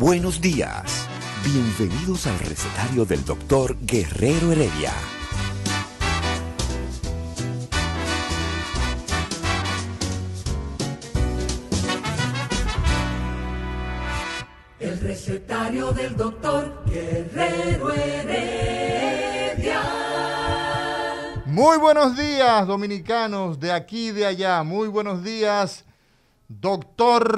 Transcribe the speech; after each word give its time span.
Buenos 0.00 0.40
días. 0.40 1.06
Bienvenidos 1.44 2.26
al 2.26 2.38
recetario 2.38 3.04
del 3.04 3.22
doctor 3.22 3.76
Guerrero 3.82 4.50
Heredia. 4.50 4.94
El 14.78 15.00
recetario 15.00 15.92
del 15.92 16.16
doctor 16.16 16.82
Guerrero 16.86 17.92
Heredia. 17.92 19.82
Muy 21.44 21.76
buenos 21.76 22.16
días, 22.16 22.66
dominicanos, 22.66 23.60
de 23.60 23.70
aquí 23.70 24.08
y 24.08 24.12
de 24.12 24.24
allá. 24.24 24.62
Muy 24.62 24.88
buenos 24.88 25.22
días, 25.22 25.84
doctor 26.58 27.30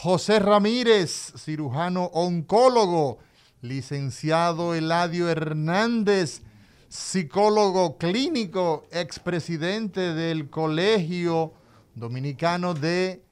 José 0.00 0.38
Ramírez, 0.38 1.32
cirujano 1.36 2.04
oncólogo, 2.12 3.18
licenciado 3.62 4.76
Eladio 4.76 5.28
Hernández, 5.28 6.42
psicólogo 6.88 7.98
clínico, 7.98 8.86
expresidente 8.92 10.14
del 10.14 10.50
Colegio 10.50 11.52
Dominicano 11.96 12.74
de 12.74 13.24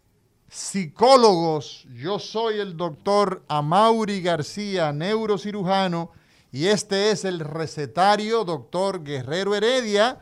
Psicólogos. 0.48 1.87
Yo 1.95 2.19
soy 2.19 2.59
el 2.59 2.77
doctor 2.77 3.45
Amaury 3.47 4.23
García, 4.23 4.93
neurocirujano, 4.93 6.11
y 6.51 6.67
este 6.67 7.13
es 7.13 7.25
el 7.25 7.39
recetario 7.39 8.43
doctor 8.45 9.05
Guerrero 9.05 9.55
Heredia. 9.55 10.19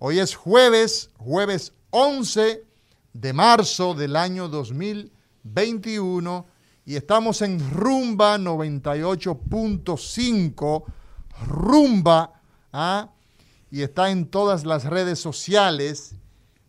Hoy 0.00 0.18
es 0.18 0.34
jueves, 0.34 1.10
jueves 1.18 1.72
11 1.90 2.73
de 3.14 3.32
marzo 3.32 3.94
del 3.94 4.16
año 4.16 4.48
2021 4.48 6.46
y 6.84 6.96
estamos 6.96 7.40
en 7.40 7.70
Rumba 7.70 8.36
98.5, 8.36 10.84
Rumba, 11.46 12.42
¿ah? 12.72 13.08
y 13.70 13.80
está 13.82 14.10
en 14.10 14.26
todas 14.26 14.66
las 14.66 14.84
redes 14.84 15.18
sociales. 15.18 16.14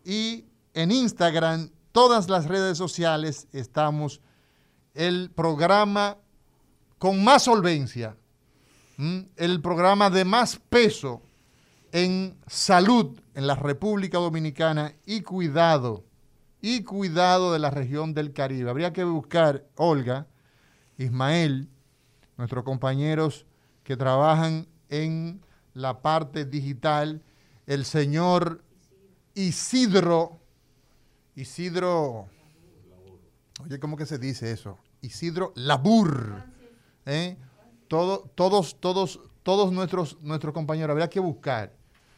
Y 0.03 0.45
en 0.75 0.91
Instagram, 0.91 1.71
todas 1.91 2.29
las 2.29 2.45
redes 2.45 2.77
sociales 2.77 3.47
estamos 3.51 4.21
el 4.93 5.31
programa 5.31 6.19
con 6.99 7.23
más 7.23 7.45
solvencia, 7.45 8.15
el 9.37 9.59
programa 9.59 10.11
de 10.11 10.23
más 10.23 10.57
peso 10.69 11.23
en 11.91 12.37
salud 12.45 13.19
en 13.33 13.47
la 13.47 13.55
República 13.55 14.19
Dominicana 14.19 14.93
y 15.03 15.21
cuidado, 15.21 16.03
y 16.61 16.83
cuidado 16.83 17.53
de 17.53 17.59
la 17.59 17.71
región 17.71 18.13
del 18.13 18.33
Caribe. 18.33 18.69
Habría 18.69 18.93
que 18.93 19.03
buscar, 19.03 19.65
Olga, 19.77 20.27
Ismael, 20.99 21.69
nuestros 22.37 22.63
compañeros 22.63 23.47
que 23.83 23.97
trabajan 23.97 24.67
en 24.89 25.41
la 25.75 26.01
parte 26.01 26.45
digital, 26.45 27.21
el 27.67 27.85
señor 27.85 28.63
Isidro, 29.35 30.39
Isidro, 31.35 32.27
oye, 33.63 33.79
¿cómo 33.79 33.97
que 33.97 34.05
se 34.05 34.17
dice 34.17 34.51
eso? 34.51 34.79
Isidro 35.01 35.51
Labur. 35.55 36.43
¿eh? 37.05 37.37
Todo, 37.89 38.31
todos, 38.35 38.79
todos, 38.79 39.19
todos 39.43 39.71
nuestros, 39.71 40.17
nuestros 40.21 40.53
compañeros, 40.53 40.91
habría 40.91 41.09
que 41.09 41.19
buscar. 41.19 41.73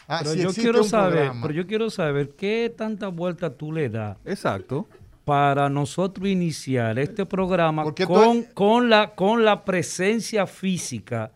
Ah, 0.07 0.19
pero 0.22 0.34
si 0.34 0.41
yo 0.41 0.53
quiero 0.53 0.84
saber, 0.84 1.16
programa. 1.16 1.41
pero 1.41 1.53
yo 1.53 1.68
quiero 1.68 1.89
saber 1.89 2.35
qué 2.35 2.74
tanta 2.75 3.09
vuelta 3.09 3.50
tú 3.50 3.74
le 3.74 3.89
das 3.89 4.18
Exacto. 4.24 4.88
para 5.25 5.68
nosotros 5.68 6.28
iniciar 6.28 6.97
este 7.00 7.25
programa 7.25 7.84
con, 7.91 8.44
con 8.53 8.89
la, 8.89 9.16
con 9.16 9.44
la 9.44 9.66
presencia 9.66 10.47
física 10.47 11.34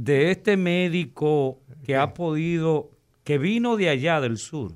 de 0.00 0.30
este 0.30 0.56
médico 0.56 1.58
que 1.84 1.96
ha 1.96 2.14
podido, 2.14 2.90
que 3.24 3.36
vino 3.36 3.76
de 3.76 3.88
allá 3.88 4.20
del 4.20 4.38
sur. 4.38 4.72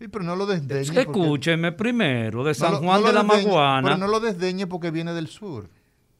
Sí, 0.00 0.08
pero 0.08 0.24
no 0.24 0.34
lo 0.34 0.46
desdeñe. 0.46 0.84
porque- 0.84 1.00
Escúcheme 1.00 1.70
primero, 1.70 2.42
de 2.42 2.50
no 2.50 2.54
San 2.54 2.72
lo- 2.72 2.78
Juan 2.80 3.00
no 3.02 3.06
de 3.06 3.12
la 3.14 3.22
desdeñe, 3.22 3.44
Maguana. 3.46 3.82
Pero 3.88 3.96
no 3.98 4.08
lo 4.08 4.18
desdeñe 4.20 4.66
porque 4.66 4.90
viene 4.90 5.12
del 5.14 5.28
sur. 5.28 5.68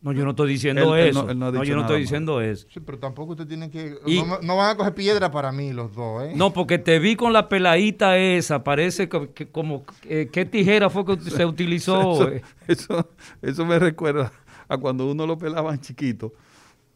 No, 0.03 0.13
yo 0.13 0.23
no 0.25 0.31
estoy 0.31 0.51
diciendo 0.51 0.95
Él- 0.95 1.03
él 1.03 1.09
eso. 1.09 1.25
no- 1.25 1.31
él 1.31 1.39
no 1.39 1.47
ha 1.47 1.51
no, 1.51 1.53
dicho 1.61 1.65
yo 1.65 1.75
no 1.75 1.81
estoy 1.81 2.01
diciendo 2.03 2.41
eso. 2.41 2.69
Sí, 2.73 2.79
pero 2.79 2.99
tampoco 2.99 3.33
usted 3.33 3.47
tiene 3.49 3.69
que... 3.71 3.97
Y- 4.07 4.23
no, 4.23 4.39
no 4.41 4.57
van 4.57 4.71
a 4.71 4.77
coger 4.77 4.95
piedra 4.95 5.31
para 5.33 5.51
mí 5.51 5.73
los 5.73 5.93
dos, 5.97 6.23
¿eh? 6.23 6.33
No, 6.37 6.53
porque 6.53 6.79
te 6.79 7.01
vi 7.01 7.17
con 7.17 7.33
la 7.33 7.49
peladita 7.49 8.17
esa, 8.17 8.63
parece 8.63 9.09
que, 9.09 9.31
que 9.33 9.49
como, 9.51 9.85
eh, 10.05 10.29
¿qué 10.31 10.45
tijera 10.45 10.91
fue 10.91 11.05
que 11.05 11.17
se 11.29 11.45
utilizó? 11.45 12.29
Eso, 12.29 12.31
eso, 12.69 13.09
eso 13.43 13.67
me 13.67 13.79
recuerda 13.81 14.31
a 14.69 14.79
cuando 14.79 15.11
uno 15.11 15.27
lo 15.27 15.37
pelaban 15.37 15.81
chiquito. 15.81 16.33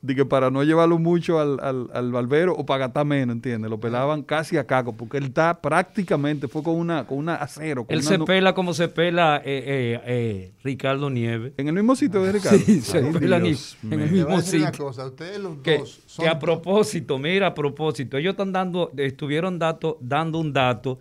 De 0.02 0.14
que 0.14 0.24
para 0.24 0.50
no 0.50 0.64
llevarlo 0.64 0.98
mucho 0.98 1.38
al, 1.38 1.60
al, 1.60 1.90
al 1.92 2.10
barbero 2.10 2.54
o 2.54 2.64
para 2.64 2.86
gastar 2.86 3.04
menos, 3.04 3.34
¿entiendes? 3.36 3.70
Lo 3.70 3.78
pelaban 3.78 4.22
casi 4.22 4.56
a 4.56 4.64
caco, 4.66 4.96
porque 4.96 5.18
él 5.18 5.24
está 5.24 5.60
prácticamente, 5.60 6.48
fue 6.48 6.62
con 6.62 6.76
una, 6.76 7.06
con 7.06 7.18
una 7.18 7.34
acero. 7.34 7.84
Con 7.84 7.92
Él 7.94 8.00
una 8.00 8.08
se 8.08 8.18
pela 8.20 8.54
como 8.54 8.72
se 8.72 8.88
pela 8.88 9.36
eh, 9.38 9.42
eh, 9.44 10.00
eh, 10.06 10.52
Ricardo 10.64 11.10
Nieves. 11.10 11.52
En 11.58 11.68
el 11.68 11.74
mismo 11.74 11.94
sitio 11.96 12.22
de 12.22 12.32
Ricardo. 12.32 12.58
Sí, 12.58 12.80
se 12.80 12.96
Ay, 12.96 13.12
pela 13.12 13.38
ni- 13.40 13.48
Dios 13.48 13.76
en 13.84 14.00
el 14.00 14.10
mismo 14.10 14.34
una 14.36 14.42
sitio. 14.42 14.72
cosa, 14.86 15.04
ustedes 15.06 15.38
los 15.38 15.58
Que, 15.58 15.78
dos 15.80 16.00
son... 16.06 16.24
que 16.24 16.30
a 16.30 16.38
propósito, 16.38 17.18
mira, 17.18 17.48
a 17.48 17.54
propósito, 17.54 18.16
ellos 18.16 18.30
están 18.32 18.52
dando, 18.52 18.90
estuvieron 18.96 19.58
dato, 19.58 19.98
dando 20.00 20.38
un 20.38 20.54
dato 20.54 20.98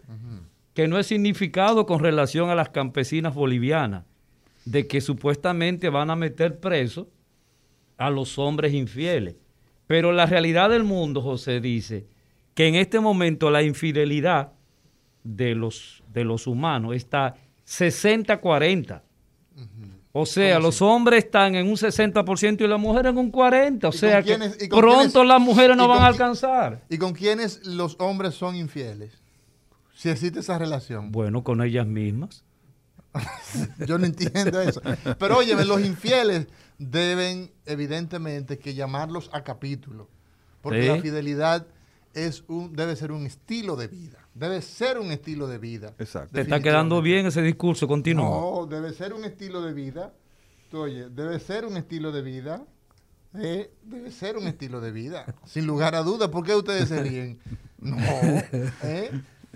que 0.73 0.89
no 0.89 0.99
es 0.99 1.07
significado 1.07 1.85
con 1.85 1.99
relación 2.01 2.49
a 2.49 2.55
las 2.55 2.67
campesinas 2.67 3.33
bolivianas, 3.33 4.03
de 4.65 4.87
que 4.87 4.99
supuestamente 4.99 5.87
van 5.89 6.09
a 6.09 6.17
meter 6.17 6.59
preso 6.59 7.07
a 7.99 8.09
los 8.09 8.39
hombres 8.39 8.73
infieles. 8.73 9.35
Pero 9.85 10.11
la 10.11 10.25
realidad 10.25 10.69
del 10.69 10.83
mundo, 10.83 11.21
José, 11.21 11.59
dice 11.61 12.07
que 12.55 12.67
en 12.67 12.75
este 12.75 12.99
momento 12.99 13.49
la 13.51 13.61
infidelidad 13.63 14.53
de 15.23 15.53
los, 15.55 16.03
de 16.13 16.23
los 16.23 16.47
humanos 16.47 16.95
está 16.95 17.35
60-40. 17.67 19.01
O 20.11 20.25
sea, 20.25 20.59
los 20.59 20.81
hombres 20.81 21.25
están 21.25 21.53
en 21.55 21.67
un 21.67 21.75
60% 21.75 22.61
y 22.61 22.67
las 22.67 22.79
mujeres 22.79 23.11
en 23.11 23.17
un 23.19 23.31
40%. 23.31 23.85
O 23.85 23.89
¿Y 23.89 23.97
sea 23.97 24.23
que 24.23 24.35
quiénes- 24.37 24.57
pronto 24.69 25.11
quiénes- 25.11 25.27
las 25.27 25.39
mujeres 25.41 25.77
no 25.77 25.87
van 25.87 26.01
a 26.01 26.07
alcanzar. 26.07 26.81
¿Y 26.89 26.97
con 26.97 27.13
quiénes 27.13 27.65
los 27.65 27.95
hombres 27.99 28.33
son 28.33 28.55
infieles? 28.55 29.13
Si 29.93 30.09
existe 30.09 30.39
esa 30.39 30.57
relación. 30.57 31.11
Bueno, 31.11 31.43
con 31.43 31.61
ellas 31.61 31.85
mismas. 31.85 32.43
Yo 33.87 33.97
no 33.97 34.05
entiendo 34.05 34.61
eso. 34.61 34.81
Pero 35.19 35.37
óyeme, 35.37 35.65
los 35.65 35.81
infieles 35.81 36.47
deben 36.79 37.51
evidentemente 37.65 38.57
que 38.57 38.73
llamarlos 38.73 39.29
a 39.33 39.43
capítulo. 39.43 40.07
Porque 40.61 40.81
Sí. 40.81 40.87
la 40.87 41.01
fidelidad 41.01 41.67
es 42.13 42.43
un, 42.47 42.75
debe 42.75 42.95
ser 42.95 43.11
un 43.11 43.25
estilo 43.25 43.75
de 43.75 43.87
vida. 43.87 44.17
Debe 44.33 44.61
ser 44.61 44.97
un 44.97 45.11
estilo 45.11 45.47
de 45.47 45.57
vida. 45.57 45.93
Exacto. 45.99 46.33
Te 46.33 46.41
está 46.41 46.59
quedando 46.61 47.01
bien 47.01 47.25
ese 47.27 47.41
discurso, 47.41 47.87
continúa. 47.87 48.29
No, 48.29 48.65
debe 48.65 48.93
ser 48.93 49.13
un 49.13 49.23
estilo 49.25 49.61
de 49.61 49.73
vida. 49.73 50.13
Tú, 50.71 50.79
Oye, 50.81 51.09
debe 51.09 51.39
ser 51.39 51.65
un 51.65 51.77
estilo 51.77 52.11
de 52.11 52.21
vida. 52.21 52.63
Eh, 53.35 53.71
debe 53.83 54.11
ser 54.11 54.37
un 54.37 54.47
estilo 54.47 54.81
de 54.81 54.91
vida. 54.91 55.25
Sin 55.45 55.67
lugar 55.67 55.93
a 55.95 56.01
dudas. 56.03 56.29
¿Por 56.29 56.43
qué 56.45 56.55
ustedes 56.55 56.89
se 56.89 57.01
ríen? 57.03 57.39
No. 57.79 57.95
¿eh? 58.83 59.11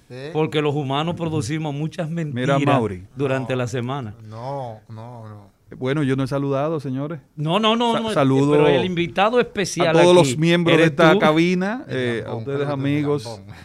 ¿Eh? 0.09 0.29
Porque 0.33 0.61
los 0.61 0.75
humanos 0.75 1.15
producimos 1.15 1.73
muchas 1.73 2.09
mentiras 2.09 2.59
Mira, 2.59 2.73
Mauri. 2.73 3.07
durante 3.15 3.53
No. 3.53 3.57
la 3.57 3.67
semana. 3.67 4.15
No, 4.23 4.79
no, 4.89 5.27
no. 5.27 5.52
Bueno, 5.73 6.03
yo 6.03 6.15
no 6.15 6.23
he 6.23 6.27
saludado, 6.27 6.79
señores. 6.79 7.19
No, 7.35 7.59
no, 7.59 7.75
no. 7.75 7.93
Sa- 7.93 7.99
no, 7.99 8.11
saludo 8.11 8.51
pero 8.51 8.67
el 8.67 8.85
invitado 8.85 9.39
especial. 9.39 9.89
A 9.97 10.01
todos 10.01 10.17
aquí 10.17 10.29
los 10.31 10.37
miembros 10.37 10.77
de 10.77 10.83
esta 10.85 11.13
tú. 11.13 11.19
cabina, 11.19 11.85
eh, 11.87 12.23
a 12.25 12.33
ustedes 12.35 12.67
amigos 12.67 13.25
lambón. 13.25 13.55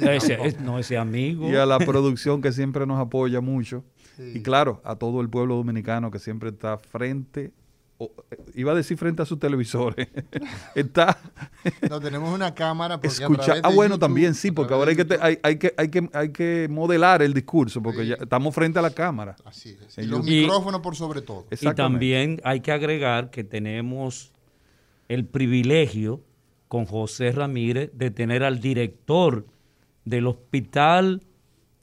Ese, 0.00 0.38
es- 0.46 0.60
no, 0.60 0.78
ese 0.78 0.96
amigo. 0.98 1.48
y 1.50 1.54
a 1.56 1.66
la 1.66 1.78
producción 1.78 2.42
que 2.42 2.52
siempre 2.52 2.86
nos 2.86 2.98
apoya 2.98 3.40
mucho. 3.40 3.84
Sí. 4.16 4.32
Y 4.36 4.42
claro, 4.42 4.80
a 4.84 4.96
todo 4.96 5.20
el 5.20 5.28
pueblo 5.28 5.56
dominicano 5.56 6.10
que 6.10 6.18
siempre 6.18 6.50
está 6.50 6.78
frente, 6.78 7.52
o- 8.04 8.24
eh, 8.30 8.36
iba 8.54 8.72
a 8.72 8.74
decir 8.74 8.96
frente 8.96 9.22
a 9.22 9.26
sus 9.26 9.38
televisores, 9.38 10.08
está 10.74 11.18
No, 11.90 12.00
tenemos 12.00 12.32
una 12.34 12.54
cámara 12.54 12.96
porque 13.00 13.08
a 13.08 13.26
escucha. 13.26 13.54
Ah, 13.62 13.70
bueno, 13.70 13.96
YouTube- 13.96 14.00
también 14.00 14.34
sí, 14.34 14.50
porque 14.50 14.74
ahora 14.74 14.90
hay 14.90 14.96
que, 14.96 15.04
te- 15.04 15.18
hay, 15.20 15.38
hay 15.42 15.56
que, 15.58 15.74
hay, 15.76 15.88
que, 15.88 16.08
hay 16.12 16.28
que 16.30 16.66
modelar 16.70 17.22
el 17.22 17.32
discurso, 17.34 17.82
porque 17.82 18.02
Sí. 18.02 18.08
ya 18.08 18.14
estamos 18.20 18.54
frente 18.54 18.78
a 18.78 18.82
la 18.82 18.90
cámara. 18.90 19.36
Así 19.44 19.76
es. 19.86 19.98
Y 19.98 20.06
los. 20.06 20.26
Y- 20.26 20.42
micrófonos 20.42 20.80
por 20.80 20.96
sobre 20.96 21.22
todo. 21.22 21.46
Y 21.50 21.74
también 21.74 22.40
hay 22.44 22.60
que 22.60 22.72
agregar 22.72 23.30
que 23.30 23.44
tenemos 23.44 24.32
el 25.08 25.26
privilegio 25.26 26.20
con 26.68 26.86
José 26.86 27.30
Ramírez 27.32 27.90
de 27.94 28.10
tener 28.10 28.42
al 28.42 28.60
director 28.60 29.46
del 30.04 30.26
Hospital 30.26 31.22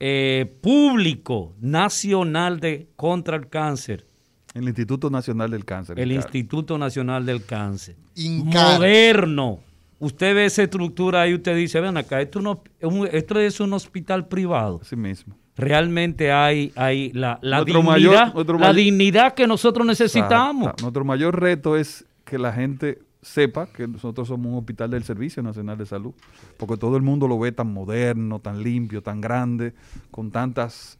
eh, 0.00 0.52
Público 0.60 1.54
Nacional 1.60 2.58
de 2.60 2.88
contra 2.96 3.36
el 3.36 3.48
Cáncer, 3.48 4.06
El 4.54 4.64
Instituto 4.68 5.08
Nacional 5.10 5.50
del 5.50 5.64
Cáncer. 5.64 5.98
el 5.98 6.12
INCAR. 6.12 6.26
Instituto 6.26 6.78
Nacional 6.78 7.24
del 7.26 7.44
Cáncer. 7.44 7.96
Incar. 8.16 8.78
Moderno. 8.78 9.60
Usted 9.98 10.34
ve 10.34 10.44
esa 10.46 10.64
estructura 10.64 11.22
ahí 11.22 11.30
y 11.30 11.34
usted 11.34 11.56
dice, 11.56 11.80
ven 11.80 11.96
acá, 11.96 12.20
esto, 12.20 12.40
no, 12.40 12.62
es 12.80 12.92
un- 12.92 13.08
esto 13.10 13.38
es 13.38 13.60
un 13.60 13.72
hospital 13.72 14.26
privado. 14.26 14.80
Así 14.82 14.96
mismo. 14.96 15.36
Realmente 15.56 16.32
hay, 16.32 16.72
hay 16.76 17.12
la, 17.12 17.38
la 17.42 17.62
dignidad, 17.62 17.84
mayor- 17.84 18.14
la 18.46 18.58
mayor- 18.58 18.74
dignidad 18.74 19.34
que 19.34 19.46
nosotros 19.46 19.86
necesitamos. 19.86 20.62
Exacto. 20.64 20.82
Nuestro 20.82 21.04
mayor 21.04 21.38
reto 21.40 21.76
es 21.76 22.04
que 22.24 22.38
la 22.38 22.52
gente 22.52 22.98
sepa 23.20 23.66
que 23.66 23.86
nosotros 23.86 24.26
somos 24.26 24.50
un 24.50 24.58
hospital 24.58 24.90
del 24.90 25.04
Servicio 25.04 25.42
Nacional 25.42 25.78
de 25.78 25.86
Salud, 25.86 26.12
porque 26.56 26.76
todo 26.76 26.96
el 26.96 27.02
mundo 27.02 27.28
lo 27.28 27.38
ve 27.38 27.52
tan 27.52 27.72
moderno, 27.72 28.40
tan 28.40 28.62
limpio, 28.62 29.02
tan 29.02 29.20
grande, 29.20 29.74
con 30.10 30.32
tantos 30.32 30.98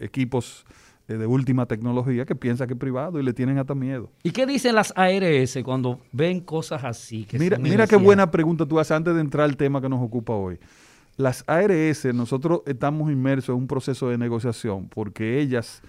equipos 0.00 0.64
eh, 1.08 1.14
de 1.14 1.26
última 1.26 1.66
tecnología 1.66 2.24
que 2.24 2.34
piensa 2.34 2.66
que 2.66 2.74
es 2.74 2.78
privado 2.78 3.18
y 3.18 3.22
le 3.22 3.32
tienen 3.32 3.58
hasta 3.58 3.74
miedo. 3.74 4.10
¿Y 4.22 4.30
qué 4.30 4.46
dicen 4.46 4.74
las 4.74 4.92
ARS 4.96 5.58
cuando 5.64 6.00
ven 6.12 6.40
cosas 6.40 6.84
así? 6.84 7.24
que 7.24 7.38
Mira, 7.38 7.58
mira 7.58 7.86
qué 7.86 7.96
buena 7.96 8.30
pregunta 8.30 8.66
tú 8.66 8.78
haces 8.78 8.92
antes 8.92 9.14
de 9.14 9.20
entrar 9.20 9.44
al 9.44 9.56
tema 9.56 9.80
que 9.80 9.88
nos 9.88 10.00
ocupa 10.00 10.32
hoy. 10.34 10.58
Las 11.16 11.44
ARS, 11.46 12.06
nosotros 12.14 12.62
estamos 12.66 13.10
inmersos 13.12 13.50
en 13.54 13.60
un 13.62 13.66
proceso 13.66 14.08
de 14.08 14.16
negociación 14.16 14.88
porque 14.88 15.40
ellas 15.40 15.82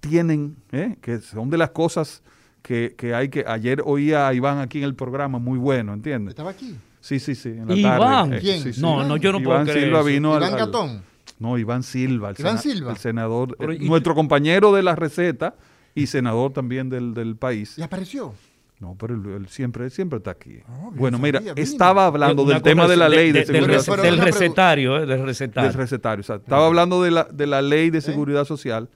tienen, 0.00 0.56
¿eh? 0.72 0.96
que 1.02 1.18
son 1.20 1.50
de 1.50 1.58
las 1.58 1.70
cosas 1.70 2.22
que, 2.62 2.94
que 2.96 3.14
hay 3.14 3.28
que... 3.28 3.44
Ayer 3.46 3.82
oía 3.84 4.26
a 4.28 4.34
Iván 4.34 4.58
aquí 4.58 4.78
en 4.78 4.84
el 4.84 4.94
programa, 4.94 5.38
muy 5.38 5.58
bueno, 5.58 5.92
¿entiendes? 5.92 6.30
Estaba 6.30 6.50
aquí. 6.50 6.76
Sí, 7.00 7.18
sí, 7.18 7.34
sí. 7.34 7.50
En 7.50 7.68
la 7.68 7.74
Iván. 7.74 7.98
tarde. 7.98 8.36
eh, 8.36 8.40
¿Quién? 8.40 8.62
sí, 8.62 8.72
sí. 8.74 8.80
No, 8.80 9.04
no, 9.04 9.16
yo 9.16 9.32
no 9.32 9.42
puedo 9.42 9.62
Iván 9.62 9.74
Silva 9.74 10.02
vino 10.02 10.36
Iván 10.36 10.52
al- 10.54 10.58
Gatón. 10.58 11.02
No, 11.40 11.58
Iván 11.58 11.82
Silva. 11.82 12.30
El 12.30 12.36
Iván 12.38 12.58
sena- 12.58 12.74
Silva. 12.74 12.90
El 12.92 12.98
senador, 12.98 13.56
Pero, 13.58 13.72
eh, 13.72 13.78
¿y- 13.80 13.88
nuestro 13.88 14.14
compañero 14.14 14.72
de 14.72 14.82
la 14.84 14.94
receta 14.94 15.56
y 15.94 16.06
senador 16.06 16.52
también 16.52 16.88
del, 16.88 17.14
del 17.14 17.34
país. 17.36 17.76
Y 17.78 17.82
apareció. 17.82 18.32
No, 18.78 18.96
pero 18.98 19.14
él, 19.14 19.26
él 19.34 19.48
siempre, 19.48 19.84
él 19.84 19.90
siempre 19.90 20.18
está 20.18 20.30
aquí. 20.30 20.58
Yo 20.66 20.90
bueno, 20.94 21.18
no 21.18 21.22
mira, 21.22 21.40
vino. 21.40 21.52
estaba 21.56 22.06
hablando 22.06 22.44
Una 22.44 22.54
del 22.54 22.62
tema 22.62 22.86
de 22.88 22.96
la 22.96 23.08
ley 23.10 23.32
de, 23.32 23.40
del, 23.40 23.46
seguridad 23.46 23.82
Pero 23.86 24.02
del 24.02 24.18
recetario, 24.18 24.96
eh, 24.98 25.06
del 25.06 25.22
recetario. 25.22 25.68
del 25.70 25.78
recetario. 25.78 26.20
o 26.20 26.24
sea, 26.24 26.36
estaba 26.36 26.66
hablando 26.66 27.02
de 27.02 27.10
la, 27.10 27.24
de 27.24 27.46
la 27.46 27.60
ley 27.60 27.90
de 27.90 28.00
seguridad 28.00 28.44
social. 28.46 28.88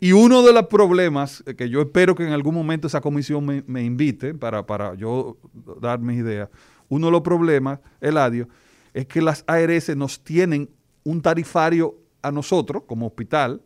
Y 0.00 0.12
uno 0.12 0.42
de 0.42 0.52
los 0.52 0.66
problemas, 0.66 1.42
eh, 1.46 1.54
que 1.54 1.68
yo 1.70 1.80
espero 1.82 2.14
que 2.14 2.26
en 2.26 2.32
algún 2.32 2.54
momento 2.54 2.86
esa 2.86 3.00
comisión 3.00 3.44
me, 3.44 3.62
me 3.66 3.82
invite 3.82 4.34
para, 4.34 4.64
para 4.66 4.94
yo 4.94 5.36
dar 5.80 5.98
mis 6.00 6.18
ideas, 6.18 6.48
uno 6.88 7.06
de 7.06 7.12
los 7.12 7.22
problemas, 7.22 7.80
Eladio, 8.00 8.48
es 8.94 9.06
que 9.06 9.20
las 9.20 9.44
ARS 9.46 9.94
nos 9.96 10.22
tienen 10.22 10.70
un 11.06 11.22
tarifario 11.22 11.94
a 12.20 12.32
nosotros 12.32 12.82
como 12.86 13.06
hospital 13.06 13.60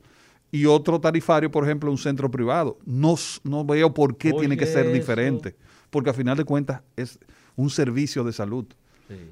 y 0.52 0.66
otro 0.66 1.00
tarifario, 1.00 1.50
por 1.50 1.64
ejemplo, 1.64 1.88
a 1.88 1.92
un 1.92 1.96
centro 1.98 2.30
privado. 2.30 2.76
No, 2.84 3.14
no 3.44 3.64
veo 3.64 3.94
por 3.94 4.16
qué 4.16 4.32
tiene 4.32 4.56
que 4.56 4.66
ser 4.66 4.86
eso. 4.86 4.94
diferente, 4.94 5.56
porque 5.88 6.10
a 6.10 6.12
final 6.12 6.36
de 6.36 6.44
cuentas 6.44 6.82
es 6.96 7.18
un 7.56 7.70
servicio 7.70 8.22
de 8.24 8.32
salud. 8.32 8.66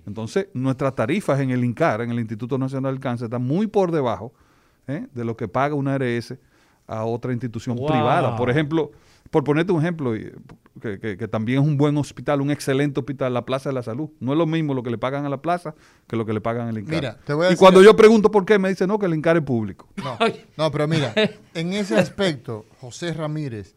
Entonces, 0.06 0.48
nuestras 0.54 0.94
tarifas 0.96 1.38
en 1.38 1.50
el 1.50 1.64
INCAR, 1.64 2.00
en 2.00 2.10
el 2.10 2.18
Instituto 2.18 2.56
Nacional 2.58 2.94
del 2.94 3.00
Cáncer, 3.00 3.26
están 3.26 3.42
muy 3.46 3.66
por 3.68 3.92
debajo 3.92 4.32
¿eh? 4.88 5.06
de 5.14 5.24
lo 5.24 5.36
que 5.36 5.46
paga 5.46 5.74
una 5.76 5.94
ARS 5.94 6.34
a 6.86 7.04
otra 7.04 7.32
institución 7.32 7.76
Wow. 7.76 7.86
privada. 7.86 8.34
Por 8.36 8.48
ejemplo, 8.50 8.90
por 9.30 9.44
ponerte 9.44 9.72
un 9.72 9.80
ejemplo, 9.80 10.12
que, 10.80 10.98
que- 11.00 11.16
que 11.16 11.28
también 11.28 11.60
es 11.62 11.66
un 11.66 11.76
buen 11.76 11.96
hospital, 11.98 12.40
un 12.40 12.50
excelente 12.50 13.00
hospital, 13.00 13.34
la 13.34 13.44
Plaza 13.44 13.68
de 13.70 13.74
la 13.74 13.82
Salud. 13.82 14.10
No 14.20 14.32
es 14.32 14.38
lo 14.38 14.46
mismo 14.46 14.74
lo 14.74 14.82
que 14.82 14.90
le 14.90 14.98
pagan 14.98 15.24
a 15.26 15.28
la 15.28 15.42
plaza 15.42 15.74
que 16.06 16.16
lo 16.16 16.24
que 16.24 16.32
le 16.32 16.40
pagan 16.40 16.68
al 16.68 16.78
INCAR. 16.78 16.94
Mira, 16.94 17.18
te 17.24 17.32
voy 17.34 17.44
a 17.44 17.48
y 17.48 17.50
decir- 17.50 17.58
cuando 17.58 17.82
yo 17.82 17.94
pregunto 17.96 18.30
por 18.30 18.44
qué, 18.44 18.58
me 18.58 18.68
dicen, 18.68 18.88
no, 18.88 18.98
que 18.98 19.06
el 19.06 19.14
INCAR 19.14 19.36
es 19.36 19.42
público. 19.42 19.88
No, 19.96 20.16
no, 20.56 20.70
pero 20.70 20.86
mira, 20.88 21.12
en 21.54 21.72
ese 21.72 21.96
aspecto, 21.98 22.64
José 22.80 23.12
Ramírez, 23.12 23.74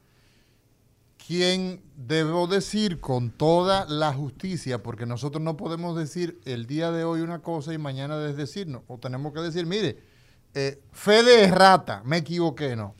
quien 1.25 1.81
debo 1.95 2.47
decir 2.47 2.99
con 2.99 3.29
toda 3.31 3.85
la 3.87 4.11
justicia, 4.13 4.81
porque 4.83 5.05
nosotros 5.05 5.41
no 5.41 5.55
podemos 5.55 5.95
decir 5.97 6.39
el 6.45 6.65
día 6.65 6.91
de 6.91 7.03
hoy 7.03 7.21
una 7.21 7.39
cosa 7.39 7.73
y 7.73 7.77
mañana 7.77 8.17
desdecirnos, 8.17 8.81
o 8.87 8.97
tenemos 8.97 9.33
que 9.33 9.39
decir, 9.41 9.65
mire, 9.65 9.99
eh, 10.53 10.81
fe 10.91 11.23
de 11.23 11.43
errata, 11.45 12.01
me 12.05 12.17
equivoqué, 12.17 12.75
no. 12.75 12.95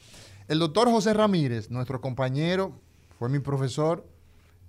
El 0.47 0.59
doctor 0.59 0.89
José 0.89 1.13
Ramírez, 1.13 1.69
nuestro 1.69 2.01
compañero, 2.01 2.73
fue 3.17 3.29
mi 3.29 3.39
profesor, 3.39 4.05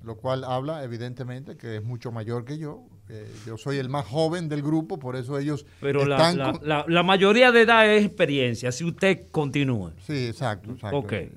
lo 0.04 0.16
cual 0.16 0.44
habla 0.44 0.82
evidentemente 0.84 1.56
que 1.56 1.76
es 1.76 1.82
mucho 1.84 2.10
mayor 2.12 2.44
que 2.44 2.58
yo. 2.58 2.84
Eh, 3.08 3.30
yo 3.46 3.58
soy 3.58 3.76
el 3.78 3.88
más 3.90 4.06
joven 4.06 4.48
del 4.48 4.62
grupo, 4.62 4.98
por 4.98 5.16
eso 5.16 5.36
ellos 5.36 5.66
Pero 5.80 6.06
la, 6.06 6.16
están 6.16 6.38
la- 6.38 6.52
con- 6.52 6.66
la- 6.68 6.84
la 6.88 7.02
mayoría 7.02 7.50
de 7.52 7.62
edad 7.62 7.92
es 7.92 8.04
experiencia, 8.06 8.72
si 8.72 8.84
usted 8.84 9.26
continúa. 9.30 9.92
Sí, 10.06 10.28
exacto, 10.28 10.70
exacto. 10.72 10.96
Ok. 10.98 11.12
Eh, 11.12 11.30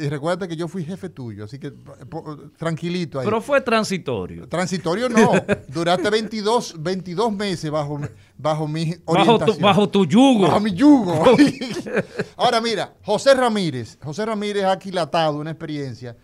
Y, 0.00 0.04
y 0.04 0.08
recuerda 0.08 0.48
que 0.48 0.56
yo 0.56 0.66
fui 0.68 0.82
jefe 0.84 1.10
tuyo, 1.10 1.44
así 1.44 1.58
que 1.58 1.72
po- 1.72 2.50
tranquilito 2.56 3.18
ahí. 3.18 3.26
Pero 3.26 3.42
fue 3.42 3.60
transitorio. 3.60 4.48
Transitorio 4.48 5.08
no, 5.10 5.32
duraste 5.68 6.08
22, 6.08 6.76
22 6.78 7.32
meses 7.32 7.70
bajo, 7.70 7.98
mi- 7.98 8.06
bajo 8.38 8.66
mi 8.68 8.84
Bajo 8.86 9.02
tu, 9.04 9.12
orientación. 9.12 9.60
bajo 9.62 9.88
tu 9.90 10.06
yugo. 10.06 10.42
Bajo 10.46 10.60
mi 10.60 10.72
yugo. 10.72 11.22
Ahora 12.36 12.60
mira, 12.60 12.94
José 13.04 13.34
Ramírez, 13.34 13.98
José 14.02 14.24
Ramírez 14.24 14.64
ha 14.64 14.72
aquilatado 14.72 15.36
una 15.38 15.50
experiencia 15.50 16.16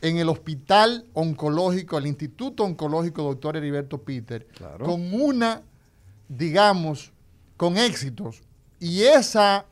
en 0.00 0.18
el 0.18 0.28
Hospital 0.28 1.06
Oncológico, 1.14 1.98
el 1.98 2.06
Instituto 2.06 2.64
Oncológico 2.64 3.22
Doctor 3.22 3.56
Heriberto 3.56 4.02
Peter, 4.02 4.46
Claro. 4.48 4.84
con 4.84 5.12
una, 5.14 5.62
digamos, 6.28 7.12
con 7.56 7.76
éxitos. 7.76 8.42
Y 8.78 9.02
esa 9.02 9.66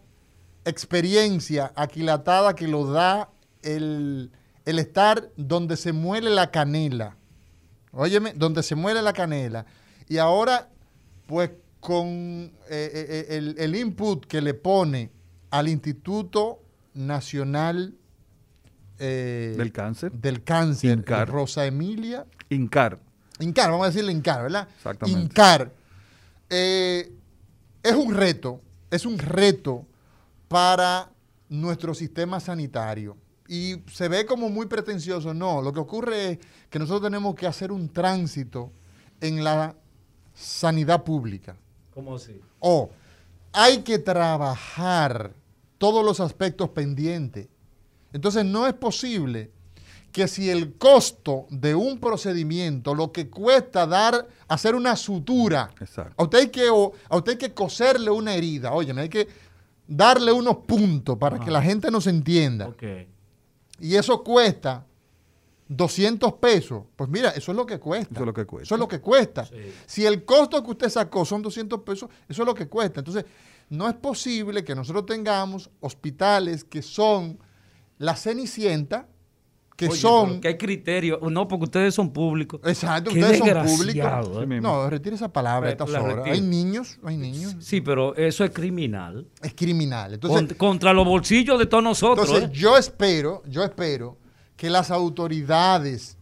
experiencia 0.65 1.73
aquilatada 1.77 2.55
que 2.55 2.67
lo 2.69 2.91
da 2.91 3.29
el, 3.63 4.31
el 4.65 4.79
estar 4.79 5.31
donde 5.37 5.77
se 5.77 5.93
muele 5.93 6.31
la 6.31 6.51
canela. 6.51 7.17
Óyeme, 7.93 8.33
donde 8.35 8.63
se 8.63 8.75
muele 8.75 9.03
la 9.03 9.13
canela. 9.13 9.67
Y 10.09 10.19
ahora, 10.19 10.69
pues 11.27 11.51
con 11.81 12.07
eh, 12.09 12.51
eh, 12.71 13.07
eh, 13.09 13.27
el, 13.37 13.57
el 13.59 13.77
input 13.77 14.25
que 14.27 14.41
le 14.41 14.55
pone 14.55 15.11
al 15.51 15.69
Instituto 15.69 16.63
Nacional 16.95 17.95
eh, 18.99 19.55
Del 19.57 19.73
cáncer. 19.73 20.13
del 20.13 20.43
cáncer, 20.45 20.99
INCAR. 20.99 21.29
Rosa 21.29 21.67
Emilia 21.67 22.27
INCAR. 22.51 22.99
Incar, 23.41 23.71
vamos 23.71 23.87
a 23.87 23.91
decirle 23.91 24.13
Incar, 24.13 24.43
¿verdad? 24.43 24.69
Exactamente. 24.77 25.21
Incar. 25.21 25.73
eh, 26.51 27.13
es 27.83 27.95
un 27.95 28.15
reto, 28.15 28.61
es 28.91 29.05
un 29.05 29.19
reto 29.19 29.85
para 30.49 31.11
nuestro 31.49 31.95
sistema 31.95 32.39
sanitario. 32.41 33.17
Y 33.49 33.83
se 33.93 34.09
ve 34.09 34.25
como 34.25 34.49
muy 34.49 34.67
pretencioso. 34.67 35.35
No, 35.35 35.61
lo 35.61 35.73
que 35.73 35.81
ocurre 35.81 36.31
es 36.31 36.39
que 36.71 36.79
nosotros 36.79 37.03
tenemos 37.03 37.35
que 37.35 37.47
hacer 37.47 37.71
un 37.73 37.89
tránsito 37.91 38.73
en 39.21 39.45
la 39.45 39.75
sanidad 40.33 41.05
pública. 41.05 41.57
¿Cómo 41.93 42.15
así? 42.17 42.41
O 42.61 42.91
hay 43.53 43.83
que 43.83 43.99
trabajar 43.99 45.33
todos 45.79 46.05
los 46.05 46.21
aspectos 46.21 46.71
pendientes. 46.71 47.49
Entonces 48.15 48.45
no 48.47 48.67
es 48.67 48.73
posible 48.73 49.51
que 50.13 50.29
si 50.29 50.49
el 50.49 50.75
costo 50.75 51.47
de 51.51 51.75
un 51.75 51.99
procedimiento, 51.99 52.95
lo 52.95 53.11
que 53.13 53.29
cuesta 53.29 53.85
dar, 53.87 54.29
hacer 54.49 54.77
una 54.77 54.95
sutura, 54.97 55.71
Exacto. 55.81 56.15
a 56.17 56.23
usted 56.23 56.39
hay 56.39 56.49
que, 56.49 56.71
o- 56.71 56.93
a 57.11 57.17
usted 57.17 57.33
hay 57.33 57.39
que 57.39 57.53
coserle 57.53 58.11
una 58.11 58.35
herida, 58.35 58.73
oye, 58.73 58.93
hay 58.99 59.09
que 59.09 59.27
darle 59.89 60.31
unos 60.33 60.59
puntos 60.59 61.19
para 61.19 61.39
que 61.41 61.51
la 61.51 61.61
gente 61.61 61.91
nos 61.91 62.07
entienda. 62.07 62.73
Y 63.81 63.97
eso 63.97 64.23
cuesta 64.23 64.87
200 65.69 66.35
pesos. 66.35 66.85
Pues 66.95 67.11
mira, 67.11 67.31
eso 67.31 67.51
es 67.51 67.57
lo 67.57 67.67
que 67.67 67.81
cuesta. 67.81 68.15
Eso 68.15 68.21
es 68.23 68.27
lo 68.27 68.35
que 68.35 68.45
cuesta. 68.47 68.65
Eso 68.67 68.75
es 68.77 68.79
lo 68.81 68.89
que 68.89 69.01
cuesta. 69.01 69.47
Sí. 69.47 69.55
Si 69.87 70.07
el 70.07 70.25
costo 70.25 70.63
que 70.63 70.71
usted 70.71 70.89
sacó 70.91 71.25
son 71.25 71.43
200 71.43 71.81
pesos, 71.81 72.09
eso 72.29 72.43
es 72.43 72.47
lo 72.47 72.55
que 72.55 72.69
cuesta. 72.69 73.01
Entonces, 73.01 73.25
no 73.71 73.89
es 73.89 73.95
posible 73.95 74.63
que 74.63 74.75
nosotros 74.77 75.07
tengamos 75.07 75.71
hospitales 75.81 76.63
que 76.65 76.83
son 76.83 77.39
la 78.05 78.17
Cenicienta, 78.17 79.09
que 79.77 79.89
Oye, 79.89 80.01
son... 80.01 80.41
¿Qué 80.41 80.57
criterio? 80.57 81.19
No, 81.31 81.49
porque 81.49 81.65
ustedes 81.65 81.95
son 81.95 82.13
públicos. 82.13 82.61
Exacto, 82.65 83.11
Qué 83.11 83.19
ustedes 83.19 83.39
son 83.39 83.67
públicos. 83.67 84.43
¿eh? 84.43 84.61
No, 84.61 84.89
retire 84.89 85.17
esa 85.17 85.33
palabra 85.33 85.69
a 85.69 85.73
estas 85.73 85.91
horas. 85.91 86.27
Hay 86.27 86.41
niños, 86.41 86.99
hay 87.03 87.17
niños. 87.17 87.57
Sí, 87.59 87.81
pero 87.81 88.15
eso 88.15 88.45
es 88.45 88.51
criminal. 88.53 89.27
Es 89.43 89.55
criminal. 89.55 90.15
Entonces, 90.15 90.51
Cont- 90.51 90.57
contra 90.57 90.93
los 90.93 91.05
bolsillos 91.05 91.59
de 91.59 91.67
todos 91.67 91.83
nosotros. 91.83 92.29
Entonces, 92.29 92.51
¿eh? 92.51 92.53
yo 92.61 92.77
espero, 92.77 93.43
yo 93.49 93.65
espero 93.65 94.17
que 94.57 94.71
las 94.71 94.93
autoridades 94.93 96.19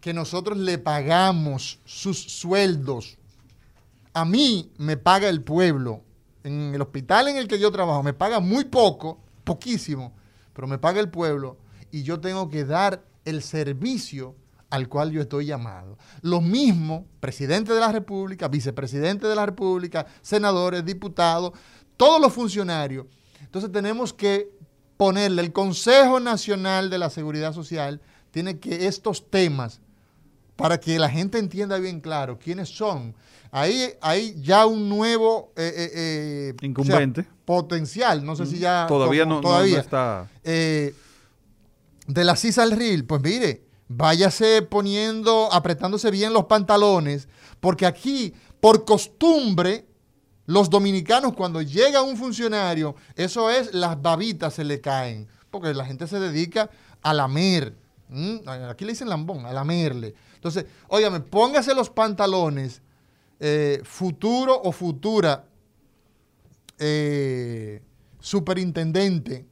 que 0.00 0.14
nosotros 0.14 0.56
le 0.56 0.78
pagamos 0.78 1.80
sus 1.84 2.18
sueldos, 2.18 3.18
a 4.14 4.24
mí 4.24 4.72
me 4.78 4.96
paga 4.96 5.28
el 5.28 5.42
pueblo, 5.42 6.02
en 6.44 6.74
el 6.74 6.80
hospital 6.80 7.28
en 7.28 7.36
el 7.36 7.48
que 7.48 7.58
yo 7.58 7.70
trabajo, 7.70 8.02
me 8.02 8.14
paga 8.14 8.40
muy 8.40 8.64
poco, 8.64 9.20
poquísimo, 9.44 10.14
pero 10.58 10.66
me 10.66 10.78
paga 10.78 10.98
el 10.98 11.08
pueblo 11.08 11.56
y 11.92 12.02
yo 12.02 12.18
tengo 12.18 12.50
que 12.50 12.64
dar 12.64 13.04
el 13.24 13.44
servicio 13.44 14.34
al 14.70 14.88
cual 14.88 15.12
yo 15.12 15.20
estoy 15.20 15.46
llamado. 15.46 15.98
Lo 16.20 16.40
mismo, 16.40 17.06
presidente 17.20 17.72
de 17.72 17.78
la 17.78 17.92
República, 17.92 18.48
vicepresidente 18.48 19.28
de 19.28 19.36
la 19.36 19.46
República, 19.46 20.06
senadores, 20.20 20.84
diputados, 20.84 21.52
todos 21.96 22.20
los 22.20 22.32
funcionarios. 22.32 23.06
Entonces 23.40 23.70
tenemos 23.70 24.12
que 24.12 24.50
ponerle, 24.96 25.42
el 25.42 25.52
Consejo 25.52 26.18
Nacional 26.18 26.90
de 26.90 26.98
la 26.98 27.10
Seguridad 27.10 27.52
Social 27.52 28.00
tiene 28.32 28.58
que 28.58 28.88
estos 28.88 29.30
temas, 29.30 29.80
para 30.56 30.80
que 30.80 30.98
la 30.98 31.08
gente 31.08 31.38
entienda 31.38 31.78
bien 31.78 32.00
claro 32.00 32.36
quiénes 32.36 32.68
son, 32.68 33.14
ahí 33.50 33.90
hay 34.00 34.34
ya 34.40 34.66
un 34.66 34.88
nuevo 34.88 35.52
eh, 35.56 35.72
eh, 35.76 35.90
eh, 35.94 36.52
o 36.54 36.58
sea, 36.60 36.68
Incumbente. 36.68 37.26
potencial, 37.44 38.24
no 38.24 38.36
sé 38.36 38.46
si 38.46 38.58
ya... 38.58 38.86
Todavía 38.86 39.24
como- 39.24 39.36
no, 39.36 39.40
todavía 39.40 39.76
no 39.76 39.80
está. 39.80 40.28
eh, 40.44 40.94
de 42.06 42.24
la 42.24 42.36
CISA 42.36 42.62
al 42.62 42.72
RIL, 42.72 43.04
pues 43.04 43.20
mire, 43.22 43.64
váyase 43.88 44.62
poniendo, 44.62 45.52
apretándose 45.52 46.10
bien 46.10 46.32
los 46.32 46.44
pantalones, 46.44 47.28
porque 47.60 47.84
aquí, 47.86 48.32
por 48.60 48.84
costumbre, 48.84 49.86
los 50.46 50.70
dominicanos 50.70 51.34
cuando 51.34 51.60
llega 51.60 52.00
un 52.02 52.16
funcionario, 52.16 52.94
eso 53.16 53.50
es, 53.50 53.74
las 53.74 54.00
babitas 54.00 54.54
se 54.54 54.64
le 54.64 54.80
caen, 54.80 55.28
porque 55.50 55.74
la 55.74 55.84
gente 55.84 56.06
se 56.06 56.18
dedica 56.18 56.70
a 57.02 57.12
lamer. 57.12 57.76
¿m? 58.10 58.40
Aquí 58.70 58.86
le 58.86 58.92
dicen 58.92 59.10
lambón, 59.10 59.44
a 59.44 59.52
lamerle. 59.52 60.14
Entonces, 60.34 60.64
óigame, 60.88 61.20
póngase 61.20 61.74
los 61.74 61.90
pantalones, 61.90 62.80
eh, 63.40 63.80
futuro 63.84 64.60
o 64.62 64.72
futura 64.72 65.44
eh, 66.78 67.80
superintendente 68.20 69.46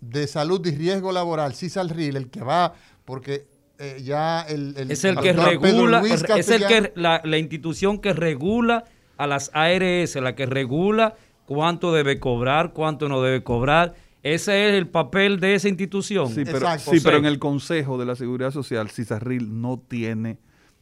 de 0.00 0.26
salud 0.26 0.64
y 0.66 0.70
riesgo 0.72 1.12
laboral, 1.12 1.54
Cisal 1.54 1.88
Ril, 1.90 2.16
el 2.16 2.28
que 2.28 2.40
va, 2.42 2.74
porque 3.04 3.46
eh, 3.78 4.00
ya 4.04 4.42
el, 4.42 4.74
el- 4.76 4.90
es 4.90 5.04
el 5.04 5.18
que 5.18 5.32
regula, 5.32 6.00
Luis 6.00 6.22
es 6.36 6.48
el 6.50 6.66
que 6.66 6.92
la, 6.96 7.20
la 7.24 7.38
institución 7.38 7.98
que 7.98 8.12
regula 8.12 8.84
a 9.16 9.26
las 9.26 9.50
ARS, 9.54 10.14
la 10.16 10.34
que 10.34 10.46
regula 10.46 11.14
cuánto 11.46 11.92
debe 11.92 12.18
cobrar, 12.20 12.72
cuánto 12.72 13.08
no 13.08 13.22
debe 13.22 13.42
cobrar. 13.42 13.94
Ese 14.22 14.68
es 14.68 14.74
el 14.74 14.88
papel 14.88 15.38
de 15.40 15.54
esa 15.54 15.68
institución. 15.68 16.28
Sí, 16.34 16.42
pero, 16.44 16.66
sí, 16.78 16.98
pero 17.02 17.16
en 17.18 17.26
el 17.26 17.38
Consejo 17.38 17.96
de 17.96 18.06
la 18.06 18.16
Seguridad 18.16 18.50
Social, 18.50 18.90
Cisarril 18.90 19.60
no 19.62 19.78
tiene 19.78 20.38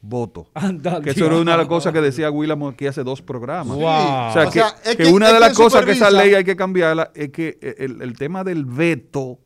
voto. 0.06 0.48
Anda, 0.54 1.00
que 1.00 1.10
eso 1.10 1.26
era 1.26 1.36
una 1.38 1.52
de 1.52 1.58
las 1.58 1.66
cosas 1.66 1.92
que 1.92 2.00
decía 2.00 2.30
William 2.30 2.62
aquí 2.64 2.86
hace 2.86 3.02
dos 3.02 3.22
programas. 3.22 3.76
Wow. 3.76 3.84
O 3.84 4.32
sea, 4.32 4.42
O 4.46 4.50
que, 4.50 4.58
sea, 4.60 4.68
es 4.84 4.96
que 4.96 5.04
que- 5.04 5.12
una 5.12 5.26
es 5.26 5.32
de 5.32 5.38
que 5.38 5.44
las 5.46 5.56
cosas 5.56 5.84
que 5.84 5.92
esa 5.92 6.10
ley 6.10 6.34
hay 6.34 6.44
que 6.44 6.56
cambiarla 6.56 7.10
es 7.14 7.30
que 7.30 7.58
eh, 7.60 7.74
el, 7.78 8.02
el 8.02 8.16
tema 8.18 8.44
del 8.44 8.64
veto 8.64 9.38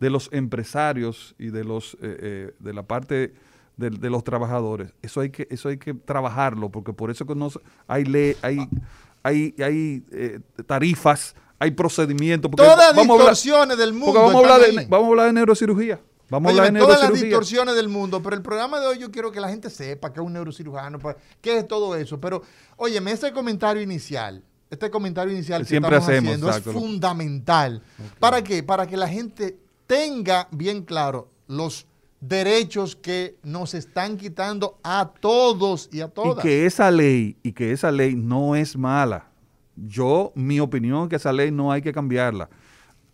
de 0.00 0.10
los 0.10 0.28
empresarios 0.32 1.34
y 1.38 1.48
de 1.48 1.64
los 1.64 1.94
eh, 1.94 1.98
eh, 2.20 2.50
de 2.58 2.72
la 2.72 2.82
parte 2.84 3.34
de, 3.76 3.90
de 3.90 4.10
los 4.10 4.24
trabajadores, 4.24 4.92
eso 5.02 5.20
hay 5.20 5.30
que 5.30 5.46
eso 5.50 5.68
hay 5.68 5.78
que 5.78 5.94
trabajarlo 5.94 6.68
porque 6.70 6.92
por 6.92 7.10
eso 7.10 7.26
que 7.26 7.34
no 7.34 7.50
se- 7.50 7.60
hay 7.86 8.04
ley, 8.04 8.36
hay 8.42 8.58
hay 9.22 9.54
hay 9.62 10.02
eh, 10.12 10.40
tarifas, 10.66 11.34
hay 11.58 11.72
procedimientos. 11.72 12.50
porque 12.50 12.62
Todas 12.64 12.78
las 12.78 12.88
hablar- 12.90 13.06
distorsiones 13.18 13.78
del 13.78 13.92
mundo. 13.92 14.06
porque 14.06 14.18
vamos 14.20 14.34
a 14.34 14.54
hablar 14.54 14.70
de 14.70 14.86
vamos 14.86 15.06
a 15.06 15.10
hablar 15.10 15.26
de 15.26 15.32
neurocirugía. 15.32 16.00
Vamos 16.30 16.50
a 16.50 16.52
Óyeme, 16.52 16.66
hablar 16.80 16.88
de 16.88 16.94
todas 16.94 17.10
las 17.10 17.20
distorsiones 17.22 17.74
del 17.74 17.88
mundo, 17.88 18.22
pero 18.22 18.36
el 18.36 18.42
programa 18.42 18.80
de 18.80 18.86
hoy 18.86 18.98
yo 18.98 19.10
quiero 19.10 19.32
que 19.32 19.40
la 19.40 19.48
gente 19.48 19.70
sepa 19.70 20.12
que 20.12 20.20
es 20.20 20.26
un 20.26 20.32
neurocirujano, 20.32 20.98
pues, 20.98 21.16
qué 21.40 21.58
es 21.58 21.66
todo 21.68 21.96
eso. 21.96 22.20
Pero, 22.20 22.42
óyeme, 22.76 23.12
ese 23.12 23.32
comentario 23.32 23.80
inicial, 23.82 24.42
este 24.68 24.90
comentario 24.90 25.32
inicial 25.32 25.62
Que 25.62 25.68
siempre 25.68 25.96
estamos 25.96 26.08
hacemos, 26.10 26.28
haciendo 26.28 26.46
exacto. 26.48 26.70
es 26.70 26.76
fundamental. 26.76 27.82
¿Para 28.18 28.44
qué? 28.44 28.62
Para 28.62 28.86
que 28.86 28.96
la 28.98 29.08
gente 29.08 29.56
tenga 29.86 30.48
bien 30.50 30.82
claro 30.82 31.30
los 31.46 31.86
derechos 32.20 32.94
que 32.96 33.36
nos 33.42 33.72
están 33.74 34.16
quitando 34.18 34.78
a 34.82 35.12
todos 35.20 35.88
y 35.92 36.00
a 36.02 36.06
Y 36.06 36.10
todas. 36.10 36.42
que 36.42 36.66
esa 36.66 36.90
ley, 36.90 37.36
y 37.42 37.52
que 37.52 37.72
esa 37.72 37.90
ley 37.90 38.14
no 38.16 38.54
es 38.54 38.76
mala. 38.76 39.30
Yo, 39.76 40.32
mi 40.34 40.60
opinión 40.60 41.04
es 41.04 41.08
que 41.08 41.16
esa 41.16 41.32
ley 41.32 41.50
no 41.50 41.72
hay 41.72 41.80
que 41.80 41.92
cambiarla. 41.92 42.50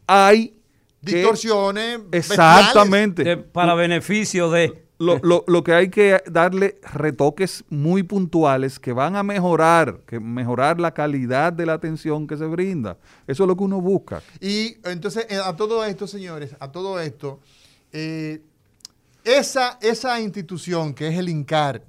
Hay 0.06 0.56
que- 1.04 1.16
distorsiones. 1.16 2.00
Exactamente. 2.12 3.25
De- 3.25 3.37
para 3.37 3.75
beneficio 3.75 4.50
de... 4.50 4.82
Lo, 4.96 5.18
lo- 5.25 5.44
lo 5.49 5.64
que 5.64 5.73
hay 5.75 5.90
que 5.90 6.23
darle 6.30 6.78
retoques 6.92 7.64
muy 7.68 8.04
puntuales 8.04 8.78
que 8.78 8.92
van 8.92 9.16
a 9.16 9.25
mejorar, 9.25 9.99
que 10.06 10.20
mejorar 10.20 10.78
la 10.78 10.94
calidad 10.94 11.52
de 11.52 11.66
la 11.66 11.73
atención 11.75 12.28
que 12.28 12.37
se 12.37 12.44
brinda. 12.46 12.96
Eso 13.26 13.42
es 13.42 13.49
lo 13.49 13.56
que 13.56 13.64
uno 13.64 13.80
busca. 13.80 14.23
Y 14.40 14.76
entonces, 14.84 15.26
eh, 15.28 15.37
a 15.44 15.56
todo 15.56 15.84
esto, 15.84 16.06
señores, 16.06 16.54
a 16.61 16.70
todo 16.70 17.00
esto, 17.00 17.40
eh, 17.92 18.40
esa, 19.25 19.78
esa 19.82 20.20
institución 20.20 20.94
que 20.94 21.08
es 21.08 21.18
el 21.18 21.28
INCAR, 21.28 21.82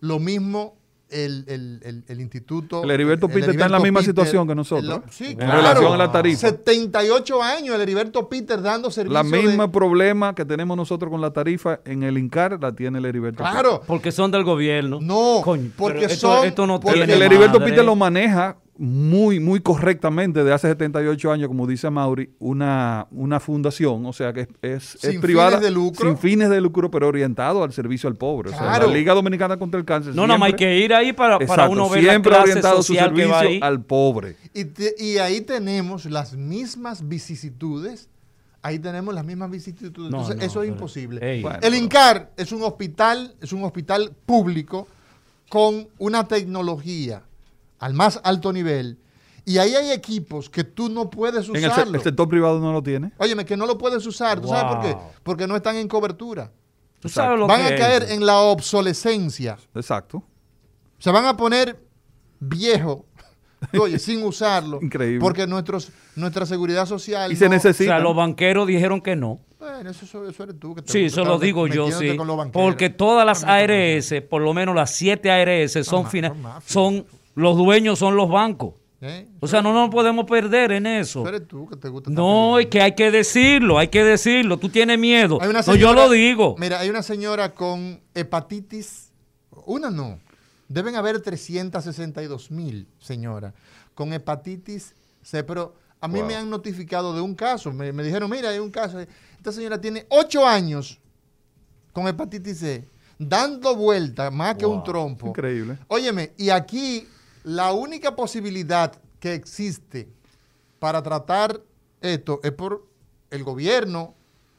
lo 0.00 0.18
mismo 0.18 0.76
el, 1.14 1.44
el- 1.48 1.80
el- 1.84 2.04
el 2.08 2.20
instituto. 2.20 2.82
El 2.82 2.90
Heriberto 2.90 3.28
Peter 3.28 3.50
está 3.50 3.66
en 3.66 3.72
la 3.72 3.78
misma 3.78 4.00
Peter, 4.00 4.12
situación 4.12 4.48
que 4.48 4.54
nosotros, 4.54 5.00
el- 5.06 5.12
sí, 5.12 5.26
En 5.32 5.36
claro. 5.36 5.56
relación 5.62 5.92
a 5.92 5.96
la 5.96 6.10
tarifa. 6.12 6.40
78 6.48 7.42
años 7.42 7.74
el 7.76 7.80
Heriberto 7.80 8.28
Peter 8.28 8.60
dando 8.60 8.90
servicio. 8.90 9.12
La 9.14 9.22
de- 9.22 9.42
misma 9.42 9.70
problema 9.70 10.34
que 10.34 10.44
tenemos 10.44 10.76
nosotros 10.76 11.10
con 11.10 11.20
la 11.20 11.32
tarifa 11.32 11.80
en 11.84 12.02
el 12.02 12.18
INCAR 12.18 12.58
la 12.60 12.72
tiene 12.72 12.98
el 12.98 13.04
Heriberto. 13.04 13.42
Claro. 13.42 13.82
Porque 13.86 14.10
son 14.12 14.30
del 14.30 14.44
gobierno. 14.44 14.98
No, 15.00 15.40
Coño, 15.44 15.70
porque 15.76 16.06
esto, 16.06 16.34
son- 16.36 16.46
esto 16.46 16.66
no 16.66 16.80
porque- 16.80 17.00
El, 17.00 17.06
tiene 17.06 17.14
el 17.14 17.22
Heriberto 17.22 17.58
madre. 17.60 17.70
Peter 17.72 17.84
lo 17.84 17.94
maneja 17.96 18.56
muy, 18.76 19.38
muy 19.38 19.60
correctamente 19.60 20.42
de 20.42 20.52
hace 20.52 20.66
78 20.68 21.30
años, 21.30 21.46
como 21.48 21.66
dice 21.66 21.88
Mauri, 21.90 22.30
una, 22.40 23.06
una 23.12 23.38
fundación, 23.38 24.04
o 24.04 24.12
sea 24.12 24.32
que 24.32 24.48
es, 24.62 24.96
es 24.96 25.12
Sin 25.12 25.20
privada, 25.20 25.50
fines 25.58 25.62
de 25.62 25.70
lucro. 25.70 26.08
sin 26.08 26.18
fines 26.18 26.50
de 26.50 26.60
lucro, 26.60 26.90
pero 26.90 27.06
orientado 27.06 27.62
al 27.62 27.72
servicio 27.72 28.08
al 28.08 28.16
pobre. 28.16 28.48
O 28.50 28.52
sea, 28.52 28.60
Claro. 28.62 28.88
la 28.88 28.94
Liga 28.94 29.14
Dominicana 29.14 29.56
contra 29.58 29.78
el 29.78 29.86
Cáncer. 29.86 30.14
No, 30.14 30.26
nada 30.26 30.38
más 30.38 30.46
hay 30.46 30.50
siempre- 30.58 30.66
que 30.66 30.84
ir 30.84 30.92
ahí 30.94 31.12
para, 31.12 31.34
para 31.38 31.44
Exacto, 31.44 31.70
uno 31.72 31.88
ver 31.88 32.02
la 32.02 32.10
siempre 32.10 32.30
clase 32.30 32.42
orientado 32.50 32.76
su 32.82 32.94
social 32.94 33.14
servicio 33.16 33.64
al 33.64 33.82
pobre. 33.84 34.36
Y, 34.52 34.64
te- 34.64 34.94
y 34.98 35.18
ahí 35.18 35.40
tenemos 35.42 36.06
las 36.06 36.34
mismas 36.34 37.08
vicisitudes. 37.08 38.08
Ahí 38.60 38.78
tenemos 38.80 39.14
las 39.14 39.24
mismas 39.24 39.50
vicisitudes. 39.50 40.10
No, 40.10 40.18
Entonces, 40.22 40.36
no, 40.36 40.42
eso 40.42 40.62
es 40.62 40.66
pero- 40.66 40.74
imposible. 40.74 41.42
Bueno. 41.42 41.58
el 41.62 41.74
INCAR 41.76 42.32
es 42.36 42.50
un 42.50 42.62
hospital, 42.62 43.34
es 43.40 43.52
un 43.52 43.62
hospital 43.62 44.12
público 44.26 44.88
con 45.48 45.86
una 45.98 46.26
tecnología 46.26 47.22
al 47.84 47.94
más 47.94 48.20
alto 48.24 48.52
nivel. 48.52 48.98
Y 49.44 49.58
ahí 49.58 49.74
hay 49.74 49.90
equipos 49.90 50.48
que 50.48 50.64
tú 50.64 50.88
no 50.88 51.10
puedes 51.10 51.48
En 51.50 51.56
el, 51.56 51.94
el 51.94 52.00
sector 52.02 52.26
privado 52.28 52.58
no 52.60 52.72
lo 52.72 52.82
tiene. 52.82 53.12
Óyeme, 53.18 53.44
que 53.44 53.56
no 53.58 53.66
lo 53.66 53.76
puedes 53.76 54.06
usar. 54.06 54.40
¿Tú 54.40 54.48
sabes 54.48 54.74
por 54.74 54.82
qué? 54.82 54.96
Porque 55.22 55.46
no 55.46 55.54
están 55.54 55.76
en 55.76 55.86
cobertura. 55.86 56.50
Tú 56.98 57.10
sabes 57.10 57.38
lo 57.38 57.46
Van 57.46 57.60
que 57.60 57.66
a 57.66 57.74
es. 57.74 57.80
caer 57.80 58.06
en 58.12 58.24
la 58.24 58.38
obsolescencia. 58.38 59.58
Exacto. 59.74 60.22
Se 60.98 61.10
van 61.10 61.26
a 61.26 61.36
poner 61.36 61.78
viejo, 62.40 63.04
oye, 63.78 63.98
sin 63.98 64.22
usarlo. 64.22 64.78
Increíble. 64.80 65.20
Porque 65.20 65.46
nuestros, 65.46 65.90
nuestra 66.16 66.46
seguridad 66.46 66.86
social. 66.86 67.30
Y 67.30 67.36
se 67.36 67.44
no- 67.44 67.50
O 67.50 67.54
necesita. 67.54 67.90
sea, 67.90 67.98
los 67.98 68.16
banqueros 68.16 68.66
dijeron 68.66 69.02
que 69.02 69.14
no. 69.14 69.40
Bueno, 69.58 69.90
eso, 69.90 70.06
eso- 70.06 70.26
eso 70.26 70.42
eres 70.44 70.58
tú. 70.58 70.74
Que 70.74 70.80
te 70.82 70.90
Sí, 70.92 71.04
eso 71.04 71.22
lo 71.24 71.38
digo 71.38 71.66
yo, 71.66 71.90
sí. 71.92 72.16
con 72.16 72.26
los 72.26 72.36
banqueros. 72.38 72.66
Porque 72.66 72.88
todas 72.88 73.26
las 73.26 73.42
No, 73.42 73.48
no, 73.48 73.52
no, 73.52 73.66
no. 73.66 73.74
ARS, 73.74 74.14
por 74.30 74.40
lo 74.40 74.54
menos 74.54 74.74
las 74.74 74.90
siete 74.94 75.30
ARS, 75.30 75.84
son, 75.86 76.04
ma- 76.04 76.08
fina- 76.10 76.28
son 76.30 76.42
mafias. 76.42 76.72
son 76.72 77.06
los 77.34 77.56
dueños 77.56 77.98
son 77.98 78.16
los 78.16 78.28
bancos. 78.28 78.74
¿Eh? 79.00 79.28
O 79.40 79.46
sea, 79.46 79.60
no 79.60 79.74
nos 79.74 79.90
podemos 79.90 80.24
perder 80.24 80.72
en 80.72 80.86
eso. 80.86 81.28
Eres 81.28 81.46
tú 81.46 81.66
que 81.68 81.76
te 81.76 81.88
gusta 81.90 82.10
No, 82.10 82.58
es 82.58 82.66
que 82.68 82.80
hay 82.80 82.94
que 82.94 83.10
decirlo, 83.10 83.78
hay 83.78 83.88
que 83.88 84.02
decirlo. 84.02 84.56
Tú 84.56 84.70
tienes 84.70 84.98
miedo. 84.98 85.36
Una 85.36 85.46
No, 85.48 85.52
yo 85.60 85.62
señora- 85.74 86.04
lo 86.06 86.10
digo. 86.10 86.54
Mira, 86.58 86.80
hay 86.80 86.88
una 86.88 87.02
señora 87.02 87.52
con 87.52 88.00
hepatitis. 88.14 89.12
Una 89.66 89.90
no. 89.90 90.18
Deben 90.68 90.96
haber 90.96 91.20
362 91.20 92.50
mil, 92.50 92.88
señora, 92.98 93.52
con 93.94 94.12
hepatitis 94.14 94.94
C. 95.22 95.44
Pero 95.44 95.74
a 96.00 96.08
mí 96.08 96.20
Wow. 96.20 96.28
me 96.28 96.34
han 96.36 96.48
notificado 96.48 97.14
de 97.14 97.20
un 97.20 97.34
caso. 97.34 97.72
Me, 97.72 97.92
me 97.92 98.02
dijeron, 98.02 98.30
mira, 98.30 98.48
hay 98.48 98.58
un 98.58 98.70
caso. 98.70 98.98
Esta 99.00 99.52
señora 99.52 99.78
tiene 99.78 100.06
8 100.08 100.46
años 100.46 100.98
con 101.92 102.08
hepatitis 102.08 102.58
C, 102.58 102.88
dando 103.18 103.76
vuelta 103.76 104.30
más 104.30 104.54
que 104.56 104.64
un 104.64 104.82
trompo. 104.82 105.28
Increíble. 105.28 105.76
Óyeme, 105.88 106.32
y 106.38 106.48
aquí 106.48 107.06
la 107.44 107.72
única 107.72 108.16
posibilidad 108.16 108.92
que 109.20 109.34
existe 109.34 110.08
para 110.78 111.02
tratar 111.02 111.62
esto 112.00 112.40
es 112.42 112.52
por 112.52 112.86
el 113.30 113.44
gobierno 113.44 114.14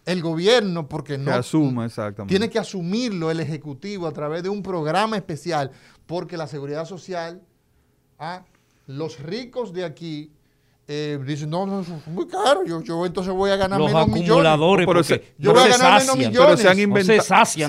el 0.05 0.21
gobierno, 0.21 0.87
porque 0.87 1.13
Que 1.13 1.17
no 1.17 1.31
asuma, 1.33 1.85
exactamente. 1.85 2.31
tiene 2.31 2.49
que 2.49 2.59
asumirlo 2.59 3.31
el 3.31 3.39
Ejecutivo 3.39 4.07
a 4.07 4.11
través 4.11 4.43
de 4.43 4.49
un 4.49 4.61
programa 4.61 5.17
especial, 5.17 5.71
porque 6.05 6.37
la 6.37 6.47
seguridad 6.47 6.85
social, 6.85 7.41
ah, 8.19 8.45
los 8.85 9.19
ricos 9.19 9.73
de 9.73 9.83
aquí 9.83 10.31
eh, 10.87 11.19
dicen, 11.25 11.49
no, 11.49 11.65
no, 11.65 11.81
eso 11.81 11.95
es 11.95 12.07
muy 12.07 12.27
caro, 12.27 12.63
yo, 12.63 12.81
yo 12.83 13.05
entonces 13.07 13.33
voy 13.33 13.49
a 13.49 13.55
ganar 13.55 13.79
Los 13.79 13.87
menos 13.91 14.07
millones. 14.07 14.29
acumuladores, 14.29 14.85
Pero 14.85 14.99
porque 14.99 15.03
se- 15.15 15.33
yo 15.39 15.51
no 15.53 15.59
voy 15.59 15.69
a 15.69 15.77
ganar 15.77 15.91
menos 15.93 16.05
sacian. 16.05 16.17
millones. 16.17 16.37
Pero 16.47 16.57
se 16.57 16.67
han, 16.67 16.77
No 16.89 16.95
se 16.95 17.11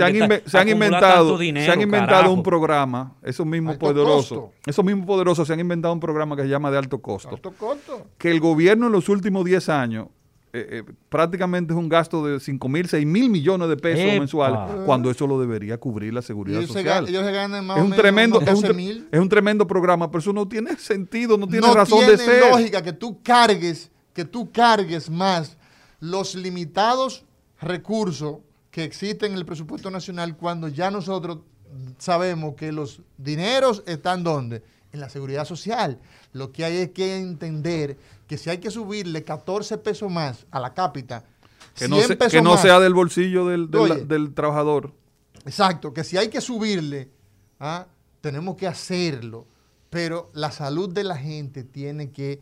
han 0.05 0.15
inve- 0.15 0.43
se 0.45 0.71
inventado, 0.71 1.39
dinero, 1.39 1.67
se 1.67 1.73
han 1.73 1.81
inventado 1.81 2.11
carajo. 2.19 2.33
un 2.35 2.43
programa, 2.43 3.15
esos 3.23 3.47
mismos 3.47 3.73
Alto 3.73 3.87
poderosos, 3.87 4.39
costo. 4.39 4.53
esos 4.67 4.85
mismos 4.85 5.07
poderosos 5.07 5.47
se 5.47 5.53
han 5.55 5.61
inventado 5.61 5.95
un 5.95 6.01
programa 6.01 6.37
que 6.37 6.43
se 6.43 6.49
llama 6.49 6.71
de 6.71 6.77
alto 6.79 6.99
costo. 7.01 7.31
Alto 7.31 7.53
costo. 7.53 8.07
Que 8.19 8.31
el 8.31 8.39
gobierno 8.41 8.87
en 8.87 8.93
los 8.93 9.09
últimos 9.09 9.45
10 9.47 9.69
años 9.71 10.09
eh, 10.59 10.67
eh, 10.89 10.93
prácticamente 11.09 11.73
es 11.73 11.79
un 11.79 11.89
gasto 11.89 12.25
de 12.27 12.41
5 12.41 12.69
mil, 12.69 12.89
6 12.89 13.05
mil 13.07 13.29
millones 13.31 13.69
de 13.69 13.77
pesos 13.77 14.05
Epa. 14.05 14.19
mensuales, 14.19 14.59
cuando 14.87 15.11
eso 15.11 15.27
lo 15.27 15.39
debería 15.41 15.79
cubrir 15.79 16.15
la 16.15 16.23
seguridad 16.23 16.61
ellos, 16.61 16.73
social. 16.73 17.09
ellos 17.09 17.25
se 17.25 17.33
ganan 17.33 17.67
más 17.67 17.77
es 17.77 17.81
o 17.83 17.85
un 17.85 17.91
menos 17.91 18.03
tremendo, 18.03 18.41
es 18.41 18.49
un, 18.49 18.55
12 18.55 18.69
tre- 18.69 18.75
mil. 18.75 19.09
es 19.11 19.21
un 19.21 19.29
tremendo 19.29 19.67
programa, 19.67 20.11
pero 20.11 20.21
eso 20.21 20.33
no 20.33 20.47
tiene 20.49 20.77
sentido, 20.77 21.37
no 21.37 21.47
tiene 21.47 21.67
no 21.67 21.75
razón 21.75 21.99
tiene 21.99 22.13
de 22.13 22.19
ser. 22.25 22.51
lógica 22.51 22.83
que 22.83 22.93
tú 22.93 23.21
cargues, 23.23 23.91
que 24.13 24.25
tú 24.25 24.51
cargues 24.53 25.11
más 25.11 25.57
los 26.01 26.35
limitados 26.35 27.25
recursos 27.61 28.39
que 28.71 28.85
existen 28.85 29.33
en 29.33 29.39
el 29.39 29.47
presupuesto 29.47 29.91
nacional 29.91 30.37
cuando 30.37 30.69
ya 30.69 30.91
nosotros 30.91 31.39
sabemos 31.99 32.55
que 32.55 32.73
los 32.73 33.01
dineros 33.19 33.83
están 33.87 34.23
donde? 34.23 34.63
En 34.93 35.01
la 35.01 35.09
seguridad 35.11 35.45
social. 35.45 35.99
Lo 36.33 36.53
que 36.53 36.65
hay 36.65 36.77
es 36.79 36.91
que 36.91 37.17
entender 37.19 37.97
que 38.27 38.39
si 38.39 38.51
hay 38.51 38.59
que 38.59 38.71
subirle 38.71 39.23
14 39.25 39.79
pesos 39.79 40.11
más 40.11 40.47
a 40.51 40.61
la 40.61 40.75
cápita, 40.75 41.25
Que 41.75 41.89
no, 41.89 41.97
100 41.97 42.09
se- 42.09 42.17
pesos 42.17 42.33
que 42.33 42.43
no 42.43 42.53
más, 42.53 42.63
sea 42.63 42.81
del 42.81 42.95
bolsillo 42.95 43.47
del, 43.47 43.71
del- 43.71 43.81
Oye. 43.81 44.05
del 44.05 44.35
trabajador. 44.35 44.93
Exacto, 45.45 45.93
que 45.93 46.03
si 46.05 46.17
hay 46.17 46.29
que 46.29 46.41
subirle, 46.41 47.11
¿ah? 47.61 47.87
tenemos 48.21 48.57
que 48.57 48.67
hacerlo, 48.67 49.47
pero 49.91 50.31
la 50.35 50.51
salud 50.51 50.93
de 50.93 51.05
la 51.05 51.17
gente 51.17 51.63
tiene 51.65 52.11
que 52.11 52.41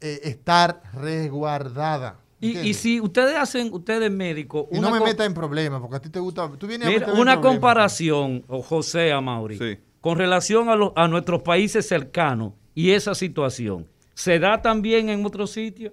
eh, 0.00 0.20
estar 0.24 0.82
resguardada. 0.92 2.20
Y, 2.40 2.58
y 2.58 2.74
si 2.74 3.00
ustedes 3.00 3.34
hacen, 3.36 3.72
ustedes 3.72 4.10
médicos, 4.10 4.66
Y 4.70 4.78
no 4.78 4.90
me 4.90 5.00
metas 5.00 5.26
en 5.26 5.32
problemas, 5.32 5.80
porque 5.80 5.96
a 5.96 6.00
ti 6.00 6.10
te 6.10 6.20
gusta. 6.20 6.50
Tú 6.58 6.66
vienes 6.66 6.86
Mira, 6.88 7.12
una 7.14 7.40
comparación, 7.40 8.44
o 8.48 8.60
José 8.62 9.10
Amauri, 9.12 9.56
Sí. 9.58 9.78
con 10.02 10.18
relación 10.18 10.68
a, 10.68 10.76
los- 10.76 10.92
a 10.96 11.08
nuestros 11.08 11.40
países 11.42 11.88
cercanos 11.88 12.52
y 12.74 12.90
esa 12.90 13.14
situación, 13.14 13.88
¿se 14.16 14.38
da 14.38 14.60
también 14.62 15.10
en 15.10 15.24
otros 15.24 15.52
sitios? 15.52 15.92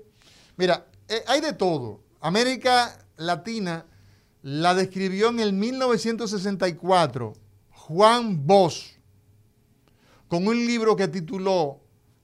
Mira, 0.55 0.87
eh, 1.09 1.23
hay 1.27 1.41
de 1.41 1.53
todo. 1.53 2.01
América 2.21 2.97
Latina 3.17 3.85
la 4.41 4.73
describió 4.73 5.29
en 5.29 5.41
el 5.41 5.51
1964 5.53 7.33
Juan 7.69 8.47
Bosch 8.47 8.97
con 10.29 10.47
un 10.47 10.65
libro 10.65 10.95
que 10.95 11.09
tituló 11.09 11.81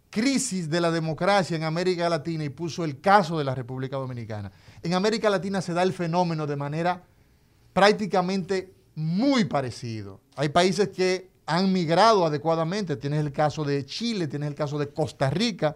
Crisis 0.10 0.70
de 0.70 0.82
la 0.82 0.90
democracia 0.90 1.58
en 1.58 1.64
América 1.64 2.10
Latina 2.10 2.46
y 2.46 2.50
puso 2.50 2.86
el 2.86 3.02
caso 3.02 3.38
de 3.38 3.44
la 3.44 3.54
República 3.54 3.98
Dominicana. 3.98 4.52
En 4.82 4.94
América 4.94 5.30
Latina 5.30 5.62
se 5.62 5.74
da 5.74 5.84
el 5.84 5.94
fenómeno 5.94 6.48
de 6.48 6.56
manera 6.56 7.04
prácticamente 7.74 8.74
muy 8.96 9.46
parecido. 9.46 10.22
Hay 10.36 10.50
países 10.50 10.90
que 10.90 11.30
han 11.46 11.74
migrado 11.74 12.26
adecuadamente. 12.26 12.96
Tienes 12.96 13.20
el 13.20 13.32
caso 13.32 13.64
de 13.64 13.86
Chile, 13.86 14.28
tienes 14.28 14.48
el 14.48 14.56
caso 14.56 14.78
de 14.78 14.90
Costa 14.90 15.30
Rica, 15.30 15.76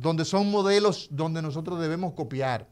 donde 0.00 0.24
son 0.24 0.50
modelos 0.50 1.08
donde 1.10 1.42
nosotros 1.42 1.80
debemos 1.80 2.12
copiar. 2.14 2.66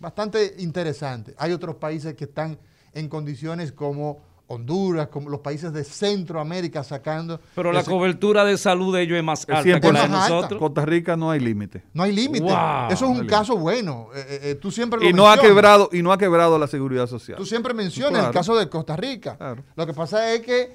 Bastante 0.00 0.54
interesante. 0.58 1.34
Hay 1.38 1.52
otros 1.52 1.76
países 1.76 2.14
que 2.14 2.24
están 2.24 2.58
en 2.92 3.08
condiciones 3.08 3.72
como 3.72 4.26
Honduras, 4.50 5.08
como 5.08 5.28
los 5.28 5.40
países 5.40 5.72
de 5.74 5.84
Centroamérica 5.84 6.82
sacando. 6.82 7.38
Pero 7.54 7.70
la 7.70 7.80
ese- 7.80 7.90
cobertura 7.90 8.44
de 8.46 8.56
salud 8.56 8.94
de 8.94 9.02
ellos 9.02 9.18
es 9.18 9.22
más 9.24 9.40
alta 9.48 9.62
100%. 9.62 9.80
que 9.80 9.92
la 9.92 9.98
de 10.00 10.04
alta. 10.06 10.28
nosotros. 10.30 10.58
Costa 10.58 10.86
Rica 10.86 11.16
no 11.16 11.30
hay 11.30 11.38
límite. 11.40 11.84
No 11.92 12.02
hay 12.02 12.12
límite. 12.12 12.44
Wow. 12.44 12.88
Eso 12.90 13.04
es 13.12 13.20
un 13.20 13.26
caso 13.26 13.56
bueno. 13.58 14.08
Eh, 14.14 14.24
eh, 14.26 14.40
eh, 14.44 14.54
tú 14.54 14.70
siempre 14.70 14.98
lo 15.00 15.06
Y 15.06 15.12
no 15.12 15.30
ha 15.30 15.38
quebrado, 15.38 15.90
y 15.92 16.00
no 16.02 16.12
ha 16.12 16.18
quebrado 16.18 16.58
la 16.58 16.66
seguridad 16.66 17.06
social. 17.06 17.36
Tú 17.36 17.44
siempre 17.44 17.74
mencionas 17.74 18.12
Claro. 18.12 18.28
el 18.28 18.32
caso 18.34 18.56
de 18.56 18.68
Costa 18.70 18.96
Rica. 18.96 19.36
Claro. 19.36 19.62
Lo 19.76 19.86
que 19.86 19.92
pasa 19.92 20.32
es 20.32 20.40
que 20.40 20.74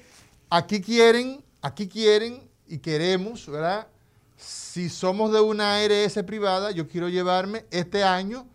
aquí 0.50 0.80
quieren, 0.80 1.42
aquí 1.60 1.88
quieren 1.88 2.48
y 2.68 2.78
queremos, 2.78 3.48
¿verdad? 3.50 3.88
Si 4.44 4.88
somos 4.88 5.32
de 5.32 5.40
una 5.40 5.76
ARS 5.76 6.22
privada, 6.26 6.70
yo 6.72 6.88
quiero 6.88 7.08
llevarme 7.08 7.64
este 7.70 8.02
año 8.02 8.46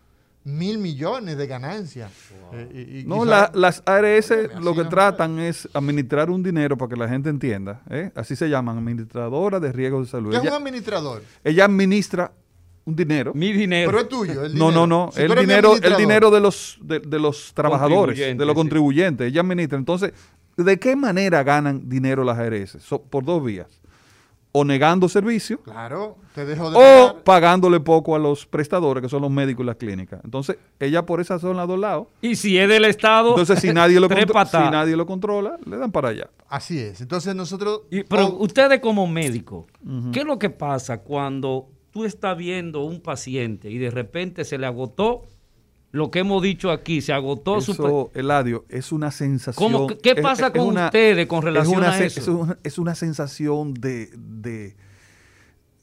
mil 0.43 0.77
millones 0.77 1.37
de 1.37 1.47
ganancias. 1.47 2.11
Eh, 2.53 2.85
y- 2.87 2.99
y 2.99 3.03
No, 3.05 3.21
quizá- 3.23 3.25
la- 3.25 3.51
las 3.53 3.83
ARS 3.85 4.31
lo 4.61 4.73
que 4.75 4.83
no. 4.83 4.89
tratan 4.89 5.39
es 5.39 5.67
administrar 5.73 6.29
un 6.29 6.41
dinero 6.43 6.77
para 6.77 6.89
que 6.89 6.95
la 6.95 7.07
gente 7.07 7.29
entienda. 7.29 7.81
¿eh? 7.89 8.11
Así 8.15 8.35
se 8.35 8.49
llaman, 8.49 8.77
administradora 8.77 9.59
de 9.59 9.71
riesgos 9.71 10.07
de 10.07 10.11
salud. 10.11 10.31
¿Qué 10.31 10.37
es 10.37 10.41
un 10.41 10.47
Ella, 10.47 10.57
administrador? 10.57 11.23
ella 11.43 11.65
administra 11.65 12.31
un 12.85 12.95
dinero. 12.95 13.33
Mi 13.35 13.51
dinero. 13.53 13.91
Pero 13.91 14.01
es 14.03 14.09
tuyo. 14.09 14.43
el 14.45 14.57
No, 14.57 14.69
dinero. 14.69 14.87
no, 14.87 14.87
no. 15.05 15.11
Si 15.11 15.25
tú 15.25 15.33
el 15.33 15.39
dinero, 15.39 15.75
el 15.81 15.95
dinero 15.95 16.31
de 16.31 16.39
los, 16.39 16.79
de, 16.81 16.99
de 16.99 17.19
los 17.19 17.53
trabajadores, 17.53 18.17
de 18.17 18.23
Contribuyentes, 18.23 18.47
los 18.47 18.53
sí. 18.53 18.57
contribuyentes. 18.57 19.27
Ella 19.27 19.41
administra. 19.41 19.77
Entonces, 19.77 20.13
¿de 20.57 20.79
qué 20.79 20.95
manera 20.95 21.43
ganan 21.43 21.87
dinero 21.87 22.23
las 22.23 22.37
ARS? 22.39 22.77
So- 22.81 23.01
por 23.01 23.23
dos 23.23 23.43
vías. 23.43 23.67
O 24.51 24.65
negando 24.65 25.07
servicios 25.07 25.59
Claro, 25.63 26.17
te 26.33 26.43
dejo 26.43 26.71
de 26.71 26.77
o 26.77 26.79
pagar. 26.79 27.23
pagándole 27.23 27.79
poco 27.79 28.15
a 28.15 28.19
los 28.19 28.47
prestadores, 28.47 29.03
que 29.03 29.07
son 29.09 29.21
los 29.21 29.29
médicos 29.29 29.63
y 29.63 29.67
las 29.67 29.75
clínicas. 29.75 30.21
Entonces, 30.23 30.57
ella 30.79 31.05
por 31.05 31.21
esas 31.21 31.39
son 31.41 31.55
las 31.57 31.67
dos 31.67 31.77
lados. 31.77 32.07
y 32.21 32.35
si 32.35 32.57
es 32.57 32.67
del 32.67 32.85
Estado, 32.85 33.29
Entonces, 33.29 33.59
si 33.59 33.71
nadie, 33.71 33.99
lo 33.99 34.09
contro- 34.09 34.45
si 34.45 34.57
nadie 34.57 34.95
lo 34.95 35.05
controla, 35.05 35.57
le 35.65 35.77
dan 35.77 35.91
para 35.91 36.09
allá. 36.09 36.29
Así 36.47 36.79
es. 36.79 36.99
Entonces 36.99 37.35
nosotros... 37.35 37.81
Y- 37.91 38.03
pero 38.03 38.25
o- 38.25 38.43
ustedes 38.43 38.79
como 38.79 39.05
médicos, 39.05 39.65
¿qué 40.11 40.21
es 40.21 40.25
lo 40.25 40.39
que 40.39 40.49
pasa 40.49 41.01
cuando 41.03 41.67
tú 41.91 42.05
estás 42.05 42.35
viendo 42.35 42.81
un 42.81 43.01
paciente 43.01 43.69
y 43.69 43.77
de 43.77 43.91
repente 43.91 44.45
se 44.45 44.57
le 44.57 44.65
agotó 44.65 45.23
lo 45.91 46.11
que 46.11 46.19
hemos 46.19 46.41
dicho 46.43 46.69
aquí, 46.71 47.01
se 47.01 47.13
agotó 47.13 47.59
su... 47.61 47.71
Eso, 47.71 48.11
Eladio, 48.13 48.65
es 48.69 48.91
una 48.91 49.09
sensación. 49.11 49.71
¿Cómo 49.71 49.87
que- 49.87 49.97
qué 49.97 50.15
pasa 50.15 50.47
es 50.47 50.53
con 50.53 50.67
una- 50.67 50.85
ustedes 50.85 51.25
con 51.27 51.41
relación 51.41 51.77
una 51.77 51.91
a 51.91 51.99
eso? 52.03 52.19
Es 52.19 52.27
una, 52.27 52.57
es 52.63 52.77
una 52.77 52.95
sensación 52.95 53.73
de, 53.73 54.09
de- 54.15 54.75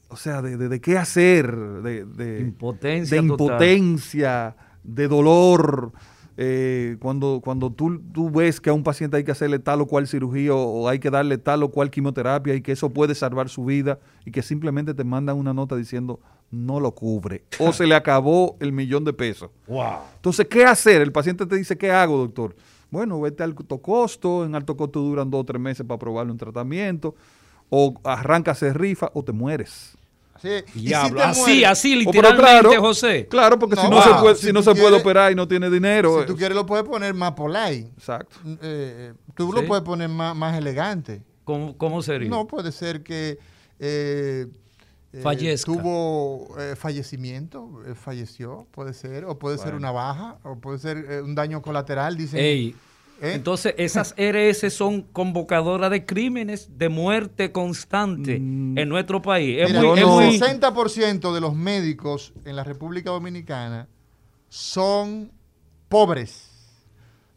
o 0.07 0.15
sea, 0.15 0.41
de, 0.41 0.55
de- 0.55 0.69
de 0.69 0.79
qué 0.79 0.97
hacer, 0.97 1.53
de, 1.55 2.39
Impotencia 2.39 3.21
de 3.21 3.27
total. 3.27 3.45
impotencia, 3.47 4.55
de 4.83 5.07
dolor. 5.09 5.91
eh, 6.37 6.95
cuando 6.99 7.41
cuando 7.43 7.71
tú, 7.71 7.99
tú 8.13 8.29
ves 8.29 8.61
que 8.61 8.69
a 8.69 8.73
un 8.73 8.83
paciente 8.83 9.17
hay 9.17 9.23
que 9.23 9.31
hacerle 9.31 9.57
tal 9.59 9.81
o 9.81 9.87
cual 9.87 10.07
cirugía 10.07 10.53
o, 10.53 10.83
o 10.83 10.87
hay 10.87 10.99
que 10.99 11.09
darle 11.09 11.37
tal 11.39 11.63
o 11.63 11.69
cual 11.69 11.89
quimioterapia 11.89 12.53
y 12.53 12.61
que 12.61 12.71
eso 12.73 12.91
puede 12.91 13.15
salvar 13.15 13.49
su 13.49 13.65
vida 13.65 13.99
y 14.23 14.31
que 14.31 14.41
simplemente 14.43 14.93
te 14.93 15.03
mandan 15.03 15.35
una 15.35 15.53
nota 15.53 15.75
diciendo 15.75 16.19
no 16.49 16.79
lo 16.79 16.91
cubre 16.95 17.43
o 17.59 17.73
se 17.73 17.85
le 17.85 17.93
acabó 17.95 18.55
el 18.59 18.71
millón 18.71 19.03
de 19.03 19.13
pesos. 19.13 19.49
Wow. 19.67 19.99
Entonces, 20.15 20.47
¿qué 20.47 20.63
hacer? 20.65 21.01
El 21.01 21.11
paciente 21.11 21.45
te 21.45 21.55
dice, 21.55 21.77
¿qué 21.77 21.91
hago, 21.91 22.17
doctor? 22.17 22.55
Bueno, 22.89 23.19
vete 23.19 23.43
al 23.43 23.51
alto 23.57 23.79
costo, 23.79 24.45
en 24.45 24.55
alto 24.55 24.77
costo 24.77 25.01
duran 25.01 25.29
dos 25.29 25.41
o 25.41 25.43
tres 25.45 25.59
meses 25.61 25.85
para 25.85 25.99
probarle 25.99 26.31
un 26.31 26.37
tratamiento, 26.37 27.15
o 27.69 27.93
arrancas 28.05 28.61
de 28.61 28.71
rifa 28.73 29.11
o 29.13 29.23
te 29.23 29.33
mueres. 29.33 29.97
así, 30.35 30.47
y 30.75 30.79
si 30.87 30.93
así, 30.93 31.63
así 31.65 31.95
literalmente, 31.95 32.77
José. 32.77 33.27
Claro, 33.27 33.59
porque 33.59 33.75
si 33.75 33.81
No, 33.83 33.89
no, 33.89 33.95
wow. 33.95 34.03
se 34.03 34.21
puede, 34.21 34.35
Si 34.35 34.45
si 34.47 34.53
no 34.53 34.61
se 34.61 34.71
puede 34.71 34.83
quieres- 34.85 35.01
operar 35.01 35.31
y 35.33 35.35
no 35.35 35.47
tiene 35.49 35.69
dinero. 35.69 36.21
Si 36.21 36.27
tú 36.27 36.33
eh, 36.33 36.37
quieres 36.37 36.55
lo 36.55 36.65
puedes 36.65 36.85
poner 36.87 37.13
más 37.13 37.31
polite. 37.33 37.89
Exacto. 37.97 38.37
Eh, 38.45 38.57
eh, 38.61 39.13
tú 39.35 39.51
lo 39.51 39.61
Sí. 39.61 39.65
puedes 39.67 39.83
poner 39.83 40.07
más, 40.07 40.33
más 40.35 40.55
elegante. 40.57 41.23
¿Cómo, 41.43 41.75
cómo 41.77 42.01
sería? 42.01 42.29
No, 42.29 42.45
puede 42.47 42.71
ser 42.71 43.03
que 43.03 43.37
eh, 43.79 44.47
eh, 45.13 45.21
Fallezca. 45.21 45.71
tuvo 45.71 46.55
eh, 46.59 46.75
fallecimiento, 46.75 47.81
eh, 47.85 47.95
falleció, 47.95 48.67
puede 48.71 48.93
ser, 48.93 49.25
o 49.25 49.37
puede 49.39 49.57
ser 49.57 49.73
una 49.75 49.91
baja, 49.91 50.37
o 50.43 50.57
puede 50.57 50.79
ser 50.79 50.97
eh, 51.09 51.21
un 51.21 51.33
daño 51.35 51.61
colateral, 51.61 52.17
dicen. 52.17 52.39
Ey, 52.39 52.75
¿Eh? 53.19 53.31
Entonces, 53.33 53.73
esas 53.77 54.13
RS 54.17 54.71
son 54.71 55.01
convocadoras 55.01 55.89
de 55.89 56.05
crímenes 56.05 56.77
de 56.77 56.87
muerte 56.89 57.51
constante 57.51 58.35
en 58.35 58.89
nuestro 58.89 59.21
país. 59.23 59.57
Es 59.61 59.69
Mira, 59.69 59.81
muy, 59.81 59.99
es 59.99 60.05
muy- 60.05 60.39
60% 60.39 61.33
de 61.33 61.41
los 61.41 61.55
médicos 61.55 62.33
en 62.45 62.55
la 62.55 62.63
República 62.63 63.09
Dominicana 63.09 63.87
son 64.49 65.31
pobres, 65.89 66.49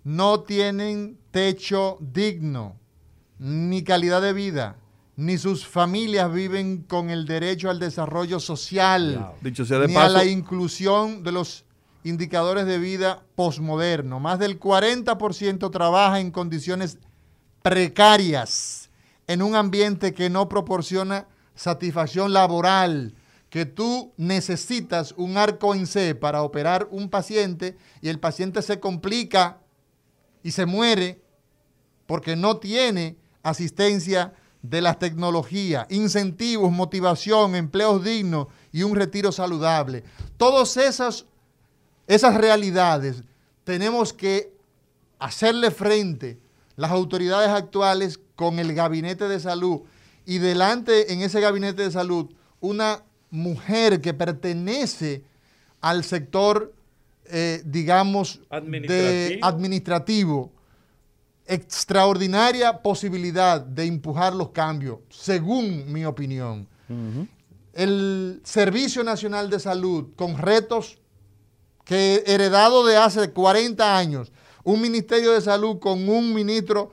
no 0.04 0.40
tienen 0.40 1.16
techo 1.30 1.96
digno, 2.00 2.76
ni 3.38 3.82
calidad 3.82 4.20
de 4.20 4.32
vida, 4.34 4.76
ni 5.20 5.36
sus 5.36 5.66
familias 5.66 6.32
viven 6.32 6.78
con 6.78 7.10
el 7.10 7.26
derecho 7.26 7.68
al 7.68 7.78
desarrollo 7.78 8.40
social. 8.40 9.34
Dicho 9.42 9.66
sea 9.66 9.78
de 9.80 9.88
ni 9.88 9.94
a 9.94 10.08
la 10.08 10.24
inclusión 10.24 11.22
de 11.22 11.30
los 11.30 11.66
indicadores 12.04 12.64
de 12.64 12.78
vida 12.78 13.22
posmoderno. 13.34 14.18
Más 14.18 14.38
del 14.38 14.58
40% 14.58 15.70
trabaja 15.70 16.20
en 16.20 16.30
condiciones 16.30 16.96
precarias, 17.60 18.88
en 19.26 19.42
un 19.42 19.56
ambiente 19.56 20.14
que 20.14 20.30
no 20.30 20.48
proporciona 20.48 21.28
satisfacción 21.54 22.32
laboral, 22.32 23.14
que 23.50 23.66
tú 23.66 24.14
necesitas 24.16 25.12
un 25.18 25.36
arco 25.36 25.74
en 25.74 25.86
C 25.86 26.14
para 26.14 26.42
operar 26.42 26.88
un 26.90 27.10
paciente 27.10 27.76
y 28.00 28.08
el 28.08 28.18
paciente 28.18 28.62
se 28.62 28.80
complica 28.80 29.60
y 30.42 30.52
se 30.52 30.64
muere 30.64 31.20
porque 32.06 32.36
no 32.36 32.56
tiene 32.56 33.18
asistencia 33.42 34.32
de 34.62 34.80
las 34.80 34.98
tecnologías, 34.98 35.86
incentivos, 35.90 36.70
motivación, 36.70 37.54
empleos 37.54 38.04
dignos 38.04 38.48
y 38.72 38.82
un 38.82 38.94
retiro 38.94 39.32
saludable. 39.32 40.04
Todas 40.36 40.76
esas, 40.76 41.26
esas 42.06 42.34
realidades 42.34 43.22
tenemos 43.64 44.12
que 44.12 44.52
hacerle 45.18 45.70
frente 45.70 46.38
las 46.76 46.90
autoridades 46.90 47.50
actuales 47.50 48.20
con 48.36 48.58
el 48.58 48.74
gabinete 48.74 49.28
de 49.28 49.40
salud 49.40 49.82
y 50.26 50.38
delante 50.38 51.12
en 51.12 51.22
ese 51.22 51.40
gabinete 51.40 51.82
de 51.82 51.90
salud 51.90 52.30
una 52.60 53.02
mujer 53.30 54.00
que 54.00 54.12
pertenece 54.12 55.24
al 55.80 56.04
sector, 56.04 56.74
eh, 57.26 57.62
digamos, 57.64 58.40
de 58.50 59.38
administrativo 59.42 60.52
extraordinaria 61.54 62.80
posibilidad 62.82 63.60
de 63.60 63.84
empujar 63.84 64.34
los 64.34 64.50
cambios, 64.50 64.98
según 65.10 65.92
mi 65.92 66.04
opinión. 66.04 66.68
El 67.72 68.40
Servicio 68.44 69.04
Nacional 69.04 69.48
de 69.50 69.60
Salud, 69.60 70.08
con 70.16 70.36
retos 70.38 70.98
que 71.84 72.22
heredado 72.26 72.84
de 72.84 72.96
hace 72.96 73.30
40 73.32 73.96
años, 73.96 74.32
un 74.64 74.80
Ministerio 74.80 75.32
de 75.32 75.40
Salud 75.40 75.78
con 75.78 76.08
un 76.08 76.32
ministro 76.34 76.92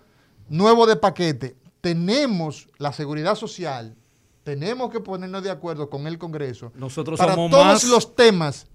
nuevo 0.49 0.85
de 0.87 0.95
paquete, 0.95 1.55
tenemos 1.81 2.67
la 2.77 2.93
seguridad 2.93 3.35
social, 3.35 3.95
tenemos 4.43 4.91
que 4.91 4.99
ponernos 4.99 5.43
de 5.43 5.51
acuerdo 5.51 5.89
con 5.89 6.07
el 6.07 6.17
Congreso 6.17 6.71
Nosotros 6.75 7.17
para 7.19 7.33
somos 7.35 7.51
todos 7.51 7.65
más- 7.65 7.83
los 7.85 8.15
temas 8.15 8.65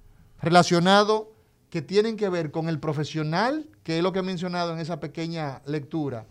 relacionados 0.41 1.25
que 1.73 1.81
tienen 1.81 2.19
que 2.19 2.29
ver 2.29 2.51
con 2.51 2.69
el 2.69 2.79
profesional, 2.79 3.67
que 3.83 3.97
es 3.97 4.03
lo 4.03 4.13
que 4.13 4.19
he 4.19 4.23
mencionado 4.23 4.75
en 4.75 4.79
esa 4.79 5.01
pequeña 5.01 5.63
lectura, 5.65 6.27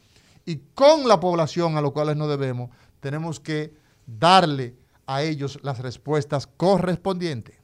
y 0.45 0.57
con 0.75 1.07
la 1.07 1.19
población 1.19 1.77
a 1.77 1.81
lo 1.81 1.93
cual 1.93 2.15
nos 2.15 2.29
debemos, 2.29 2.69
tenemos 2.99 3.39
que 3.39 3.73
darle 4.05 4.75
a 5.07 5.23
ellos 5.23 5.57
las 5.63 5.79
respuestas 5.79 6.45
correspondientes. 6.45 7.55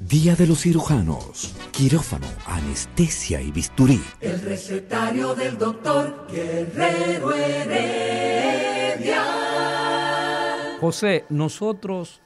Día 0.00 0.36
de 0.36 0.46
los 0.46 0.60
cirujanos, 0.60 1.54
quirófano, 1.72 2.26
anestesia 2.44 3.40
y 3.40 3.50
bisturí. 3.50 4.04
El 4.20 4.38
recetario 4.42 5.34
del 5.34 5.56
doctor 5.56 6.26
Guerrero 6.30 7.32
Heredia. 7.32 9.24
José, 10.78 11.24
nosotros 11.30 12.20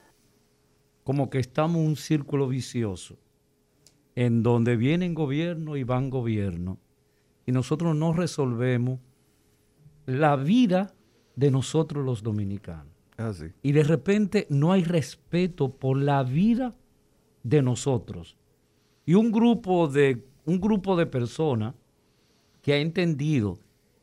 como 1.05 1.31
que 1.31 1.39
estamos 1.39 1.77
en 1.77 1.87
un 1.89 1.97
círculo 1.97 2.49
vicioso 2.49 3.19
en 4.15 4.43
donde 4.43 4.77
vienen 4.77 5.15
gobierno 5.15 5.77
y 5.77 5.85
van 5.85 6.11
gobierno 6.11 6.79
y 7.47 7.53
nosotros 7.53 7.97
no 7.97 8.13
resolvemos 8.13 9.01
la 10.07 10.37
vida 10.37 10.95
de 11.37 11.51
nosotros 11.51 12.05
los 12.05 12.23
dominicanos. 12.23 12.93
Así. 13.17 13.47
Y 13.63 13.73
de 13.73 13.85
repente 13.85 14.47
no 14.51 14.73
hay 14.73 14.85
respeto 14.85 15.71
por 15.71 15.97
la 15.97 16.23
vida 16.23 16.75
de 17.43 17.63
nosotros. 17.63 18.37
Y 19.05 19.15
un 19.15 19.33
grupo 19.33 19.89
de, 19.89 20.25
un 20.45 20.61
grupo 20.61 20.97
de 20.97 21.07
personas 21.07 21.75
que 22.63 22.75
ha 22.75 22.79
entendido 22.79 23.59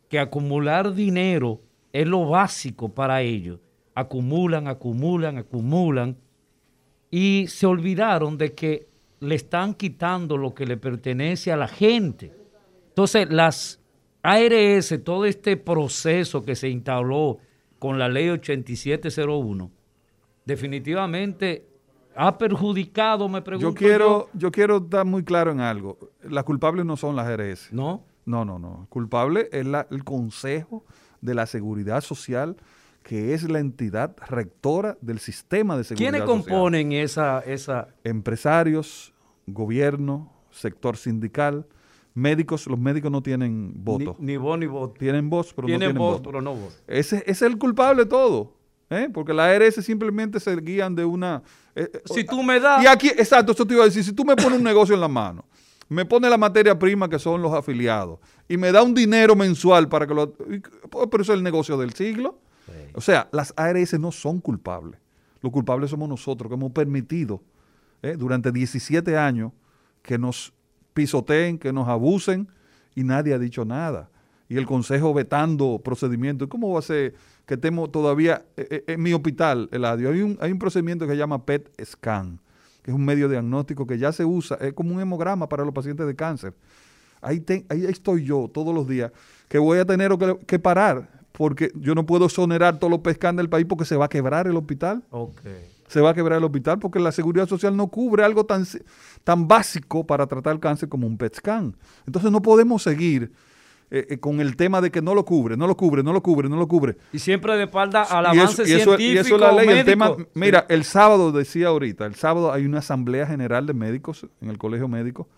que 0.10 0.20
acumular 0.20 0.94
dinero 0.94 1.62
es 1.94 2.08
lo 2.08 2.28
básico 2.28 2.90
para 2.90 3.22
ellos. 3.22 3.60
Acumulan, 3.96 4.68
acumulan, 4.68 5.38
acumulan. 5.38 6.18
Y 7.12 7.46
se 7.48 7.66
olvidaron 7.66 8.38
de 8.38 8.54
que 8.54 8.88
le 9.20 9.36
están 9.36 9.74
quitando 9.74 10.38
lo 10.38 10.54
que 10.54 10.66
le 10.66 10.78
pertenece 10.78 11.52
a 11.52 11.58
la 11.58 11.68
gente. 11.68 12.32
Entonces, 12.90 13.30
las 13.30 13.80
ARS, 14.22 14.94
todo 15.04 15.26
este 15.26 15.58
proceso 15.58 16.44
que 16.44 16.56
se 16.56 16.70
instaló 16.70 17.38
con 17.80 17.98
la 17.98 18.08
ley 18.10 18.30
8701, 18.30 19.72
definitivamente 20.46 21.66
ha 22.16 22.38
perjudicado, 22.38 23.30
me 23.30 23.42
pregunto 23.42 23.70
Yo 23.70 23.76
quiero, 23.76 24.30
yo 24.34 24.52
quiero 24.52 24.78
estar 24.78 25.06
muy 25.06 25.24
claro 25.24 25.52
en 25.52 25.62
algo. 25.62 25.98
Las 26.24 26.44
culpables 26.44 26.86
no 26.86 26.98
son 26.98 27.16
las 27.16 27.28
RS. 27.28 27.70
¿No? 27.72 28.04
No, 28.26 28.44
no, 28.46 28.60
no. 28.60 28.88
Culpable 28.90 29.48
es 29.52 29.66
la- 29.66 29.88
el 29.90 30.04
Consejo 30.04 30.84
de 31.22 31.34
la 31.34 31.46
Seguridad 31.46 32.02
Social, 32.02 32.58
que 33.10 33.34
es 33.34 33.50
la 33.50 33.58
entidad 33.58 34.16
rectora 34.28 34.96
del 35.02 35.18
sistema 35.18 35.76
de 35.76 35.84
seguridad 35.84 36.12
¿Quiénes 36.12 36.28
social. 36.28 36.44
componen 36.46 36.92
esa, 36.92 37.40
esa? 37.40 37.88
Empresarios, 38.04 39.14
gobierno, 39.48 40.32
sector 40.52 40.96
sindical, 40.96 41.66
médicos. 42.14 42.68
Los 42.68 42.78
médicos 42.78 43.10
no 43.12 43.24
tienen 43.24 43.74
voto. 43.84 44.16
Ni, 44.20 44.34
ni 44.34 44.38
voz 44.38 44.60
ni 44.60 44.68
voto. 44.68 44.94
Tienen 45.00 45.28
voz, 45.28 45.56
pero 45.56 45.66
Tienen 45.66 45.80
no 45.80 45.94
tienen 45.94 45.98
voz, 45.98 46.18
voto. 46.18 46.30
pero 46.30 46.42
no 46.44 46.54
voz. 46.54 46.84
Ese, 46.86 47.18
ese 47.18 47.32
es 47.32 47.42
el 47.42 47.58
culpable 47.58 48.04
de 48.04 48.10
todo. 48.12 48.54
¿eh? 48.92 49.10
Porque 49.12 49.34
las 49.34 49.56
ARS 49.60 49.84
simplemente 49.84 50.40
se 50.40 50.56
guían 50.58 50.94
de 50.94 51.04
una... 51.04 51.42
eh, 51.76 51.90
eh, 51.92 52.02
Si 52.06 52.24
tú 52.24 52.44
me 52.44 52.60
das... 52.60 52.84
y 52.84 52.86
aquí, 52.86 53.08
exacto, 53.08 53.54
eso 53.54 53.66
te 53.66 53.74
iba 53.74 53.82
a 53.82 53.88
decir, 53.88 54.04
si 54.04 54.14
tú 54.14 54.24
me 54.24 54.36
pones 54.36 54.60
un 54.60 54.64
negocio 54.64 54.94
en 54.94 55.02
la 55.02 55.08
mano, 55.08 55.46
me 55.88 56.06
pones 56.06 56.30
la 56.30 56.38
materia 56.38 56.78
prima 56.78 57.10
que 57.10 57.18
son 57.18 57.42
los 57.42 57.54
afiliados 57.54 58.20
y 58.48 58.56
me 58.56 58.72
da 58.72 58.84
un 58.84 58.94
dinero 58.94 59.36
mensual 59.36 59.90
para 59.90 60.06
que 60.06 60.14
lo... 60.14 60.32
pues, 60.32 61.08
Pero 61.10 61.24
eso 61.24 61.34
es 61.34 61.38
el 61.40 61.44
negocio 61.44 61.76
del 61.76 61.94
siglo. 61.94 62.38
O 62.94 63.02
sea, 63.02 63.30
las 63.32 63.54
ARS 63.56 64.00
no 64.00 64.12
son 64.12 64.40
culpables. 64.40 65.00
Los 65.42 65.52
culpables 65.52 65.90
somos 65.90 66.10
nosotros 66.10 66.50
que 66.50 66.56
hemos 66.56 66.72
permitido 66.72 67.42
¿eh? 68.02 68.16
durante 68.18 68.52
17 68.52 69.18
años 69.18 69.52
que 70.02 70.18
nos 70.18 70.54
pisoteen, 70.94 71.58
que 71.58 71.72
nos 71.72 71.88
abusen 71.88 72.50
y 72.96 73.04
nadie 73.04 73.34
ha 73.34 73.40
dicho 73.40 73.66
nada. 73.66 74.10
Y 74.48 74.58
el 74.58 74.66
Consejo 74.66 75.14
vetando 75.14 75.80
procedimientos. 75.84 76.48
¿Cómo 76.48 76.74
va 76.74 76.80
a 76.80 76.82
ser 76.82 77.14
que 77.46 77.54
estemos 77.54 77.92
todavía 77.92 78.44
eh, 78.58 78.68
eh, 78.70 78.84
en 78.88 79.02
mi 79.02 79.14
hospital, 79.14 79.70
Eladio? 79.72 80.10
Hay 80.10 80.22
un, 80.22 80.38
hay 80.42 80.52
un 80.52 80.60
procedimiento 80.60 81.06
que 81.06 81.14
se 81.14 81.18
llama 81.18 81.46
PET 81.46 81.72
scan, 81.86 82.40
que 82.82 82.92
es 82.92 82.96
un 82.96 83.06
medio 83.06 83.30
diagnóstico 83.30 83.86
que 83.86 83.98
ya 83.98 84.12
se 84.12 84.26
usa, 84.26 84.58
es 84.60 84.74
como 84.74 84.96
un 84.96 85.02
hemograma 85.02 85.48
para 85.48 85.64
los 85.64 85.74
pacientes 85.74 86.08
de 86.08 86.16
cáncer. 86.16 86.54
Ahí, 87.22 87.44
estoy 87.88 88.24
yo 88.24 88.50
todos 88.52 88.74
los 88.74 88.88
días, 88.88 89.12
que 89.48 89.60
voy 89.60 89.80
a 89.80 89.86
tener 89.86 90.12
que 90.48 90.58
parar, 90.58 91.19
porque 91.40 91.72
yo 91.76 91.96
no 91.96 92.06
puedo 92.06 92.26
exonerar 92.26 92.80
todos 92.80 92.92
los 92.92 93.00
PET 93.00 93.16
scan 93.16 93.38
del 93.38 93.48
país 93.48 93.66
porque 93.66 93.86
se 93.86 93.96
va 93.96 94.06
a 94.06 94.10
quebrar 94.10 94.46
el 94.46 94.58
hospital 94.58 95.04
Ok. 95.10 95.40
se 95.88 96.02
va 96.02 96.10
a 96.10 96.14
quebrar 96.14 96.38
el 96.40 96.44
hospital 96.44 96.80
porque 96.80 97.00
la 97.00 97.14
seguridad 97.14 97.48
social 97.48 97.78
no 97.78 97.88
cubre 97.88 98.26
algo 98.26 98.46
tan, 98.46 98.66
tan 99.24 99.48
básico 99.48 100.06
para 100.06 100.28
tratar 100.28 100.52
el 100.56 100.60
cáncer 100.60 100.90
como 100.90 101.08
un 101.08 101.18
PET 101.18 101.38
scan. 101.38 101.78
Entonces 102.06 102.30
no 102.30 102.42
podemos 102.42 102.84
seguir 102.84 103.32
eh, 103.90 104.06
eh, 104.10 104.18
con 104.20 104.42
el 104.42 104.58
tema 104.58 104.82
de 104.82 104.92
que 104.92 105.02
no 105.02 105.16
lo 105.16 105.24
cubre, 105.24 105.56
no 105.56 105.66
lo 105.66 105.78
cubre, 105.78 106.04
no 106.04 106.12
lo 106.12 106.22
cubre, 106.22 106.50
no 106.50 106.58
lo 106.58 106.68
cubre. 106.68 106.98
Y 107.14 107.20
siempre 107.20 107.56
de 107.56 107.64
espalda 107.64 108.04
al 108.04 108.36
Y 108.36 108.40
avance 108.40 108.64
eso, 108.64 108.72
y 108.72 108.76
eso- 108.76 108.98
científico 108.98 109.14
y 109.16 109.18
eso 109.18 109.36
es 109.36 109.42
la 109.42 109.52
ley. 109.54 109.70
El 109.80 109.86
tema, 109.86 110.12
mira, 110.34 110.66
el 110.68 110.84
sábado 110.84 111.32
decía 111.32 111.68
ahorita, 111.70 112.06
el 112.06 112.16
sábado 112.16 112.52
hay 112.52 112.66
una 112.66 112.80
asamblea 112.80 113.26
general 113.26 113.66
de 113.66 113.74
médicos 113.74 114.28
en 114.42 114.50
el 114.50 114.58
colegio 114.58 114.90
médico 114.90 115.30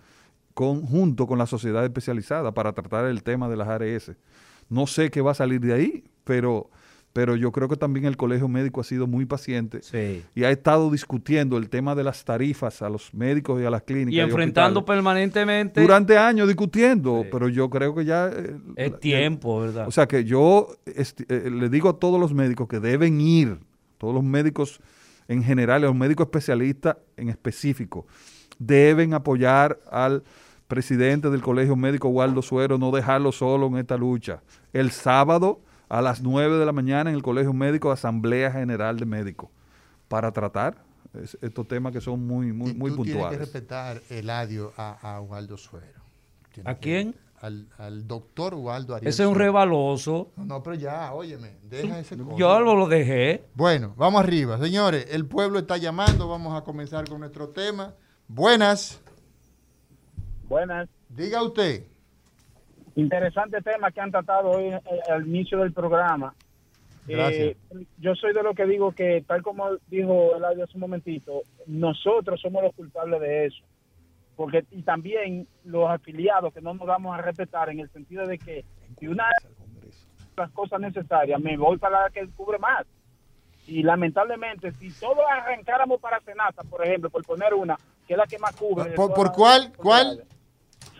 con, 0.56 0.82
junto 0.82 1.28
con 1.28 1.38
la 1.38 1.46
sociedad 1.46 1.86
especializada 1.86 2.52
para 2.54 2.74
tratar 2.74 3.06
el 3.06 3.22
tema 3.22 3.48
de 3.50 3.56
las 3.56 3.68
ARS. 3.68 4.12
No 4.72 4.88
sé 4.88 5.12
qué 5.12 5.22
va 5.22 5.32
a 5.32 5.36
salir 5.36 5.60
de 5.62 5.74
ahí, 5.74 6.04
pero, 6.24 6.70
pero 7.14 7.36
yo 7.36 7.52
creo 7.52 7.68
que 7.68 7.76
también 7.76 8.06
el 8.06 8.16
colegio 8.16 8.48
médico 8.48 8.80
ha 8.82 8.84
sido 8.86 9.06
muy 9.06 9.26
paciente 9.26 9.82
Sí. 9.84 10.24
y 10.34 10.44
ha 10.46 10.50
estado 10.50 10.90
discutiendo 10.90 11.58
el 11.58 11.70
tema 11.70 11.94
de 11.94 12.04
las 12.06 12.24
tarifas 12.24 12.82
a 12.82 12.90
los 12.90 13.14
médicos 13.14 13.62
y 13.62 13.66
a 13.66 13.70
las 13.70 13.84
clínicas. 13.84 14.14
Y 14.14 14.20
enfrentando 14.22 14.86
permanentemente 14.86 15.82
durante 15.82 16.18
años 16.18 16.48
discutiendo, 16.48 17.22
Sí. 17.24 17.30
pero 17.32 17.50
yo 17.50 17.70
creo 17.70 17.94
que 17.94 18.06
ya... 18.06 18.30
eh, 18.34 18.56
es 18.78 19.00
tiempo, 19.00 19.60
¿verdad? 19.60 19.88
o 19.88 19.92
sea 19.92 20.08
que 20.08 20.24
yo 20.24 20.70
esti- 20.86 21.26
eh, 21.28 21.52
le 21.52 21.68
digo 21.70 21.90
a 21.90 22.00
todos 22.00 22.18
los 22.20 22.34
médicos 22.34 22.68
que 22.70 22.80
deben 22.80 23.20
ir, 23.20 23.60
todos 23.98 24.14
los 24.16 24.24
médicos 24.24 24.80
en 25.28 25.44
general, 25.44 25.82
los 25.84 25.94
médicos 25.96 26.26
especialistas 26.28 26.96
en 27.18 27.28
específico, 27.30 28.08
deben 28.58 29.14
apoyar 29.14 29.80
al 29.92 30.24
presidente 30.76 31.30
del 31.30 31.42
Colegio 31.42 31.76
Médico, 31.76 32.08
Waldo 32.08 32.42
Suero, 32.42 32.78
no 32.78 32.92
dejarlo 32.92 33.34
solo 33.34 33.68
en 33.68 33.76
esta 33.76 33.98
lucha. 33.98 34.42
El 34.72 34.92
sábado 34.92 35.60
a 35.90 36.02
las 36.02 36.22
9 36.22 36.58
de 36.58 36.66
la 36.66 36.72
mañana 36.72 37.10
en 37.10 37.16
el 37.18 37.22
Colegio 37.22 37.52
Médico, 37.52 37.92
Asamblea 37.92 38.50
General 38.54 38.98
de 38.98 39.06
Médicos, 39.06 39.50
para 40.08 40.32
tratar 40.32 40.78
es- 41.22 41.38
estos 41.42 41.68
temas 41.68 41.92
que 41.92 42.00
son 42.00 42.26
muy, 42.26 42.54
muy, 42.54 42.72
Y 42.72 42.74
muy 42.74 42.92
tú 42.92 43.04
tienes 43.04 43.06
que 43.06 43.12
puntuales. 43.20 43.40
respetar, 43.40 44.02
Eladio, 44.10 44.72
a, 44.78 45.16
a 45.18 45.20
Waldo 45.20 45.58
Suero. 45.58 46.00
Tienes 46.54 46.72
¿A 46.72 46.76
que- 46.76 46.82
quién? 46.82 47.16
Al, 47.42 47.68
al 47.78 48.08
doctor 48.08 48.54
Waldo 48.54 48.96
Ariel 48.96 49.10
Ese 49.10 49.24
es 49.24 49.28
un 49.30 49.36
rebaloso. 49.36 50.30
No, 50.38 50.46
no, 50.46 50.64
pero 50.64 50.76
ya, 50.78 51.12
óyeme, 51.12 51.58
deja 51.70 52.00
ese. 52.00 52.16
Yo 52.38 52.60
lo, 52.62 52.76
lo 52.76 52.88
dejé. 52.88 53.44
Bueno, 53.56 53.94
vamos 53.98 54.22
arriba. 54.24 54.58
Señores, 54.60 55.08
el 55.10 55.26
pueblo 55.26 55.58
está 55.60 55.76
llamando. 55.78 56.30
Vamos 56.30 56.56
a 56.56 56.64
comenzar 56.64 57.10
con 57.10 57.20
nuestro 57.20 57.50
tema. 57.50 57.94
Buenas. 58.28 59.02
Buenas. 60.52 60.90
Diga 61.08 61.42
usted. 61.42 61.86
Interesante 62.96 63.62
tema 63.62 63.90
que 63.90 64.02
han 64.02 64.12
tratado 64.12 64.50
hoy 64.50 64.66
eh, 64.66 64.82
al 65.10 65.26
inicio 65.26 65.60
del 65.60 65.72
programa. 65.72 66.36
Gracias. 67.08 67.56
Eh, 67.70 67.86
yo 68.00 68.14
soy 68.16 68.34
de 68.34 68.44
lo 68.44 68.54
que 68.54 68.66
digo 68.66 68.92
que, 68.92 69.24
tal 69.26 69.44
como 69.44 69.70
dijo 69.88 70.36
Eladio 70.36 70.66
hace 70.66 70.74
un 70.74 70.82
momentito, 70.82 71.44
nosotros 71.68 72.42
somos 72.42 72.64
los 72.64 72.76
culpables 72.76 73.22
de 73.22 73.46
eso. 73.46 73.64
Porque, 74.36 74.66
y 74.72 74.82
también 74.82 75.48
los 75.64 75.90
afiliados 75.90 76.54
que 76.54 76.60
no 76.60 76.74
nos 76.74 76.86
vamos 76.86 77.18
a 77.18 77.22
respetar 77.22 77.70
en 77.70 77.80
el 77.80 77.90
sentido 77.92 78.28
de 78.28 78.38
que 78.38 78.66
si 79.00 79.08
una 79.08 79.28
de 79.28 79.90
las 80.36 80.52
cosas 80.52 80.82
necesarias 80.82 81.40
me 81.40 81.56
voy 81.56 81.78
para 81.78 82.04
la 82.04 82.10
que 82.10 82.28
cubre 82.36 82.60
más. 82.60 82.86
Y 83.68 83.84
lamentablemente, 83.84 84.74
si 84.74 84.92
todos 85.00 85.24
arrancáramos 85.32 86.02
para 86.02 86.20
Senasa, 86.20 86.62
por 86.64 86.86
ejemplo, 86.86 87.10
por 87.10 87.24
poner 87.24 87.54
una, 87.54 87.78
que 88.06 88.16
es 88.16 88.18
la 88.18 88.28
que 88.28 88.38
más 88.38 88.54
cubre. 88.54 88.92
¿Por, 88.92 89.14
por 89.14 89.32
cuál? 89.32 89.72
¿Cuál? 89.78 90.26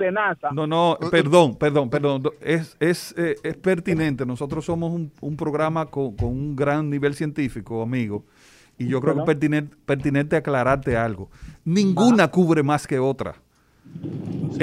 Senasa. 0.02 0.50
No, 0.52 0.68
no, 0.68 0.98
perdón, 1.10 1.56
perdón, 1.56 1.90
perdón. 1.90 2.24
Es, 2.42 2.76
es, 2.80 3.14
eh, 3.18 3.36
es 3.44 3.58
pertinente. 3.58 4.26
Nosotros 4.26 4.66
somos 4.66 4.92
un, 4.92 5.12
un 5.22 5.38
programa 5.38 5.86
con, 5.86 6.16
con 6.16 6.30
un 6.30 6.56
gran 6.56 6.90
nivel 6.90 7.14
científico, 7.16 7.82
amigo. 7.82 8.26
Y 8.78 8.88
yo 8.88 9.00
creo 9.00 9.14
que 9.14 9.20
es 9.22 9.26
pertinente, 9.26 9.78
pertinente 9.86 10.36
aclararte 10.36 10.98
algo. 10.98 11.30
Ninguna 11.64 12.30
cubre 12.30 12.64
más 12.64 12.88
que 12.88 12.98
otra. 12.98 13.36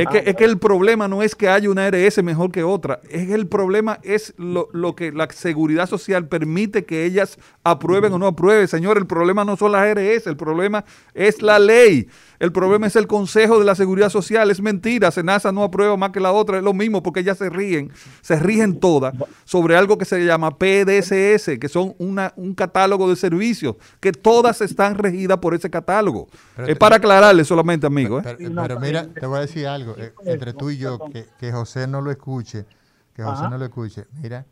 Es 0.03 0.09
que, 0.09 0.31
es 0.31 0.37
que 0.37 0.45
el 0.45 0.59
problema 0.59 1.09
no 1.09 1.23
es 1.23 1.35
que 1.35 1.49
haya 1.49 1.71
una 1.71 1.87
ARS 1.87 2.23
mejor 2.23 2.51
que 2.51 2.63
otra, 2.63 3.01
es 3.09 3.27
que 3.27 3.35
el 3.35 3.47
problema 3.47 3.99
es 4.03 4.35
lo, 4.37 4.69
lo 4.73 4.95
que 4.95 5.13
la 5.13 5.29
seguridad 5.31 5.89
social 5.89 6.29
permite 6.29 6.85
que 6.85 7.05
ellas 7.05 7.39
aprueben 7.65 8.13
o 8.13 8.19
no 8.19 8.27
aprueben. 8.27 8.69
Señor, 8.69 8.99
el 8.99 9.07
problema 9.07 9.45
no 9.45 9.57
son 9.57 9.73
las 9.73 9.83
ARS, 9.83 10.27
el 10.27 10.37
problema 10.37 10.85
es 11.15 11.43
la 11.43 11.59
ley. 11.59 12.09
El 12.39 12.53
problema 12.53 12.87
es 12.87 12.95
el 12.95 13.09
Consejo 13.09 13.59
de 13.59 13.65
la 13.65 13.75
Seguridad 13.75 14.11
Social. 14.11 14.51
Es 14.51 14.61
mentira, 14.61 15.11
Senasa 15.11 15.51
no 15.51 15.65
aprueba 15.65 15.97
más 15.97 16.11
que 16.11 16.21
la 16.21 16.31
otra, 16.33 16.59
es 16.59 16.63
lo 16.63 16.73
mismo 16.73 17.03
porque 17.03 17.21
ellas 17.21 17.39
se 17.39 17.51
ríen, 17.51 17.91
se 18.21 18.39
rigen 18.39 18.79
todas 18.79 19.15
sobre 19.45 19.77
algo 19.77 19.99
que 19.99 20.05
se 20.05 20.25
llama 20.25 20.57
PDSS, 20.57 21.59
que 21.59 21.69
son 21.69 21.95
una, 21.99 22.33
un 22.37 22.55
catálogo 22.55 23.09
de 23.09 23.17
servicios, 23.17 23.77
que 24.01 24.13
todas 24.13 24.61
están 24.61 24.97
regidas 24.97 25.39
por 25.39 25.55
ese 25.55 25.69
catálogo. 25.69 26.29
Pero 26.55 26.69
es 26.69 26.79
para 26.79 26.97
aclararle 26.97 27.45
solamente, 27.45 27.87
amigo. 27.87 28.21
¿eh? 28.21 28.23
Pero, 28.25 28.81
mira, 28.81 29.07
te 29.09 29.27
voy 29.27 29.39
a 29.39 29.41
decir 29.41 29.67
algo. 29.67 29.88
Eh, 29.97 30.13
entre 30.27 30.53
tú 30.53 30.71
y 30.71 30.79
yo, 30.79 30.99
que, 31.11 31.27
que 31.39 31.53
José 31.53 31.87
no 31.87 32.01
lo 32.01 32.11
escuche, 32.11 32.67
que 33.15 33.23
José 33.23 33.43
Ajá. 33.43 33.51
no 33.51 33.59
lo 33.59 33.65
escuche. 33.65 34.07
Mira, 34.21 34.47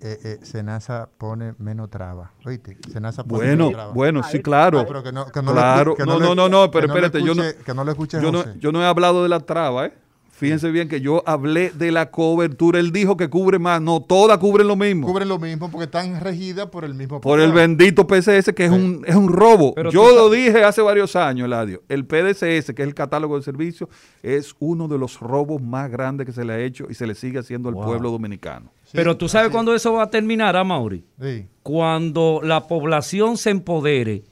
eh, 0.00 0.18
eh, 0.24 0.38
Senasa 0.42 1.08
pone 1.18 1.54
menos 1.58 1.90
traba. 1.90 2.32
Oíste, 2.44 2.78
Senasa 2.90 3.22
pone 3.24 3.44
Bueno, 3.44 3.64
menos 3.66 3.72
traba. 3.72 3.92
bueno, 3.92 4.22
sí, 4.22 4.40
claro. 4.42 4.78
No, 4.78 4.86
pero 4.86 5.02
que 5.02 5.12
no, 5.12 5.26
que 5.26 5.42
no 5.42 5.52
Claro, 5.52 5.94
que 5.94 6.04
no, 6.06 6.18
no, 6.18 6.34
no, 6.34 6.48
no, 6.48 6.70
pero 6.70 6.86
espérate, 6.86 7.22
yo 7.22 7.34
no- 7.34 7.42
que 7.64 7.74
no 7.74 7.84
lo 7.84 7.90
escuche 7.90 8.20
Yo 8.20 8.32
no, 8.32 8.38
José. 8.38 8.54
yo 8.58 8.72
no 8.72 8.82
he 8.82 8.86
hablado 8.86 9.22
de 9.22 9.28
la 9.28 9.40
traba, 9.40 9.86
¿eh? 9.86 9.94
Fíjense 10.40 10.70
bien 10.70 10.88
que 10.88 11.02
yo 11.02 11.22
hablé 11.26 11.70
de 11.70 11.92
la 11.92 12.10
cobertura. 12.10 12.78
Él 12.78 12.92
dijo 12.92 13.18
que 13.18 13.28
cubre 13.28 13.58
más. 13.58 13.82
No, 13.82 14.00
todas 14.00 14.38
cubren 14.38 14.66
lo 14.66 14.74
mismo. 14.74 15.06
Cubren 15.06 15.28
lo 15.28 15.38
mismo 15.38 15.70
porque 15.70 15.84
están 15.84 16.18
regidas 16.18 16.66
por 16.68 16.86
el 16.86 16.94
mismo 16.94 17.20
por 17.20 17.40
el 17.40 17.52
bendito 17.52 18.06
PCS, 18.06 18.54
que 18.54 18.64
es 18.64 18.70
un, 18.70 19.04
es 19.06 19.14
un 19.14 19.28
robo. 19.28 19.74
Pero 19.74 19.90
Yo 19.90 20.14
lo 20.14 20.30
dije 20.30 20.64
hace 20.64 20.80
varios 20.80 21.14
años, 21.14 21.44
Eladio. 21.44 21.82
El 21.90 22.06
PDCS, 22.06 22.72
que 22.72 22.82
es 22.82 22.88
el 22.88 22.94
catálogo 22.94 23.36
de 23.36 23.42
servicios, 23.42 23.90
es 24.22 24.54
uno 24.60 24.88
de 24.88 24.96
los 24.96 25.20
robos 25.20 25.60
más 25.60 25.90
grandes 25.90 26.26
que 26.26 26.32
se 26.32 26.42
le 26.42 26.54
ha 26.54 26.58
hecho 26.58 26.86
y 26.88 26.94
se 26.94 27.06
le 27.06 27.14
sigue 27.14 27.38
haciendo 27.38 27.68
al 27.68 27.74
pueblo 27.74 28.10
dominicano. 28.10 28.72
Sí, 28.84 28.92
Pero 28.94 29.18
tú 29.18 29.28
sabes 29.28 29.50
cuándo 29.50 29.74
eso 29.74 29.92
va 29.92 30.04
a 30.04 30.10
terminar, 30.10 30.56
a 30.56 30.64
Mauri. 30.64 31.04
Sí. 31.20 31.46
Cuando 31.62 32.40
la 32.42 32.66
población 32.66 33.36
se 33.36 33.50
empodere, 33.50 34.24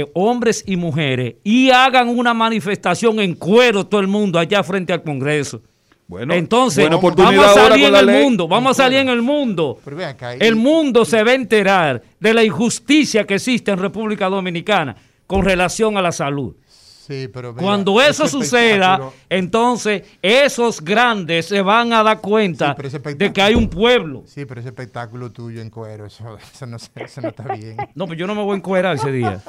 eh, 0.00 0.10
hombres 0.14 0.64
y 0.66 0.76
mujeres, 0.76 1.36
y 1.44 1.70
hagan 1.70 2.08
una 2.08 2.34
manifestación 2.34 3.20
en 3.20 3.34
cuero 3.34 3.86
todo 3.86 4.00
el 4.00 4.08
mundo 4.08 4.38
allá 4.38 4.62
frente 4.62 4.92
al 4.92 5.02
Congreso. 5.02 5.62
Bueno, 6.08 6.32
Entonces, 6.32 6.88
vamos 6.88 7.44
a 7.44 7.54
salir 7.54 7.84
en 7.84 7.94
el 7.94 8.06
ley. 8.06 8.22
mundo, 8.22 8.48
vamos 8.48 8.70
a 8.70 8.82
salir 8.82 9.00
en 9.00 9.10
el 9.10 9.20
mundo. 9.20 9.78
El 10.40 10.56
mundo 10.56 11.04
se 11.04 11.22
va 11.22 11.32
a 11.32 11.34
enterar 11.34 12.02
de 12.18 12.32
la 12.32 12.42
injusticia 12.42 13.26
que 13.26 13.34
existe 13.34 13.70
en 13.70 13.78
República 13.78 14.30
Dominicana 14.30 14.96
con 15.26 15.44
relación 15.44 15.98
a 15.98 16.02
la 16.02 16.10
salud. 16.10 16.54
Sí, 17.08 17.26
pero 17.32 17.54
mira, 17.54 17.62
Cuando 17.64 18.02
eso 18.02 18.28
suceda, 18.28 19.00
entonces 19.30 20.02
esos 20.20 20.82
grandes 20.84 21.46
se 21.46 21.62
van 21.62 21.90
a 21.94 22.02
dar 22.02 22.20
cuenta 22.20 22.76
Sí, 22.76 22.82
pero 23.00 23.14
de 23.16 23.32
que 23.32 23.40
hay 23.40 23.54
un 23.54 23.70
pueblo. 23.70 24.24
Sí, 24.26 24.44
pero 24.44 24.60
ese 24.60 24.68
espectáculo 24.68 25.32
tuyo 25.32 25.62
en 25.62 25.70
cuero, 25.70 26.04
eso, 26.04 26.36
eso 26.36 26.66
no, 26.66 26.78
se- 26.78 26.90
eso 26.96 27.22
no 27.22 27.28
está 27.28 27.44
bien. 27.54 27.78
No, 27.94 28.06
pues 28.06 28.18
yo 28.18 28.26
no 28.26 28.34
me 28.34 28.42
voy 28.42 28.52
a 28.52 28.56
encuerar 28.58 28.96
ese 28.96 29.10
día. 29.10 29.40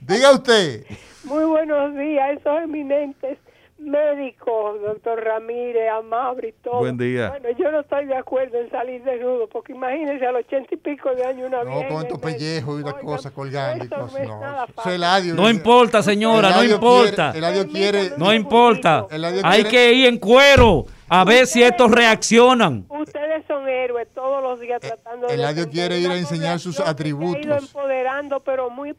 Diga 0.00 0.32
usted. 0.32 0.84
Muy 1.24 1.44
buenos 1.44 1.96
días, 1.96 2.38
esos 2.38 2.62
eminentes 2.62 3.38
médicos, 3.78 4.80
doctor 4.82 5.22
Ramírez, 5.22 5.88
Amabri, 5.90 6.52
todo. 6.62 6.78
Buen 6.80 6.96
día. 6.98 7.28
Bueno, 7.30 7.48
yo 7.58 7.70
no 7.70 7.80
estoy 7.80 8.06
de 8.06 8.16
acuerdo 8.16 8.58
en 8.60 8.70
salir 8.70 9.02
desnudo, 9.04 9.48
porque 9.48 9.72
imagínense 9.72 10.24
a 10.26 10.32
los 10.32 10.44
ochenta 10.44 10.74
y 10.74 10.76
pico 10.78 11.14
de 11.14 11.24
años 11.24 11.48
una 11.48 11.64
No, 11.64 11.70
vieja 11.70 11.88
con 11.88 12.02
estos 12.02 12.18
el 12.18 12.20
pellejos 12.34 12.78
y 12.80 12.82
una 12.82 12.90
Oiga, 12.92 13.00
cosa 13.00 13.30
colgando 13.30 13.84
y 13.84 13.88
cosas. 13.88 14.12
No, 14.12 14.18
es 14.18 14.28
No, 14.28 14.64
eso 14.82 14.90
Eladio. 14.90 15.34
No 15.34 15.50
importa, 15.50 16.02
señora, 16.02 16.50
no 16.50 16.64
importa. 16.64 17.32
quiere- 17.32 17.38
Eladio 17.38 17.68
quiere. 17.72 18.10
No 18.16 18.32
importa. 18.34 19.06
Eladio 19.10 19.40
Hay 19.44 19.62
quiere- 19.62 19.70
que 19.70 19.92
ir 19.94 20.06
en 20.06 20.18
cuero 20.18 20.84
a 21.08 21.24
ver 21.24 21.46
si 21.46 21.62
estos 21.62 21.90
reaccionan. 21.90 22.84
Ustedes 22.88 23.44
son 23.46 23.68
héroes 23.68 24.08
todos 24.14 24.42
los 24.42 24.60
días 24.60 24.80
tratando 24.80 25.26
de... 25.26 25.32
Eh, 25.32 25.36
Eladio 25.36 25.64
defender 25.64 25.88
quiere 25.88 26.00
ir 26.00 26.10
a 26.10 26.16
enseñar 26.18 26.58
sus 26.58 26.76
se 26.76 26.82
ha 26.82 26.86
ido 26.86 26.92
atributos. 26.92 27.62
empoderando, 27.64 28.40
pero 28.40 28.68
muy 28.70 28.94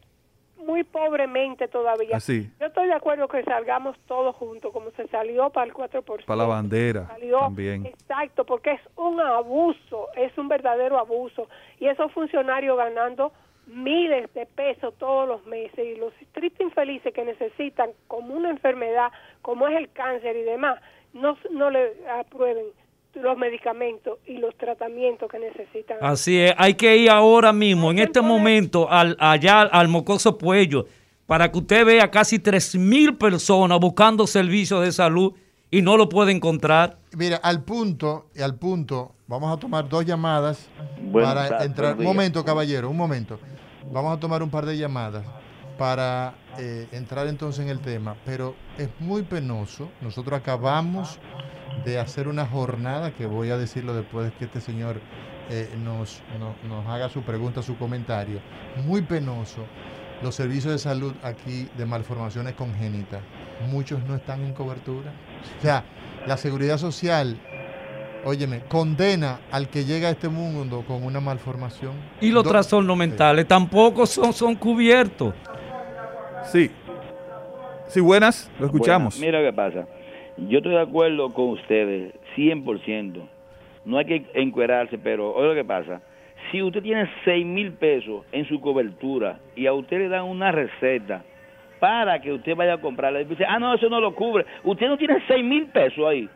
muy 0.69 0.84
pobremente 0.84 1.67
todavía. 1.67 2.17
Así. 2.17 2.47
Yo 2.60 2.67
estoy 2.67 2.88
de 2.88 2.93
acuerdo 2.93 3.27
que 3.27 3.43
salgamos 3.43 3.97
todos 4.08 4.36
juntos, 4.36 4.71
como 4.71 4.91
se 4.91 5.08
salió 5.08 5.49
para 5.49 5.65
el 5.65 5.73
4%. 5.73 6.25
Para 6.25 6.38
la 6.38 6.45
bandera 6.45 7.08
Salió, 7.08 7.39
también. 7.39 7.88
Exacto, 7.88 8.45
porque 8.45 8.73
es 8.73 8.82
un 8.95 9.19
abuso, 9.19 10.08
es 10.15 10.38
un 10.38 10.47
verdadero 10.47 10.99
abuso. 10.99 11.49
Y 11.79 11.88
esos 11.88 12.12
funcionarios 12.12 12.77
ganando 12.77 13.32
miles 13.65 14.32
de 14.36 14.45
pesos 14.45 14.93
todos 14.99 15.27
los 15.27 15.45
meses 15.47 15.79
y 15.79 15.95
los 15.95 16.13
tristes 16.34 16.62
infelices 16.62 17.13
que 17.13 17.25
necesitan 17.25 17.89
como 18.08 18.36
una 18.36 18.51
enfermedad, 18.51 19.12
como 19.41 19.67
es 19.67 19.75
el 19.75 19.91
cáncer 19.91 20.36
y 20.36 20.43
demás, 20.43 20.79
no, 21.13 21.36
no 21.49 21.71
le 21.71 21.93
aprueben 22.10 22.65
los 23.13 23.37
medicamentos 23.37 24.19
y 24.25 24.37
los 24.37 24.55
tratamientos 24.57 25.29
que 25.29 25.39
necesitan. 25.39 25.97
Así 26.01 26.39
es, 26.39 26.53
hay 26.57 26.75
que 26.75 26.95
ir 26.97 27.09
ahora 27.09 27.51
mismo, 27.53 27.91
en 27.91 27.99
este 27.99 28.21
momento, 28.21 28.89
al, 28.89 29.17
allá 29.19 29.61
al 29.61 29.87
Mocoso 29.87 30.37
Puello, 30.37 30.85
para 31.25 31.51
que 31.51 31.59
usted 31.59 31.85
vea 31.85 32.09
casi 32.09 32.39
3 32.39 32.75
mil 32.75 33.17
personas 33.17 33.79
buscando 33.79 34.25
servicios 34.25 34.83
de 34.83 34.91
salud 34.91 35.33
y 35.71 35.81
no 35.81 35.97
lo 35.97 36.09
puede 36.09 36.31
encontrar. 36.31 36.97
Mira, 37.15 37.37
al 37.37 37.63
punto, 37.63 38.27
y 38.35 38.41
al 38.41 38.55
punto, 38.55 39.13
vamos 39.27 39.55
a 39.55 39.59
tomar 39.59 39.87
dos 39.87 40.05
llamadas 40.05 40.69
Buenas 41.01 41.49
para 41.49 41.63
entrar. 41.63 41.97
Un 41.97 42.03
momento, 42.03 42.43
caballero, 42.43 42.89
un 42.89 42.97
momento. 42.97 43.39
Vamos 43.91 44.15
a 44.15 44.19
tomar 44.19 44.43
un 44.43 44.49
par 44.49 44.65
de 44.65 44.77
llamadas 44.77 45.25
para 45.77 46.35
eh, 46.57 46.87
entrar 46.91 47.27
entonces 47.27 47.63
en 47.63 47.69
el 47.69 47.79
tema. 47.79 48.15
Pero 48.25 48.55
es 48.77 48.89
muy 48.99 49.23
penoso. 49.23 49.89
Nosotros 50.01 50.39
acabamos 50.39 51.19
de 51.86 51.99
hacer 51.99 52.27
una 52.27 52.45
jornada, 52.45 53.12
que 53.12 53.25
voy 53.25 53.49
a 53.51 53.58
decirlo 53.58 53.93
después 53.93 54.25
de 54.25 54.32
que 54.34 54.45
este 54.45 54.62
señor 54.62 54.99
eh, 55.49 55.69
nos, 55.84 56.21
no- 56.39 56.55
nos 56.67 56.86
haga 56.88 57.10
su 57.10 57.21
pregunta, 57.23 57.62
su 57.63 57.77
comentario. 57.77 58.39
Muy 58.86 59.01
penoso. 59.01 59.62
Los 60.21 60.36
servicios 60.36 60.73
de 60.73 60.79
salud 60.79 61.13
aquí 61.23 61.67
de 61.77 61.86
malformaciones 61.86 62.53
congénitas, 62.53 63.21
muchos 63.71 64.03
no 64.03 64.15
están 64.15 64.43
en 64.43 64.53
cobertura. 64.53 65.12
O 65.58 65.62
sea, 65.62 65.84
la 66.27 66.36
seguridad 66.36 66.77
social, 66.77 67.38
óyeme, 68.25 68.60
condena 68.67 69.39
al 69.49 69.69
que 69.69 69.86
llega 69.86 70.10
a 70.10 70.12
este 70.12 70.27
mundo 70.27 70.84
con 70.86 71.03
una 71.05 71.21
malformación. 71.21 71.93
Y 72.19 72.32
los 72.32 72.43
Do- 72.43 72.49
trastornos 72.49 72.97
mentales 72.97 73.47
tampoco 73.47 74.05
son, 74.05 74.34
son 74.34 74.55
cubiertos. 74.55 75.34
Sí. 76.51 76.69
Sí, 77.88 78.01
buenas, 78.01 78.51
lo 78.60 78.65
escuchamos. 78.67 79.17
Mira 79.19 79.39
qué 79.41 79.53
pasa. 79.53 79.88
Yo 80.47 80.60
estoy 80.60 80.73
de 80.73 80.82
acuerdo 80.82 81.34
con 81.34 81.49
ustedes, 81.49 82.13
100%. 82.36 83.28
No 83.86 83.97
hay 83.97 84.06
que 84.06 84.25
encuerarse, 84.34 84.97
pero 84.97 85.34
oye 85.34 85.47
lo 85.49 85.56
que 85.56 85.65
pasa. 85.65 86.02
Si 86.52 86.62
usted 86.62 86.82
tiene 86.82 87.10
6 87.25 87.45
mil 87.45 87.73
pesos 87.73 88.25
en 88.32 88.47
su 88.47 88.62
cobertura 88.62 89.39
y 89.56 89.67
a 89.67 89.73
usted 89.73 89.97
le 89.97 90.10
dan 90.10 90.23
una 90.25 90.52
receta 90.52 91.23
para 91.80 92.19
que 92.21 92.34
usted 92.34 92.56
vaya 92.56 92.73
a 92.73 92.82
comprarla, 92.82 93.21
y 93.21 93.25
dice, 93.25 93.45
ah, 93.47 93.60
no, 93.60 93.73
eso 93.73 93.89
no 93.89 93.99
lo 93.99 94.13
cubre. 94.13 94.45
Usted 94.63 94.88
no 94.88 94.97
tiene 94.97 95.23
6 95.28 95.43
mil 95.43 95.67
pesos 95.67 96.06
ahí. 96.08 96.30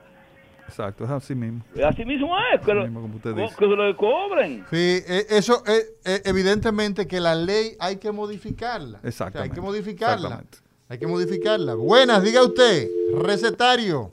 Exacto, 0.68 1.04
es 1.04 1.10
así 1.10 1.36
mismo. 1.36 1.64
Así 1.86 2.06
mismo 2.06 2.36
es, 2.54 2.62
que, 2.62 2.74
lo, 2.74 2.84
mismo 2.84 3.02
como 3.02 3.16
usted 3.16 3.36
dice. 3.36 3.56
que 3.58 3.66
se 3.66 3.76
lo 3.76 3.98
cobren. 3.98 4.66
Sí, 4.70 5.00
eh, 5.08 5.26
eso 5.30 5.62
eh, 5.68 5.84
eh, 6.06 6.22
evidentemente 6.26 7.08
que 7.08 7.20
la 7.20 7.36
ley 7.36 7.76
hay 7.80 7.98
que 7.98 8.12
modificarla. 8.12 9.00
O 9.00 9.02
sea, 9.02 9.10
Exactamente, 9.10 9.52
hay 9.52 9.56
que 9.56 9.62
modificarla. 9.62 10.28
exactamente. 10.30 10.63
Hay 10.94 11.00
que 11.00 11.08
modificarla. 11.08 11.74
Buenas, 11.74 12.22
diga 12.22 12.44
usted, 12.44 12.88
recetario. 13.18 14.12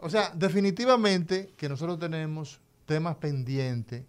O 0.00 0.10
sea, 0.10 0.32
definitivamente 0.34 1.52
que 1.56 1.68
nosotros 1.68 1.96
tenemos 2.00 2.60
temas 2.86 3.14
pendientes 3.18 4.02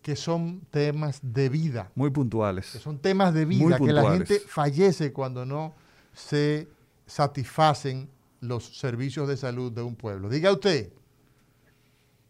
que 0.00 0.14
son 0.14 0.60
temas 0.70 1.18
de 1.20 1.48
vida. 1.48 1.90
Muy 1.96 2.10
que 2.10 2.14
puntuales. 2.14 2.66
son 2.66 2.96
temas 2.96 3.34
de 3.34 3.44
vida, 3.44 3.76
que 3.76 3.92
la 3.92 4.08
gente 4.12 4.38
fallece 4.38 5.12
cuando 5.12 5.44
no 5.44 5.74
se 6.12 6.68
satisfacen 7.06 8.08
los 8.40 8.78
servicios 8.78 9.26
de 9.26 9.36
salud 9.36 9.72
de 9.72 9.82
un 9.82 9.96
pueblo. 9.96 10.28
Diga 10.28 10.52
usted. 10.52 10.92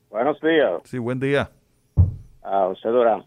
Buenos 0.09 0.41
días 0.41 0.81
Sí, 0.87 0.97
buen 0.97 1.21
día. 1.21 1.51
a 2.43 2.65
José 2.69 2.89
Durán. 2.89 3.27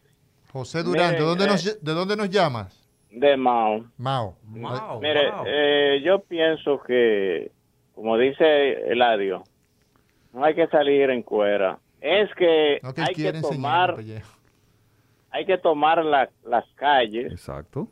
José 0.51 0.81
Durán, 0.81 1.13
¿de 1.13 1.19
dónde, 1.19 1.43
eh, 1.43 1.47
nos, 1.47 1.63
¿de 1.63 1.93
dónde 1.93 2.15
nos 2.15 2.27
llamas? 2.31 2.80
De 3.11 3.35
Mao. 3.37 3.85
Mao. 3.97 4.99
Mire, 5.01 5.29
eh, 5.45 6.01
yo 6.03 6.19
pienso 6.19 6.81
que, 6.81 7.51
como 7.93 8.17
dice 8.17 8.91
Eladio, 8.91 9.43
no 10.33 10.43
hay 10.45 10.55
que 10.55 10.67
salir 10.67 11.09
en 11.09 11.21
cuera. 11.23 11.77
Es 11.99 12.33
que 12.35 12.79
No 12.81 12.93
que 12.93 13.01
hay 13.01 13.13
que 13.13 13.27
enseñar 13.27 13.95
tomar, 13.95 13.95
hay 15.29 15.45
que 15.45 15.57
tomar 15.57 16.03
la- 16.03 16.29
las 16.43 16.65
calles 16.75 17.31
Exacto. 17.31 17.87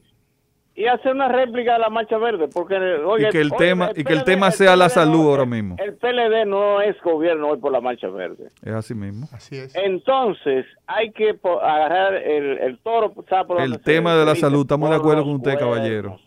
Y 0.80 0.88
hacer 0.88 1.12
una 1.12 1.28
réplica 1.28 1.74
de 1.74 1.80
la 1.80 1.90
Marcha 1.90 2.18
Verde, 2.18 2.48
porque 2.48 2.76
oye, 2.78 3.28
y 3.28 3.32
que 3.32 3.42
el 3.42 3.48
oye, 3.52 3.58
tema, 3.58 3.90
y 3.96 4.04
que 4.04 4.14
el 4.14 4.20
PLD 4.20 4.26
tema 4.26 4.52
sea 4.52 4.76
la 4.78 4.88
salud 4.88 5.24
no- 5.24 5.30
ahora 5.32 5.46
mismo. 5.46 5.76
El 5.78 5.96
PLD 5.96 6.46
no 6.46 6.82
es 6.82 6.96
gobierno 7.02 7.50
hoy 7.50 7.58
por 7.60 7.72
la 7.72 7.82
Marcha 7.82 8.08
Verde. 8.08 8.48
Es 8.64 8.74
así 8.74 8.94
mismo. 8.96 9.28
Así 9.34 9.58
es. 9.58 9.76
Entonces, 9.76 10.66
hay 10.88 11.12
que 11.12 11.38
agarrar 11.62 12.14
el, 12.16 12.58
el 12.60 12.80
toro. 12.80 13.14
¿sabe 13.30 13.46
por 13.46 13.62
El 13.62 13.80
tema 13.82 14.16
de 14.16 14.24
la 14.26 14.36
salud, 14.36 14.62
estamos 14.62 14.90
de 14.90 14.96
acuerdo 14.96 15.24
con 15.24 15.34
usted, 15.34 15.56
cuernos. 15.58 15.76
caballero. 15.76 16.20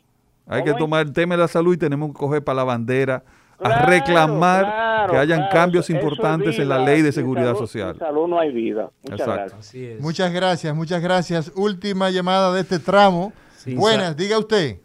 Hay 0.46 0.64
que 0.64 0.74
tomar 0.74 1.06
el 1.06 1.12
tema 1.12 1.34
de 1.36 1.40
la 1.42 1.48
salud 1.48 1.72
y 1.74 1.78
tenemos 1.78 2.10
que 2.12 2.18
coger 2.18 2.44
para 2.44 2.56
la 2.56 2.64
bandera 2.64 3.22
a 3.58 3.86
reclamar 3.86 4.64
claro, 4.64 5.12
que 5.12 5.18
hayan 5.18 5.38
claro, 5.38 5.52
cambios 5.54 5.88
importantes 5.88 6.58
en 6.58 6.68
la 6.68 6.78
ley 6.78 7.00
de 7.00 7.12
seguridad 7.12 7.52
salud- 7.54 7.58
social. 7.60 7.90
Sin 7.92 8.00
salud 8.00 8.28
no 8.28 8.38
hay 8.40 8.50
vida. 8.52 8.90
Muchas 9.04 9.20
Exacto. 9.20 9.54
gracias. 9.56 10.00
Muchas 10.00 10.32
gracias, 10.32 10.74
muchas 10.74 11.00
gracias. 11.02 11.52
Última 11.56 12.10
llamada 12.10 12.52
de 12.52 12.60
este 12.60 12.78
tramo. 12.80 13.32
Sí, 13.62 13.74
Buenas, 13.76 14.08
sa- 14.08 14.14
diga 14.14 14.38
usted. 14.38 14.78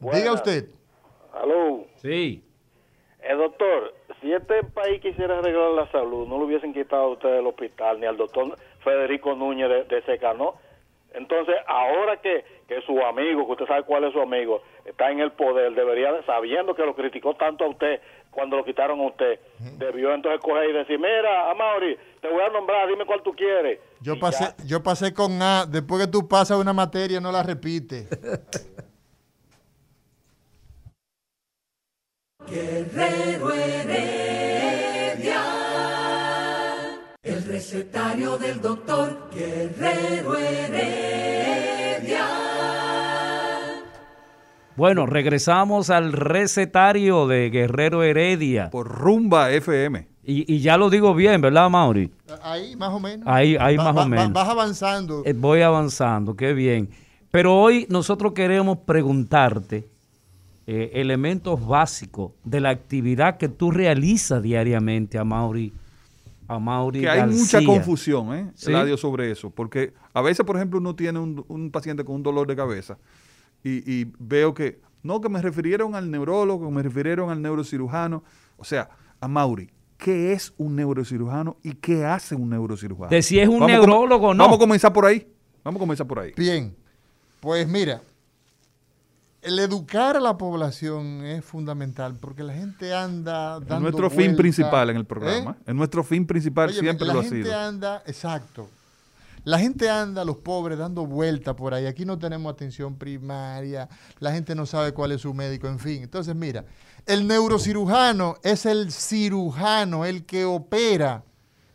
Diga 0.00 0.32
usted. 0.32 0.68
Aló. 1.32 1.84
Sí. 1.96 2.42
Eh, 3.22 3.34
doctor, 3.34 3.92
si 4.20 4.32
este 4.32 4.62
país 4.64 5.00
quisiera 5.00 5.38
arreglar 5.38 5.70
la 5.72 5.90
salud, 5.90 6.26
no 6.28 6.38
le 6.38 6.44
hubiesen 6.44 6.72
quitado 6.72 7.02
a 7.02 7.08
usted 7.08 7.38
el 7.38 7.46
hospital 7.46 7.98
ni 7.98 8.06
al 8.06 8.16
doctor 8.16 8.56
Federico 8.84 9.34
Núñez 9.34 9.68
de, 9.68 9.84
de 9.84 10.02
Secanó. 10.04 10.54
Entonces, 11.16 11.56
ahora 11.66 12.20
que, 12.20 12.44
que 12.68 12.80
su 12.82 13.00
amigo, 13.00 13.46
que 13.46 13.52
usted 13.52 13.66
sabe 13.66 13.84
cuál 13.84 14.04
es 14.04 14.12
su 14.12 14.20
amigo, 14.20 14.62
está 14.84 15.10
en 15.10 15.20
el 15.20 15.32
poder, 15.32 15.74
debería, 15.74 16.10
sabiendo 16.24 16.74
que 16.74 16.84
lo 16.84 16.94
criticó 16.94 17.34
tanto 17.34 17.64
a 17.64 17.68
usted 17.68 18.00
cuando 18.30 18.56
lo 18.58 18.64
quitaron 18.64 19.00
a 19.00 19.06
usted, 19.06 19.40
debió 19.78 20.12
entonces 20.12 20.42
coger 20.42 20.68
y 20.68 20.74
decir, 20.74 20.98
mira, 20.98 21.50
Amaury, 21.50 21.96
te 22.20 22.28
voy 22.28 22.42
a 22.42 22.50
nombrar, 22.50 22.86
dime 22.86 23.06
cuál 23.06 23.22
tú 23.22 23.32
quieres. 23.32 23.80
Yo 24.02 24.18
pasé, 24.18 24.54
yo 24.66 24.82
pasé 24.82 25.14
con 25.14 25.40
A. 25.40 25.64
Después 25.64 26.04
que 26.04 26.10
tú 26.12 26.28
pasas 26.28 26.58
una 26.58 26.74
materia, 26.74 27.18
no 27.18 27.32
la 27.32 27.42
repites. 27.42 28.06
Guerrero 32.46 33.50
Heredia. 33.52 34.06
Recetario 37.46 38.36
del 38.38 38.60
doctor 38.60 39.30
Guerrero 39.32 40.36
Heredia. 40.36 42.26
Bueno, 44.74 45.06
regresamos 45.06 45.90
al 45.90 46.12
recetario 46.12 47.26
de 47.28 47.48
Guerrero 47.50 48.02
Heredia. 48.02 48.68
Por 48.70 48.88
Rumba 48.88 49.52
FM. 49.52 50.06
Y, 50.24 50.52
y 50.52 50.58
ya 50.58 50.76
lo 50.76 50.90
digo 50.90 51.14
bien, 51.14 51.40
¿verdad, 51.40 51.70
Mauri? 51.70 52.10
Ahí, 52.42 52.74
más 52.74 52.92
o 52.92 52.98
menos. 52.98 53.26
Ahí, 53.28 53.56
ahí 53.60 53.76
Va- 53.76 53.84
más 53.84 53.96
va- 53.96 54.00
o 54.00 54.02
va- 54.02 54.08
menos. 54.08 54.32
Vas 54.32 54.48
avanzando. 54.48 55.22
Eh, 55.24 55.32
Voy 55.32 55.62
avanzando, 55.62 56.34
qué 56.34 56.52
bien. 56.52 56.88
Pero 57.30 57.54
hoy 57.56 57.86
nosotros 57.88 58.32
queremos 58.32 58.78
preguntarte 58.78 59.86
eh, 60.66 60.90
elementos 60.94 61.64
básicos 61.64 62.32
de 62.42 62.60
la 62.60 62.70
actividad 62.70 63.36
que 63.36 63.48
tú 63.48 63.70
realizas 63.70 64.42
diariamente 64.42 65.16
a 65.16 65.22
Mauri. 65.24 65.72
A 66.48 66.58
Mauri 66.58 67.00
Que 67.00 67.08
hay 67.08 67.28
mucha 67.28 67.64
confusión, 67.64 68.34
¿eh? 68.34 68.50
¿Sí? 68.54 68.70
Eladio, 68.70 68.96
sobre 68.96 69.30
eso. 69.30 69.50
Porque 69.50 69.92
a 70.12 70.22
veces, 70.22 70.44
por 70.46 70.56
ejemplo, 70.56 70.78
uno 70.78 70.94
tiene 70.94 71.18
un, 71.18 71.44
un 71.48 71.70
paciente 71.70 72.04
con 72.04 72.16
un 72.16 72.22
dolor 72.22 72.46
de 72.46 72.56
cabeza 72.56 72.98
y, 73.62 73.92
y 73.92 74.12
veo 74.18 74.54
que, 74.54 74.80
no, 75.02 75.20
que 75.20 75.28
me 75.28 75.42
refirieron 75.42 75.94
al 75.94 76.10
neurólogo, 76.10 76.66
que 76.66 76.74
me 76.74 76.82
refirieron 76.82 77.30
al 77.30 77.42
neurocirujano. 77.42 78.22
O 78.56 78.64
sea, 78.64 78.88
a 79.20 79.28
Mauri, 79.28 79.70
¿qué 79.98 80.32
es 80.32 80.54
un 80.56 80.76
neurocirujano 80.76 81.56
y 81.62 81.74
qué 81.74 82.04
hace 82.04 82.34
un 82.34 82.50
neurocirujano? 82.50 83.10
De 83.10 83.22
si 83.22 83.38
es 83.40 83.48
un 83.48 83.60
Vamos 83.60 83.70
neurólogo 83.70 84.28
o 84.28 84.34
no. 84.34 84.44
Vamos 84.44 84.56
a 84.56 84.60
comenzar 84.60 84.92
por 84.92 85.06
ahí. 85.06 85.26
Vamos 85.64 85.78
a 85.78 85.80
comenzar 85.80 86.06
por 86.06 86.20
ahí. 86.20 86.32
Bien, 86.36 86.76
pues 87.40 87.66
mira, 87.66 88.02
el 89.46 89.58
educar 89.58 90.16
a 90.16 90.20
la 90.20 90.36
población 90.36 91.24
es 91.24 91.44
fundamental 91.44 92.16
porque 92.20 92.42
la 92.42 92.52
gente 92.52 92.92
anda 92.94 93.60
dando 93.60 93.76
Es 93.76 93.80
nuestro 93.80 94.10
fin 94.10 94.36
principal 94.36 94.90
en 94.90 94.96
el 94.96 95.02
¿eh? 95.02 95.06
programa. 95.06 95.56
Es 95.66 95.74
nuestro 95.74 96.02
fin 96.04 96.26
principal, 96.26 96.72
siempre 96.72 97.06
la 97.06 97.14
lo 97.14 97.20
ha 97.20 97.22
gente 97.22 97.44
sido. 97.44 97.58
anda, 97.58 98.02
exacto. 98.06 98.68
La 99.44 99.58
gente 99.60 99.88
anda, 99.88 100.24
los 100.24 100.38
pobres, 100.38 100.76
dando 100.76 101.06
vueltas 101.06 101.54
por 101.54 101.72
ahí. 101.72 101.86
Aquí 101.86 102.04
no 102.04 102.18
tenemos 102.18 102.52
atención 102.52 102.96
primaria, 102.96 103.88
la 104.18 104.32
gente 104.32 104.56
no 104.56 104.66
sabe 104.66 104.92
cuál 104.92 105.12
es 105.12 105.20
su 105.20 105.32
médico, 105.32 105.68
en 105.68 105.78
fin. 105.78 106.02
Entonces, 106.02 106.34
mira, 106.34 106.64
el 107.06 107.28
neurocirujano 107.28 108.38
es 108.42 108.66
el 108.66 108.90
cirujano, 108.90 110.04
el 110.04 110.24
que 110.26 110.44
opera 110.44 111.22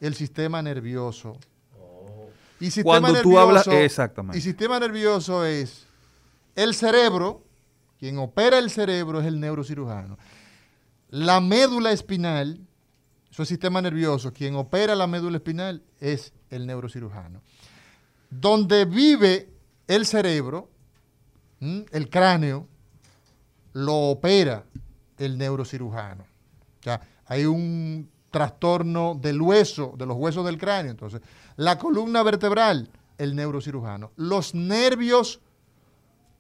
el 0.01 0.15
sistema 0.15 0.61
nervioso. 0.61 1.37
Y 2.59 2.65
sistema 2.71 2.99
Cuando 2.99 3.21
tú 3.21 3.39
hablas- 3.39 3.65
nervioso- 3.65 3.85
exactamente. 3.85 4.37
Y 4.37 4.41
sistema 4.41 4.77
nervioso 4.79 5.45
es 5.45 5.87
el 6.55 6.73
cerebro, 6.75 7.41
quien 8.01 8.17
opera 8.17 8.57
el 8.57 8.71
cerebro 8.71 9.21
es 9.21 9.27
el 9.27 9.39
neurocirujano. 9.39 10.17
La 11.09 11.39
médula 11.39 11.91
espinal, 11.91 12.59
es 13.29 13.47
sistema 13.47 13.79
nervioso, 13.79 14.33
quien 14.33 14.55
opera 14.55 14.95
la 14.95 15.05
médula 15.05 15.37
espinal 15.37 15.83
es 15.99 16.33
el 16.49 16.65
neurocirujano. 16.65 17.43
Donde 18.31 18.85
vive 18.85 19.51
el 19.87 20.07
cerebro, 20.07 20.67
el 21.59 22.09
cráneo, 22.09 22.67
lo 23.73 23.95
opera 24.09 24.65
el 25.19 25.37
neurocirujano. 25.37 26.23
O 26.23 26.99
hay 27.27 27.45
un 27.45 28.09
trastorno 28.31 29.13
del 29.13 29.39
hueso, 29.39 29.93
de 29.95 30.07
los 30.07 30.17
huesos 30.17 30.43
del 30.43 30.57
cráneo. 30.57 30.89
Entonces, 30.89 31.21
la 31.55 31.77
columna 31.77 32.23
vertebral, 32.23 32.89
el 33.19 33.35
neurocirujano. 33.35 34.11
Los 34.15 34.55
nervios 34.55 35.39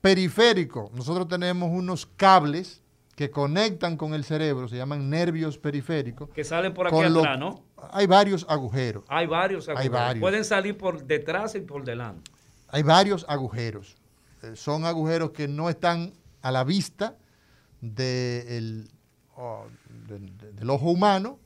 periféricos, 0.01 0.91
nosotros 0.91 1.27
tenemos 1.27 1.69
unos 1.71 2.05
cables 2.05 2.81
que 3.15 3.29
conectan 3.29 3.97
con 3.97 4.13
el 4.13 4.23
cerebro, 4.23 4.67
se 4.67 4.77
llaman 4.77 5.09
nervios 5.09 5.57
periféricos. 5.57 6.29
Que 6.31 6.43
salen 6.43 6.73
por 6.73 6.87
aquí 6.87 6.95
atrás, 6.99 7.37
¿no? 7.37 7.63
Hay 7.91 8.07
varios 8.07 8.45
agujeros. 8.49 9.03
Hay 9.07 9.27
varios 9.27 9.67
Hay 9.69 9.73
agujeros. 9.75 9.93
varios. 9.99 10.21
Pueden 10.21 10.45
salir 10.45 10.77
por 10.77 11.03
detrás 11.05 11.53
y 11.55 11.59
por 11.61 11.83
delante. 11.83 12.31
Hay 12.69 12.83
varios 12.83 13.25
agujeros. 13.27 13.95
Eh, 14.43 14.55
son 14.55 14.85
agujeros 14.85 15.31
que 15.31 15.47
no 15.47 15.69
están 15.69 16.13
a 16.41 16.51
la 16.51 16.63
vista 16.63 17.15
de 17.81 18.57
el- 18.57 18.89
oh, 19.35 19.65
del- 20.07 20.35
de- 20.37 20.53
del 20.53 20.69
ojo 20.69 20.89
humano, 20.89 21.37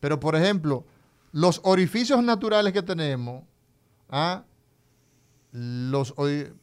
pero 0.00 0.20
por 0.20 0.36
ejemplo, 0.36 0.84
los 1.32 1.60
orificios 1.64 2.22
naturales 2.22 2.72
que 2.72 2.82
tenemos, 2.82 3.42
¿ah? 4.08 4.44
Los, 5.54 6.12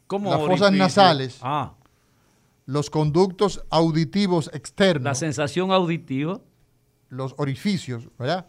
¿Cómo 0.05 0.31
las 0.31 0.39
fosas 0.41 0.73
nasales, 0.73 1.39
Ah, 1.41 1.75
los 2.65 2.89
conductos 2.89 3.63
auditivos 3.69 4.51
externos, 4.53 5.05
la 5.05 5.15
sensación 5.15 5.71
auditiva. 5.71 6.41
los 7.07 7.33
orificios, 7.37 8.09
¿verdad? 8.19 8.47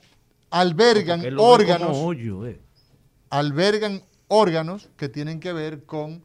Albergan 0.51 1.23
órganos, 1.39 1.97
hoyo, 1.97 2.45
eh. 2.47 2.61
albergan 3.31 4.03
órganos 4.27 4.91
que 4.97 5.09
tienen 5.09 5.39
que 5.39 5.53
ver 5.53 5.85
con 5.85 6.25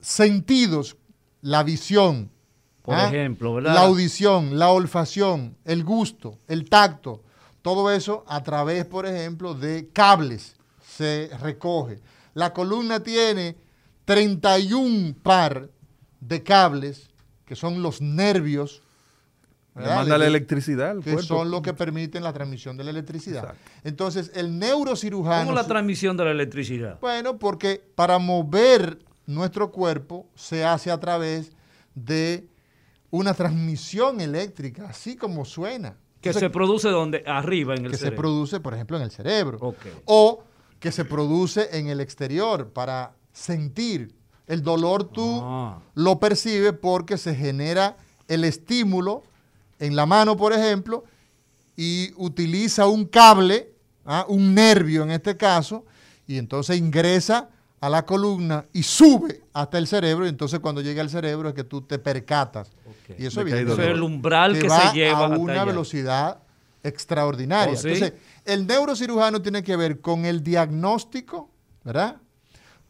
sentidos, 0.00 0.96
la 1.42 1.62
visión, 1.64 2.30
Por 2.80 2.94
¿ah? 2.94 3.08
ejemplo, 3.08 3.54
¿verdad? 3.54 3.74
la 3.74 3.82
audición, 3.82 4.58
la 4.58 4.70
olfacción, 4.70 5.54
el 5.66 5.84
gusto, 5.84 6.38
el 6.48 6.68
tacto, 6.70 7.22
todo 7.60 7.90
eso 7.90 8.24
a 8.26 8.42
través, 8.42 8.86
por 8.86 9.04
ejemplo, 9.04 9.52
de 9.54 9.90
cables 9.92 10.56
se 11.02 11.30
recoge. 11.38 12.00
La 12.34 12.52
columna 12.52 13.02
tiene 13.02 13.56
31 14.04 15.14
par 15.22 15.68
de 16.20 16.42
cables 16.42 17.10
que 17.44 17.56
son 17.56 17.82
los 17.82 18.00
nervios. 18.00 18.82
Le 19.74 19.82
¿verdad? 19.82 19.96
manda 19.96 20.18
la 20.18 20.26
electricidad 20.26 20.90
al 20.90 21.02
que 21.02 21.12
cuerpo. 21.12 21.26
son 21.26 21.50
los 21.50 21.62
que 21.62 21.72
permiten 21.72 22.22
la 22.22 22.32
transmisión 22.32 22.76
de 22.76 22.84
la 22.84 22.90
electricidad. 22.90 23.54
Entonces, 23.84 24.30
el 24.34 24.58
neurocirujano... 24.58 25.44
¿Cómo 25.46 25.54
la 25.54 25.66
transmisión 25.66 26.16
de 26.16 26.24
la 26.24 26.30
electricidad? 26.30 27.00
Bueno, 27.00 27.38
porque 27.38 27.82
para 27.94 28.18
mover 28.18 28.98
nuestro 29.26 29.70
cuerpo 29.70 30.26
se 30.34 30.64
hace 30.64 30.90
a 30.90 31.00
través 31.00 31.52
de 31.94 32.46
una 33.10 33.34
transmisión 33.34 34.20
eléctrica, 34.20 34.88
así 34.88 35.16
como 35.16 35.44
suena. 35.44 35.96
Que 36.20 36.28
Entonces, 36.28 36.48
se 36.48 36.50
produce 36.50 36.88
donde 36.88 37.24
arriba 37.26 37.74
en 37.74 37.86
el 37.86 37.90
que 37.90 37.96
se 37.96 38.04
cerebro. 38.04 38.22
produce, 38.22 38.60
por 38.60 38.74
ejemplo, 38.74 38.96
en 38.96 39.02
el 39.02 39.10
cerebro. 39.10 39.58
Ok. 39.60 39.86
O 40.04 40.44
que 40.82 40.92
se 40.92 41.04
produce 41.06 41.68
en 41.78 41.86
el 41.86 42.00
exterior 42.00 42.68
para 42.72 43.12
sentir. 43.32 44.14
El 44.46 44.62
dolor 44.62 45.04
tú 45.04 45.40
Ah. 45.42 45.78
lo 45.94 46.18
percibes 46.18 46.72
porque 46.74 47.16
se 47.16 47.34
genera 47.34 47.96
el 48.28 48.44
estímulo 48.44 49.22
en 49.78 49.94
la 49.96 50.04
mano, 50.06 50.36
por 50.36 50.52
ejemplo, 50.52 51.04
y 51.76 52.12
utiliza 52.16 52.86
un 52.88 53.06
cable 53.06 53.70
¿ah? 54.04 54.26
un 54.28 54.52
nervio 54.54 55.04
en 55.04 55.12
este 55.12 55.36
caso, 55.36 55.84
y 56.26 56.36
entonces 56.36 56.76
ingresa 56.76 57.48
a 57.80 57.88
la 57.88 58.04
columna 58.04 58.64
y 58.72 58.82
sube 58.82 59.42
hasta 59.52 59.78
el 59.78 59.86
cerebro, 59.86 60.26
y 60.26 60.28
entonces 60.28 60.58
cuando 60.58 60.80
llega 60.80 61.00
al 61.02 61.10
cerebro 61.10 61.48
es 61.48 61.54
que 61.54 61.62
tú 61.64 61.82
te 61.82 61.98
percatas. 62.00 62.70
Y 63.18 63.26
eso 63.26 63.40
evidentemente 63.40 63.82
dolor. 63.82 63.96
el 63.96 64.02
umbral 64.02 64.58
que 64.58 64.66
va 64.68 64.90
se 64.90 64.96
lleva 64.98 65.18
a 65.20 65.24
hasta 65.26 65.38
una 65.38 65.52
allá. 65.52 65.64
velocidad 65.64 66.38
extraordinaria. 66.82 67.74
¿Oh, 67.74 67.76
sí? 67.76 67.88
Entonces, 67.88 68.12
el 68.44 68.66
neurocirujano 68.66 69.40
tiene 69.42 69.62
que 69.62 69.76
ver 69.76 70.00
con 70.00 70.24
el 70.24 70.42
diagnóstico, 70.42 71.50
¿verdad? 71.84 72.16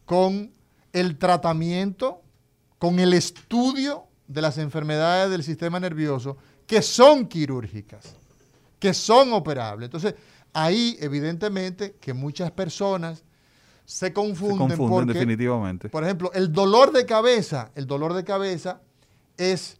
Con 0.05 0.51
el 0.91 1.17
tratamiento, 1.17 2.21
con 2.77 2.99
el 2.99 3.13
estudio 3.13 4.05
de 4.27 4.41
las 4.41 4.57
enfermedades 4.57 5.29
del 5.31 5.43
sistema 5.43 5.79
nervioso 5.79 6.37
que 6.65 6.81
son 6.81 7.27
quirúrgicas, 7.27 8.15
que 8.79 8.93
son 8.93 9.33
operables. 9.33 9.87
Entonces, 9.87 10.15
ahí 10.53 10.97
evidentemente 10.99 11.95
que 11.99 12.13
muchas 12.13 12.51
personas 12.51 13.23
se 13.85 14.07
Se 14.07 14.13
confunden, 14.13 14.57
confunden 14.57 14.89
porque, 14.89 15.13
definitivamente. 15.13 15.89
por 15.89 16.03
ejemplo, 16.03 16.31
el 16.33 16.51
dolor 16.51 16.91
de 16.93 17.05
cabeza, 17.05 17.71
el 17.75 17.85
dolor 17.85 18.13
de 18.13 18.23
cabeza 18.23 18.81
es 19.37 19.77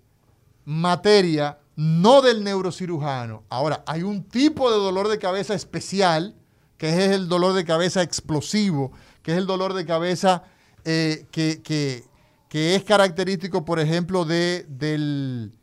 materia 0.66 1.58
no 1.76 2.22
del 2.22 2.44
neurocirujano. 2.44 3.44
Ahora, 3.50 3.84
hay 3.88 4.04
un 4.04 4.24
tipo 4.24 4.72
de 4.72 4.78
dolor 4.78 5.08
de 5.08 5.20
cabeza 5.20 5.54
especial, 5.54 6.36
que 6.78 6.90
es 6.90 7.12
el 7.12 7.28
dolor 7.28 7.54
de 7.54 7.66
cabeza 7.66 8.02
explosivo, 8.02 8.92
que 9.22 9.32
es 9.32 9.38
el 9.38 9.48
dolor 9.48 9.74
de 9.74 9.86
cabeza 9.86 10.44
eh, 10.86 11.26
que, 11.32 12.04
es 12.52 12.84
característico, 12.84 13.66
por 13.66 13.80
ejemplo, 13.80 14.26
de, 14.26 14.66
del, 14.70 15.54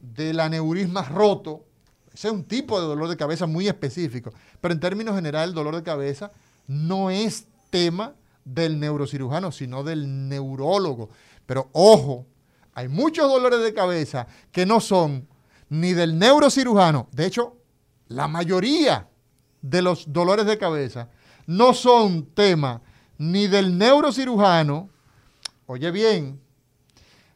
del 0.00 0.40
aneurisma 0.40 1.02
roto. 1.02 1.64
Ese 2.12 2.28
es 2.28 2.34
un 2.34 2.44
tipo 2.44 2.80
de 2.80 2.86
dolor 2.86 3.08
de 3.08 3.16
cabeza 3.16 3.46
muy 3.46 3.68
específico. 3.68 4.32
Pero 4.60 4.74
en 4.74 4.80
términos 4.80 5.14
generales, 5.14 5.50
el 5.50 5.54
dolor 5.54 5.76
de 5.76 5.82
cabeza 5.82 6.32
no 6.66 7.10
es 7.10 7.46
tema 7.70 8.14
del 8.44 8.80
neurocirujano, 8.80 9.52
sino 9.52 9.84
del 9.84 10.28
neurólogo. 10.28 11.10
Pero 11.46 11.68
ojo, 11.72 12.26
hay 12.72 12.88
muchos 12.88 13.28
dolores 13.28 13.62
de 13.62 13.74
cabeza 13.74 14.26
que 14.50 14.66
no 14.66 14.80
son 14.80 15.28
ni 15.74 15.92
del 15.92 16.18
neurocirujano. 16.18 17.08
De 17.12 17.26
hecho, 17.26 17.56
la 18.08 18.28
mayoría 18.28 19.08
de 19.60 19.82
los 19.82 20.12
dolores 20.12 20.46
de 20.46 20.56
cabeza 20.56 21.08
no 21.46 21.74
son 21.74 22.26
tema 22.26 22.80
ni 23.18 23.48
del 23.48 23.76
neurocirujano. 23.76 24.88
Oye 25.66 25.90
bien, 25.90 26.40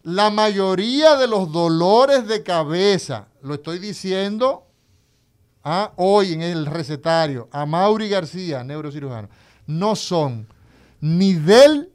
la 0.03 0.31
mayoría 0.31 1.17
de 1.17 1.27
los 1.27 1.51
dolores 1.51 2.29
de 2.29 2.43
cabeza, 2.43 3.29
lo 3.43 3.55
estoy 3.55 3.79
diciendo 3.81 4.67
ah, 5.65 5.93
hoy 5.97 6.33
en 6.33 6.43
el 6.43 6.67
recetario, 6.67 7.49
a 7.51 7.67
Mauri 7.67 8.09
García, 8.09 8.63
neurocirujano, 8.63 9.29
no 9.67 9.97
son 9.97 10.47
ni 11.01 11.35
del 11.35 11.91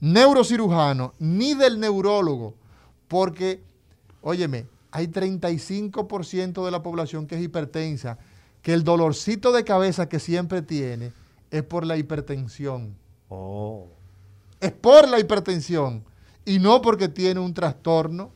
neurocirujano 0.00 1.12
ni 1.18 1.52
del 1.54 1.78
neurólogo, 1.78 2.54
porque, 3.08 3.62
óyeme, 4.22 4.66
hay 4.90 5.08
35% 5.08 6.64
de 6.64 6.70
la 6.70 6.82
población 6.82 7.26
que 7.26 7.36
es 7.36 7.42
hipertensa, 7.42 8.18
que 8.62 8.72
el 8.72 8.84
dolorcito 8.84 9.52
de 9.52 9.64
cabeza 9.64 10.08
que 10.08 10.18
siempre 10.18 10.62
tiene 10.62 11.12
es 11.50 11.62
por 11.62 11.86
la 11.86 11.96
hipertensión. 11.96 12.96
Oh. 13.28 13.88
Es 14.60 14.72
por 14.72 15.08
la 15.08 15.20
hipertensión 15.20 16.04
y 16.44 16.58
no 16.58 16.82
porque 16.82 17.08
tiene 17.08 17.40
un 17.40 17.54
trastorno 17.54 18.32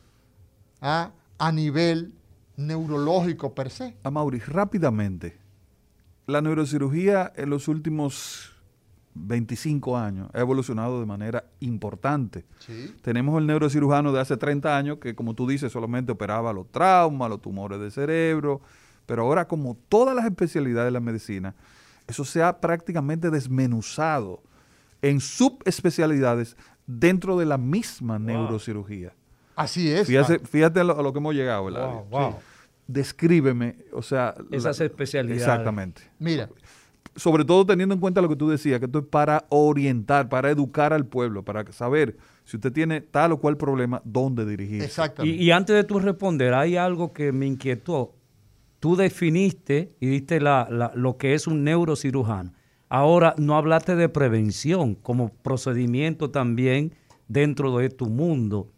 ah, 0.81 1.11
a 1.37 1.51
nivel 1.51 2.13
neurológico 2.55 3.53
per 3.53 3.69
se. 3.69 3.95
A 4.03 4.11
Mauri, 4.11 4.39
rápidamente, 4.39 5.37
la 6.27 6.41
neurocirugía 6.41 7.33
en 7.35 7.49
los 7.49 7.67
últimos 7.67 8.52
25 9.15 9.97
años 9.97 10.29
ha 10.33 10.39
evolucionado 10.39 10.99
de 10.99 11.05
manera 11.05 11.45
importante. 11.59 12.45
Sí. 12.59 12.93
Tenemos 13.01 13.39
el 13.39 13.47
neurocirujano 13.47 14.11
de 14.11 14.19
hace 14.19 14.37
30 14.37 14.75
años 14.75 14.97
que, 14.97 15.15
como 15.15 15.33
tú 15.33 15.47
dices, 15.47 15.71
solamente 15.71 16.11
operaba 16.11 16.53
los 16.53 16.71
traumas, 16.71 17.29
los 17.29 17.41
tumores 17.41 17.79
de 17.79 17.91
cerebro, 17.91 18.61
pero 19.05 19.23
ahora 19.23 19.47
como 19.47 19.77
todas 19.89 20.15
las 20.15 20.25
especialidades 20.25 20.87
de 20.87 20.91
la 20.91 20.99
medicina, 20.99 21.55
eso 22.07 22.25
se 22.25 22.41
ha 22.41 22.59
prácticamente 22.59 23.29
desmenuzado 23.29 24.41
en 25.01 25.19
subespecialidades 25.19 26.57
dentro 26.87 27.37
de 27.37 27.45
la 27.45 27.57
misma 27.57 28.19
neurocirugía. 28.19 29.13
Así 29.55 29.91
es. 29.91 30.07
Fíjate, 30.07 30.39
fíjate 30.39 30.79
a 30.79 30.83
lo, 30.83 30.99
a 30.99 31.03
lo 31.03 31.13
que 31.13 31.19
hemos 31.19 31.35
llegado. 31.35 31.63
Wow, 31.63 32.05
wow. 32.09 32.31
Sí. 32.31 32.37
Descríbeme, 32.87 33.77
o 33.93 34.01
sea... 34.01 34.33
Esas 34.51 34.81
especialidades. 34.81 35.41
Exactamente. 35.41 36.01
Mira, 36.19 36.49
Sobre 37.15 37.45
todo 37.45 37.65
teniendo 37.65 37.93
en 37.93 38.01
cuenta 38.01 38.21
lo 38.21 38.29
que 38.29 38.35
tú 38.35 38.49
decías, 38.49 38.79
que 38.79 38.85
esto 38.87 38.99
es 38.99 39.05
para 39.05 39.45
orientar, 39.49 40.29
para 40.29 40.49
educar 40.49 40.93
al 40.93 41.05
pueblo, 41.05 41.43
para 41.43 41.71
saber 41.71 42.17
si 42.43 42.57
usted 42.57 42.71
tiene 42.73 43.01
tal 43.01 43.31
o 43.33 43.37
cual 43.39 43.55
problema, 43.57 44.01
dónde 44.03 44.45
dirigirse. 44.45 44.83
Y, 44.83 44.87
exactamente. 44.87 45.37
y 45.43 45.51
antes 45.51 45.75
de 45.75 45.83
tú 45.83 45.99
responder, 45.99 46.53
hay 46.55 46.75
algo 46.75 47.13
que 47.13 47.31
me 47.31 47.45
inquietó. 47.45 48.15
Tú 48.79 48.95
definiste 48.95 49.93
y 49.99 50.07
diste 50.07 50.41
la- 50.41 50.67
la- 50.69 50.91
lo 50.95 51.17
que 51.17 51.35
es 51.35 51.45
un 51.47 51.63
neurocirujano. 51.63 52.51
Ahora 52.89 53.33
no 53.37 53.55
hablaste 53.55 53.95
de 53.95 54.09
prevención 54.09 54.95
como 54.95 55.29
procedimiento 55.29 56.31
también 56.31 56.93
dentro 57.27 57.77
de 57.77 57.89
tu 57.89 58.07
mundo. 58.07 58.69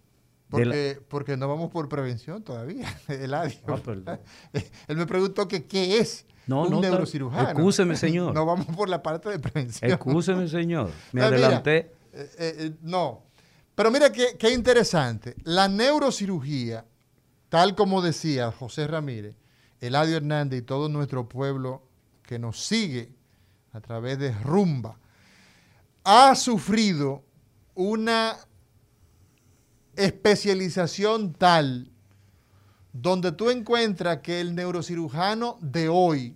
la- 0.51 0.57
Porque, 0.59 0.99
porque 1.07 1.37
no 1.37 1.47
vamos 1.47 1.71
por 1.71 1.89
prevención 1.89 2.43
todavía, 2.43 2.85
Eladio. 3.07 3.57
Ah, 3.67 3.77
perdón. 3.83 4.19
Él 4.87 4.97
me 4.97 5.05
preguntó 5.07 5.47
que 5.47 5.65
qué 5.65 5.97
es 5.99 6.25
No, 6.47 6.63
un 6.63 6.69
no, 6.71 6.81
neurocirujano. 6.81 7.49
excúseme, 7.49 7.95
señor. 7.97 8.33
No 8.33 8.45
vamos 8.45 8.67
por 8.67 8.87
la 8.89 9.01
parte 9.01 9.29
de 9.29 9.39
prevención. 9.39 9.91
Excúseme, 9.91 10.47
señor. 10.47 10.91
Me 11.11 11.21
Ah, 11.21 11.27
adelanté. 11.27 11.77
eh, 11.77 11.89
eh, 12.13 12.55
eh, 12.59 12.73
no. 12.81 13.23
Pero 13.75 13.91
mira 13.91 14.11
qué, 14.11 14.35
qué 14.37 14.51
interesante. 14.53 15.35
La 15.43 15.67
neurocirugía, 15.67 16.85
tal 17.49 17.75
como 17.75 18.01
decía 18.01 18.51
José 18.51 18.87
Ramírez, 18.87 19.35
Eladio 19.81 20.17
Hernández 20.17 20.59
y 20.59 20.61
todo 20.63 20.87
nuestro 20.87 21.27
pueblo 21.27 21.83
que 22.23 22.39
nos 22.39 22.65
sigue 22.65 23.11
a 23.73 23.81
través 23.81 24.17
de 24.17 24.31
Rumba, 24.31 24.97
ha 26.05 26.33
sufrido 26.35 27.23
una 27.73 28.37
especialización 29.95 31.33
tal 31.33 31.91
donde 32.97 33.33
tú 33.33 33.49
encuentras 33.49 34.19
que 34.19 34.39
el 34.39 34.55
neurocirujano 34.55 35.57
de 35.59 35.89
hoy, 35.89 36.33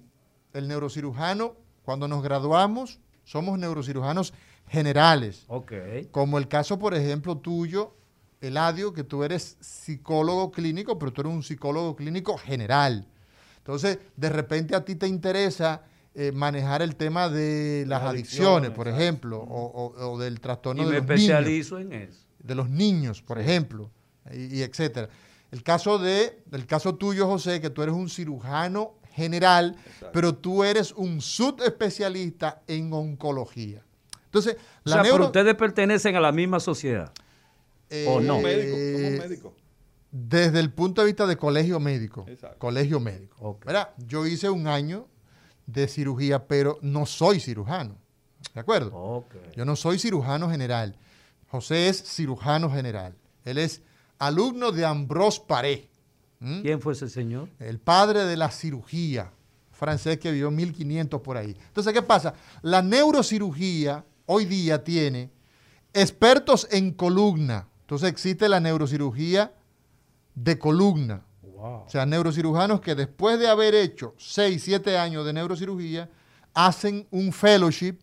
el 0.54 0.68
neurocirujano, 0.68 1.56
cuando 1.84 2.08
nos 2.10 2.22
graduamos, 2.22 3.00
somos 3.24 3.58
neurocirujanos 3.58 4.34
generales. 4.68 5.46
Ok. 5.48 5.72
Como 6.12 6.38
el 6.38 6.48
caso, 6.50 6.78
por 6.78 6.94
ejemplo, 6.94 7.38
tuyo, 7.38 7.96
Eladio, 8.42 8.92
que 8.94 9.04
tú 9.06 9.24
eres 9.24 9.58
psicólogo 9.62 10.52
clínico, 10.52 11.00
pero 11.00 11.14
tú 11.14 11.22
eres 11.22 11.34
un 11.34 11.44
psicólogo 11.44 11.96
clínico 11.96 12.38
general. 12.38 13.08
Entonces, 13.58 14.00
de 14.18 14.30
repente 14.30 14.76
a 14.76 14.84
ti 14.84 14.96
te 14.96 15.08
interesa 15.08 15.84
eh, 16.16 16.32
manejar 16.34 16.82
el 16.82 16.96
tema 16.98 17.30
de 17.30 17.86
las, 17.88 18.02
Las 18.02 18.10
adicciones, 18.12 18.40
adicciones, 18.50 18.72
por 18.72 18.88
ejemplo, 18.90 19.40
o, 19.40 19.66
o- 19.96 20.12
o 20.12 20.18
del 20.20 20.40
trastorno 20.42 20.82
Y 20.82 20.86
de 20.86 20.92
me 20.92 20.98
los 20.98 21.08
niños 21.08 21.20
especializo 21.22 21.80
en 21.80 21.94
eso. 21.94 22.20
de 22.40 22.56
los 22.56 22.70
niños, 22.70 23.22
por 23.22 23.40
ejemplo, 23.40 23.90
y, 24.34 24.58
y 24.58 24.62
etcétera. 24.64 25.08
El 25.52 25.64
caso 25.64 25.98
de, 25.98 26.44
el 26.52 26.66
caso 26.68 26.96
tuyo, 26.96 27.28
José, 27.28 27.60
que 27.62 27.70
tú 27.70 27.82
eres 27.82 27.96
un 27.96 28.10
cirujano 28.10 28.96
general, 29.14 29.76
pero 30.14 30.36
tú 30.36 30.64
eres 30.64 30.92
un 30.92 31.22
subespecialista 31.22 32.62
en 32.68 32.94
oncología. 32.94 33.84
Entonces, 34.26 34.56
O 34.56 34.60
la 34.90 34.94
sea, 34.98 35.04
neuro- 35.04 35.18
pero 35.18 35.26
ustedes 35.28 35.56
pertenecen 35.56 36.16
a 36.16 36.20
la 36.22 36.32
misma 36.32 36.60
sociedad. 36.60 37.12
¿O 38.08 38.20
no? 38.22 38.28
Somos 38.36 38.44
médicos, 38.44 38.78
eh, 38.80 38.94
somos 39.18 39.28
médicos. 39.30 39.54
Desde 40.12 40.60
el 40.60 40.72
punto 40.72 41.02
de 41.02 41.08
vista 41.08 41.26
de 41.28 41.36
colegio 41.38 41.80
médico. 41.80 42.26
Exacto. 42.28 42.58
Colegio 42.60 43.00
médico. 43.00 43.36
Ok. 43.40 43.66
¿verdad? 43.66 43.90
Yo 43.98 44.26
hice 44.28 44.50
un 44.50 44.68
año 44.68 45.08
de 45.66 45.88
cirugía, 45.88 46.48
pero 46.48 46.78
no 46.82 47.06
soy 47.06 47.40
cirujano. 47.40 47.96
¿De 48.54 48.60
acuerdo? 48.60 49.26
Yo 49.56 49.66
no 49.66 49.76
soy 49.76 50.00
cirujano 50.00 50.50
general. 50.50 50.96
José 51.48 51.90
es 51.90 52.04
cirujano 52.04 52.72
general. 52.72 53.16
Él 53.44 53.58
es 53.58 53.82
alumno 54.20 54.72
de 54.72 54.86
Ambrose 54.86 55.42
Paré, 55.48 55.90
¿m? 56.42 56.62
¿Quién 56.62 56.80
fue 56.82 56.94
ese 56.94 57.10
señor? 57.10 57.50
el 57.60 57.80
padre 57.80 58.26
de 58.26 58.38
la 58.38 58.52
cirugía 58.52 59.32
francés 59.72 60.20
que 60.20 60.32
vivió 60.32 60.52
1500 60.52 61.22
por 61.22 61.38
ahí. 61.38 61.56
Entonces, 61.68 61.94
¿qué 61.94 62.02
pasa? 62.02 62.34
La 62.62 62.82
neurocirugía 62.82 64.04
hoy 64.26 64.46
día 64.46 64.84
tiene 64.84 65.32
expertos 65.94 66.68
en 66.72 66.92
columna. 66.92 67.68
Entonces 67.82 68.10
existe 68.10 68.48
la 68.50 68.60
neurocirugía 68.60 69.54
de 70.36 70.60
columna. 70.60 71.26
Wow. 71.42 71.84
O 71.86 71.90
sea, 71.90 72.06
neurocirujanos 72.06 72.82
que 72.82 72.94
después 72.96 73.40
de 73.40 73.48
haber 73.48 73.74
hecho 73.74 74.14
6, 74.18 74.62
7 74.64 74.98
años 74.98 75.26
de 75.26 75.34
neurocirugía, 75.34 76.10
hacen 76.54 77.08
un 77.12 77.32
fellowship 77.34 78.00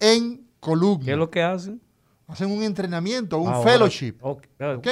en 0.00 0.46
columna. 0.60 1.04
¿Qué 1.04 1.12
es 1.12 1.18
lo 1.18 1.30
que 1.30 1.42
hacen? 1.42 1.80
Hacen 2.26 2.50
un 2.50 2.62
entrenamiento, 2.62 3.38
un 3.38 3.52
Ah, 3.52 3.60
fellowship. 3.62 4.14
ok, 4.20 4.42
ah, 4.60 4.74
¿ok? 4.78 4.88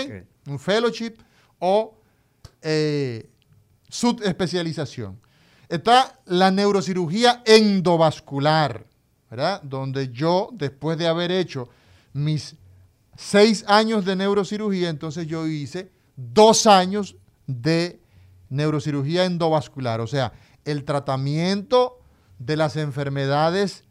Un 0.47 0.59
fellowship 0.59 1.15
o 1.59 1.95
eh, 2.61 3.31
subespecialización. 3.89 5.21
Está 5.69 6.21
la 6.27 6.51
neurocirugía 6.51 7.43
endovascular, 7.47 8.87
¿verdad? 9.31 9.63
Donde 9.63 10.11
yo, 10.11 10.51
después 10.53 10.99
de 10.99 11.09
haber 11.09 11.31
hecho 11.31 11.69
mis 12.13 12.57
seis 13.17 13.65
años 13.67 14.05
de 14.05 14.17
neurocirugía, 14.17 14.89
entonces 14.89 15.27
yo 15.27 15.47
hice 15.47 15.91
dos 16.17 16.67
años 16.67 17.17
de 17.47 18.01
neurocirugía 18.51 19.25
endovascular, 19.25 20.01
o 20.01 20.07
sea, 20.07 20.33
el 20.65 20.85
tratamiento 20.85 22.01
de 22.39 22.57
las 22.57 22.77
enfermedades 22.77 23.85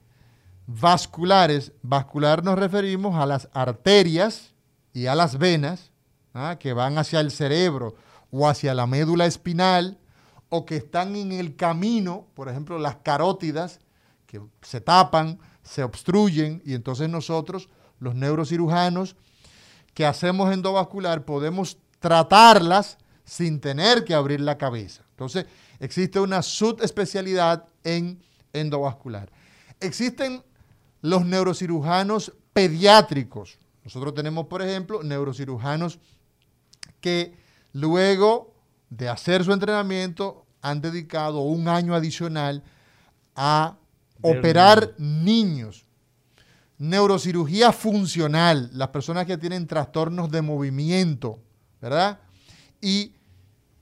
vasculares. 0.67 1.73
Vascular 1.81 2.43
nos 2.43 2.57
referimos 2.57 3.15
a 3.15 3.25
las 3.25 3.49
arterias 3.53 4.53
y 4.93 5.07
a 5.07 5.15
las 5.15 5.37
venas 5.37 5.90
¿ah? 6.33 6.57
que 6.59 6.73
van 6.73 6.97
hacia 6.97 7.19
el 7.19 7.31
cerebro 7.31 7.95
o 8.31 8.47
hacia 8.47 8.73
la 8.73 8.87
médula 8.87 9.25
espinal 9.25 9.97
o 10.49 10.65
que 10.65 10.77
están 10.77 11.15
en 11.15 11.31
el 11.31 11.55
camino, 11.55 12.27
por 12.33 12.49
ejemplo, 12.49 12.77
las 12.77 12.97
carótidas 12.97 13.79
que 14.25 14.41
se 14.61 14.81
tapan, 14.81 15.39
se 15.63 15.83
obstruyen 15.83 16.61
y 16.65 16.73
entonces 16.73 17.09
nosotros, 17.09 17.69
los 17.99 18.15
neurocirujanos 18.15 19.15
que 19.93 20.05
hacemos 20.05 20.51
endovascular, 20.53 21.25
podemos 21.25 21.77
tratarlas 21.99 22.97
sin 23.23 23.59
tener 23.59 24.03
que 24.03 24.13
abrir 24.13 24.41
la 24.41 24.57
cabeza. 24.57 25.03
Entonces, 25.11 25.45
existe 25.79 26.19
una 26.19 26.41
subespecialidad 26.41 27.67
en 27.83 28.21
endovascular. 28.53 29.31
Existen 29.79 30.43
los 31.01 31.25
neurocirujanos 31.25 32.33
pediátricos. 32.53 33.57
Nosotros 33.83 34.13
tenemos, 34.13 34.47
por 34.47 34.61
ejemplo, 34.61 35.03
neurocirujanos 35.03 35.99
que 37.01 37.35
luego 37.73 38.53
de 38.89 39.09
hacer 39.09 39.43
su 39.43 39.51
entrenamiento 39.51 40.45
han 40.61 40.81
dedicado 40.81 41.41
un 41.41 41.67
año 41.67 41.95
adicional 41.95 42.63
a 43.35 43.77
operar 44.21 44.93
niños. 44.97 45.85
Neurocirugía 46.77 47.71
funcional, 47.71 48.69
las 48.73 48.89
personas 48.89 49.25
que 49.25 49.37
tienen 49.37 49.67
trastornos 49.67 50.31
de 50.31 50.41
movimiento, 50.41 51.39
¿verdad? 51.79 52.19
Y 52.79 53.13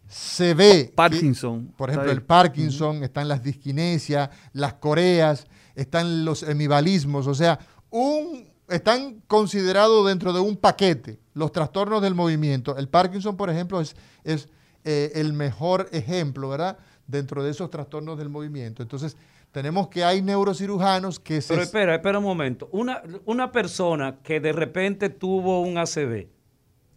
se 0.08 0.54
ve. 0.54 0.92
Parkinson. 0.94 1.74
por 1.78 1.90
ejemplo, 1.90 2.12
el 2.12 2.24
Parkinson, 2.24 3.04
están 3.04 3.28
las 3.28 3.44
disquinesias, 3.44 4.30
las 4.54 4.74
coreas, 4.76 5.46
están 5.76 6.26
los 6.26 6.44
hemibalismos, 6.44 7.28
o 7.28 7.34
sea, 7.34 7.60
un, 7.90 8.49
están 8.70 9.22
considerados 9.28 10.06
dentro 10.08 10.34
de 10.34 10.40
un 10.40 10.58
paquete 10.58 11.20
los 11.34 11.52
trastornos 11.52 12.02
del 12.02 12.16
movimiento. 12.16 12.78
El 12.78 12.90
Parkinson, 12.90 13.38
por 13.38 13.50
ejemplo, 13.50 13.82
es, 13.82 13.96
es 14.24 14.50
eh, 14.84 15.12
el 15.16 15.34
mejor 15.34 15.90
ejemplo, 15.92 16.50
¿verdad? 16.50 16.78
Dentro 17.08 17.44
de 17.44 17.52
esos 17.52 17.70
trastornos 17.70 18.18
del 18.18 18.30
movimiento. 18.30 18.84
Entonces, 18.84 19.18
tenemos 19.52 19.88
que 19.88 20.04
hay 20.04 20.22
neurocirujanos 20.22 21.20
que 21.20 21.42
se... 21.42 21.54
Pero 21.54 21.64
espera, 21.64 21.96
espera 21.96 22.20
un 22.20 22.26
momento. 22.26 22.70
Una, 22.72 23.02
una 23.26 23.52
persona 23.52 24.20
que 24.22 24.40
de 24.40 24.52
repente 24.52 25.10
tuvo 25.10 25.62
un 25.62 25.78
ACV, 25.78 26.28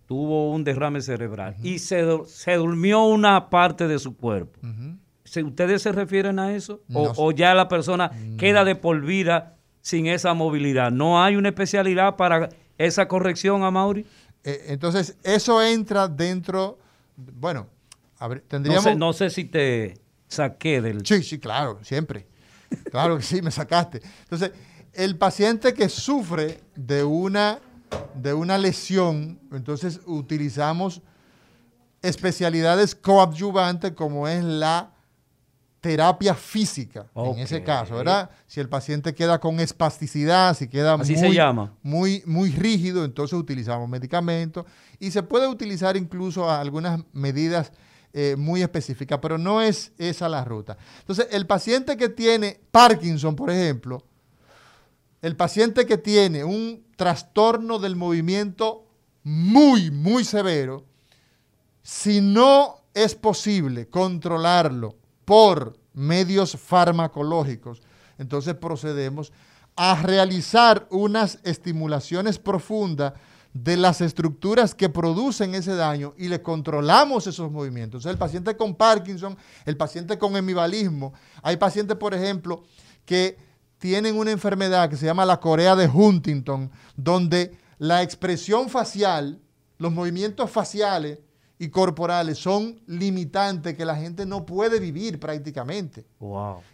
tuvo 0.07 0.51
un 0.51 0.63
derrame 0.65 1.01
cerebral 1.01 1.57
y 1.63 1.79
se, 1.79 2.05
se, 2.27 2.55
durmió 2.57 3.05
una 3.05 3.49
parte 3.49 3.89
de 3.89 3.99
su 3.99 4.17
cuerpo. 4.17 4.61
¿Ustedes 5.25 5.81
se 5.83 5.93
refieren 5.93 6.39
a 6.39 6.55
eso? 6.55 6.83
O, 6.93 7.33
ya 7.33 7.55
la 7.55 7.69
persona 7.69 8.11
queda 8.37 8.65
de 8.65 8.77
por 8.77 9.01
vida 9.01 9.57
sin 9.83 10.07
esa 10.07 10.33
movilidad? 10.33 10.91
¿No 10.91 11.23
hay 11.23 11.37
una 11.37 11.51
especialidad 11.51 12.17
para 12.17 12.49
esa 12.79 13.07
corrección, 13.07 13.63
Amaury? 13.63 14.07
Eh, 14.45 14.65
entonces, 14.69 15.17
eso 15.23 15.63
entra 15.63 16.09
dentro, 16.09 16.79
bueno, 17.17 17.67
a 18.19 18.29
ver, 18.29 18.41
tendríamos... 18.41 18.87
No 18.87 18.91
sé, 18.91 18.97
no 18.97 19.13
sé 19.13 19.29
si 19.29 19.45
te 19.45 19.99
saqué 20.27 20.81
del... 20.81 21.05
Sí, 21.05 21.23
sí, 21.23 21.39
claro, 21.39 21.79
siempre. 21.83 22.27
Claro 22.91 23.19
que 23.19 23.23
sí, 23.23 23.43
me 23.43 23.51
sacaste. 23.51 24.01
Entonces, 24.23 24.53
el 24.95 25.19
paciente 25.19 25.75
que 25.75 25.91
sufre 25.91 26.61
de 26.75 27.05
una 27.05 27.61
de 28.15 28.33
una 28.33 28.59
lesión, 28.59 29.39
entonces 29.53 30.01
utilizamos 30.07 31.03
especialidades 32.01 32.95
coadyuvantes 32.95 33.93
como 33.93 34.27
es 34.29 34.43
la 34.43 34.93
terapia 35.83 36.33
física, 36.33 37.07
en 37.17 37.41
ese 37.41 37.65
caso, 37.65 37.97
¿verdad? 37.97 38.31
Si 38.47 38.61
el 38.61 38.69
paciente 38.69 39.17
queda 39.17 39.41
con 39.41 39.59
espasticidad, 39.59 40.57
si 40.57 40.69
queda 40.69 40.97
muy, 40.97 41.41
muy, 41.83 42.23
muy 42.25 42.51
rígido, 42.53 43.05
entonces 43.05 43.37
utilizamos 43.37 43.89
medicamentos 43.89 44.65
y 45.01 45.11
se 45.11 45.25
puede 45.25 45.49
utilizar 45.49 45.97
incluso 45.97 46.49
algunas 46.49 47.01
medidas 47.13 47.73
eh, 48.13 48.37
muy 48.39 48.63
específicas, 48.63 49.19
pero 49.21 49.39
no 49.39 49.61
es 49.61 49.91
esa 49.99 50.29
la 50.29 50.45
ruta. 50.45 50.79
Entonces, 51.01 51.27
el 51.33 51.49
paciente 51.49 51.97
que 51.97 52.09
tiene 52.09 52.61
Parkinson, 52.71 53.35
por 53.35 53.51
ejemplo, 53.51 54.05
el 55.21 55.35
paciente 55.35 55.85
que 55.85 55.99
tiene 55.99 56.45
un 56.45 56.85
trastorno 56.95 57.81
del 57.81 57.97
movimiento 57.97 58.87
muy, 59.25 59.91
muy 59.91 60.25
severo, 60.25 60.85
si 61.83 62.21
no 62.21 62.85
es 62.95 63.17
posible 63.17 63.89
controlarlo 63.89 65.02
por 65.25 65.79
medios 65.93 66.57
farmacológicos, 66.57 67.83
entonces 68.19 68.55
procedemos 68.55 69.33
a 69.77 70.01
realizar 70.03 70.87
unas 70.91 71.39
estimulaciones 71.45 72.39
profundas 72.39 73.15
de 73.55 73.77
las 73.77 74.01
estructuras 74.01 74.75
que 74.75 74.89
producen 74.89 75.55
ese 75.55 75.75
daño 75.75 76.15
y 76.17 76.29
le 76.29 76.43
controlamos 76.43 77.27
esos 77.27 77.51
movimientos. 77.51 78.07
el 78.07 78.17
paciente 78.17 78.57
con 78.57 78.75
Parkinson, 78.75 79.37
el 79.67 79.77
paciente 79.77 80.19
con 80.19 80.37
hemibalismo, 80.37 81.13
hay 81.43 81.57
pacientes, 81.57 81.97
por 81.97 82.15
ejemplo, 82.15 82.63
que 83.05 83.37
tienen 83.79 84.17
una 84.17 84.31
enfermedad 84.31 84.89
que 84.89 84.97
se 84.97 85.07
llama 85.07 85.27
la 85.27 85.41
Corea 85.41 85.77
de 85.77 85.89
Huntington, 85.89 86.71
donde 86.97 87.59
la 87.79 88.03
expresión 88.03 88.69
facial, 88.69 89.41
los 89.77 89.93
movimientos 89.93 90.51
faciales 90.51 91.19
y 91.63 91.69
corporales 91.69 92.39
son 92.39 92.81
limitantes 92.89 93.77
que 93.77 93.85
la 93.85 93.95
gente 93.95 94.27
no 94.27 94.45
puede 94.45 94.81
vivir 94.81 95.21
prácticamente. 95.21 96.05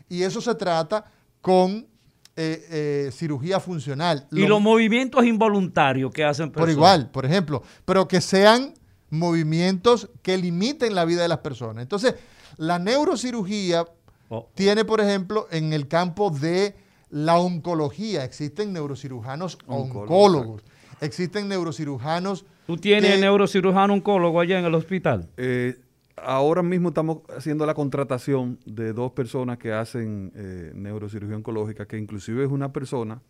Y 0.08 0.22
eso 0.22 0.40
se 0.40 0.54
trata 0.54 1.04
con 1.42 1.86
eh, 2.34 2.66
eh, 2.70 3.10
cirugía 3.12 3.60
funcional. 3.60 4.26
Y 4.32 4.46
los, 4.46 4.62
movimientos 4.62 5.26
involuntarios 5.26 6.10
que 6.10 6.24
hacen 6.24 6.50
personas. 6.50 6.62
Por 6.62 6.70
igual, 6.70 7.10
por 7.10 7.26
ejemplo, 7.26 7.62
pero 7.84 8.08
que 8.08 8.22
sean 8.22 8.72
movimientos 9.10 10.08
que 10.22 10.38
limiten 10.38 10.94
la 10.94 11.04
vida 11.04 11.20
de 11.20 11.28
las 11.28 11.40
personas. 11.40 11.82
Entonces, 11.82 12.14
la 12.56 12.78
neurocirugía 12.78 13.84
oh. 14.30 14.48
tiene, 14.54 14.86
por 14.86 15.02
ejemplo, 15.02 15.48
en 15.50 15.74
el 15.74 15.86
campo 15.86 16.30
de 16.30 16.74
la 17.10 17.36
oncología. 17.36 18.24
Existen 18.24 18.72
neurocirujanos 18.72 19.58
oncólogos. 19.66 20.62
Existen 21.02 21.46
neurocirujanos. 21.46 22.46
¿Tú 22.68 22.76
tienes 22.76 23.18
neurocirujano 23.18 23.94
oncólogo 23.94 24.42
allá 24.42 24.58
en 24.58 24.66
el 24.66 24.74
hospital? 24.74 25.30
Eh, 25.38 25.78
ahora 26.16 26.62
mismo 26.62 26.90
estamos 26.90 27.20
haciendo 27.34 27.64
la 27.64 27.72
contratación 27.72 28.58
de 28.66 28.92
dos 28.92 29.12
personas 29.12 29.56
que 29.56 29.72
hacen 29.72 30.30
eh, 30.36 30.72
neurocirugía 30.74 31.34
oncológica, 31.34 31.86
que 31.86 31.96
inclusive 31.96 32.44
es 32.44 32.50
una 32.50 32.70
persona 32.70 33.22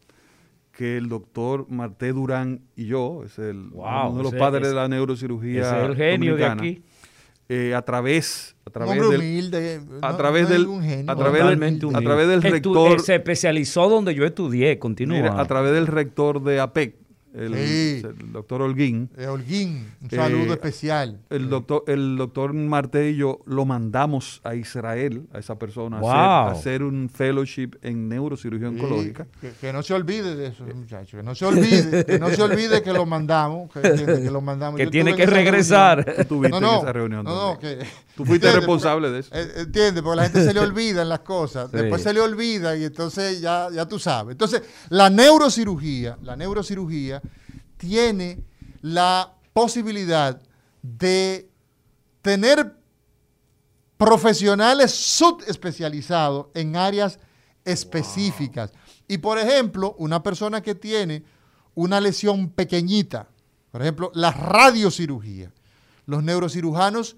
que 0.73 0.97
el 0.97 1.09
doctor 1.09 1.67
Marté 1.71 2.13
Durán 2.13 2.63
y 2.75 2.87
yo, 2.87 3.23
es 3.25 3.39
el, 3.39 3.69
uno 3.75 4.15
de 4.17 4.23
los 4.25 4.35
padres 4.35 4.67
de 4.67 4.75
la 4.75 4.89
neurocirugía. 4.89 5.85
Es 5.85 5.89
el 5.89 5.95
genio 5.95 6.35
de 6.35 6.45
aquí. 6.45 6.83
Eh, 7.49 7.77
a 7.77 7.83
través 7.83 8.57
a 8.67 8.71
través 8.71 9.09
del 9.09 9.55
a 10.03 10.17
través 10.17 10.49
del 10.49 10.67
a 11.07 11.15
través 11.15 11.49
del, 11.49 11.95
a 11.95 12.01
través 12.01 12.29
del 12.29 12.43
rector 12.43 13.01
se 13.01 13.15
especializó 13.15 13.89
donde 13.89 14.15
yo 14.15 14.27
estudié 14.27 14.79
continúa 14.79 15.41
a 15.41 15.47
través 15.47 15.73
del 15.73 15.87
rector 15.87 16.43
de 16.43 16.61
APEC 16.61 17.08
el, 17.35 18.33
doctor 18.33 18.63
Holguín. 18.63 19.11
Eh, 19.17 19.27
Holguín, 19.27 19.93
un 20.01 20.11
saludo 20.11 20.53
eh, 20.53 20.55
especial. 20.55 21.21
El 21.31 21.49
doctor, 21.49 21.85
el 21.87 22.17
doctor 22.17 22.53
Marte 22.53 23.11
y 23.11 23.17
yo 23.17 23.41
lo 23.47 23.65
mandamos 23.65 24.41
a 24.45 24.55
Israel, 24.55 25.27
a 25.33 25.39
esa 25.39 25.59
persona, 25.59 26.01
a, 26.03 26.51
hacer, 26.51 26.83
un 26.83 27.09
fellowship 27.09 27.71
en 27.83 28.09
neurocirugía 28.09 28.69
oncológica. 28.69 29.27
Que, 29.61 29.73
no 29.73 29.83
se 29.83 29.95
olvide 29.95 30.35
de 30.35 30.49
eso, 30.49 30.65
muchachos, 30.75 31.19
que 31.19 31.23
no 31.23 31.35
se 31.35 31.47
olvide, 31.47 32.05
que 32.05 32.19
no 32.19 32.31
se 32.31 32.43
olvide 32.43 32.83
que 32.83 32.93
lo 32.93 33.07
mandamos, 33.07 33.71
que, 33.73 34.31
lo 34.31 34.41
mandamos. 34.41 34.79
Que 34.79 34.87
tiene 34.87 35.15
que 35.15 35.27
regresar. 35.27 36.05
Tú 36.29 36.37
tuviste 36.37 36.57
en 36.57 36.65
esa 36.65 36.93
reunión. 36.93 37.25
No, 37.25 37.53
no, 37.53 37.59
que, 37.59 37.87
Tú 38.19 38.25
fuiste 38.25 38.51
responsable 38.51 39.11
de 39.11 39.21
eso. 39.21 39.31
Eh, 39.33 39.49
entiende, 39.59 40.03
porque 40.03 40.17
la 40.17 40.23
gente 40.25 40.45
se 40.45 40.53
le 40.53 40.59
olvidan 40.59 41.09
las 41.09 41.21
cosas, 41.21 41.71
después 41.71 42.03
se 42.03 42.13
le 42.13 42.21
olvida 42.21 42.77
y 42.77 42.85
entonces 42.85 43.41
ya, 43.41 43.69
ya 43.73 43.87
tú 43.87 44.01
sabes. 44.01 44.33
Entonces, 44.33 44.63
la 44.89 45.09
neurocirugía, 45.09 46.19
la 46.23 46.35
neurocirugía 46.35 47.23
tiene 47.79 48.45
la 48.83 49.35
posibilidad 49.55 50.41
de 50.83 51.51
tener 52.21 52.77
profesionales 53.97 54.93
subespecializados 54.93 56.49
en 56.55 56.77
áreas 56.77 57.19
específicas. 57.65 58.73
Y 59.09 59.19
por 59.19 59.39
ejemplo, 59.39 59.95
una 59.99 60.23
persona 60.23 60.63
que 60.63 60.75
tiene 60.75 61.25
una 61.75 62.01
lesión 62.01 62.51
pequeñita, 62.51 63.29
por 63.71 63.83
ejemplo, 63.83 64.11
la 64.15 64.31
radiocirugía. 64.33 65.53
Los 66.07 66.23
neurocirujanos 66.23 67.17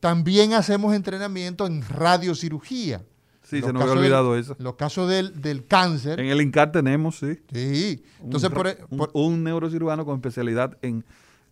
también 0.00 0.54
hacemos 0.54 0.94
entrenamiento 0.94 1.66
en 1.66 1.82
radiocirugía. 1.86 3.04
Sí, 3.50 3.56
Los 3.60 3.66
se 3.66 3.72
nos 3.72 3.82
había 3.82 3.94
olvidado 3.94 4.32
del- 4.34 4.42
eso. 4.42 4.56
Los 4.60 4.76
casos 4.76 5.08
del, 5.10 5.42
del 5.42 5.66
cáncer. 5.66 6.20
En 6.20 6.26
el 6.26 6.40
INCAR 6.40 6.70
tenemos, 6.70 7.18
sí. 7.18 7.36
Sí. 7.52 8.02
Entonces, 8.22 8.48
un, 8.48 8.54
por, 8.54 8.64
ra- 8.66 8.70
e- 8.72 8.78
un- 8.88 8.98
por- 8.98 9.10
un 9.12 9.42
neurocirujano 9.42 10.04
con 10.04 10.14
especialidad 10.16 10.78
en, 10.82 11.04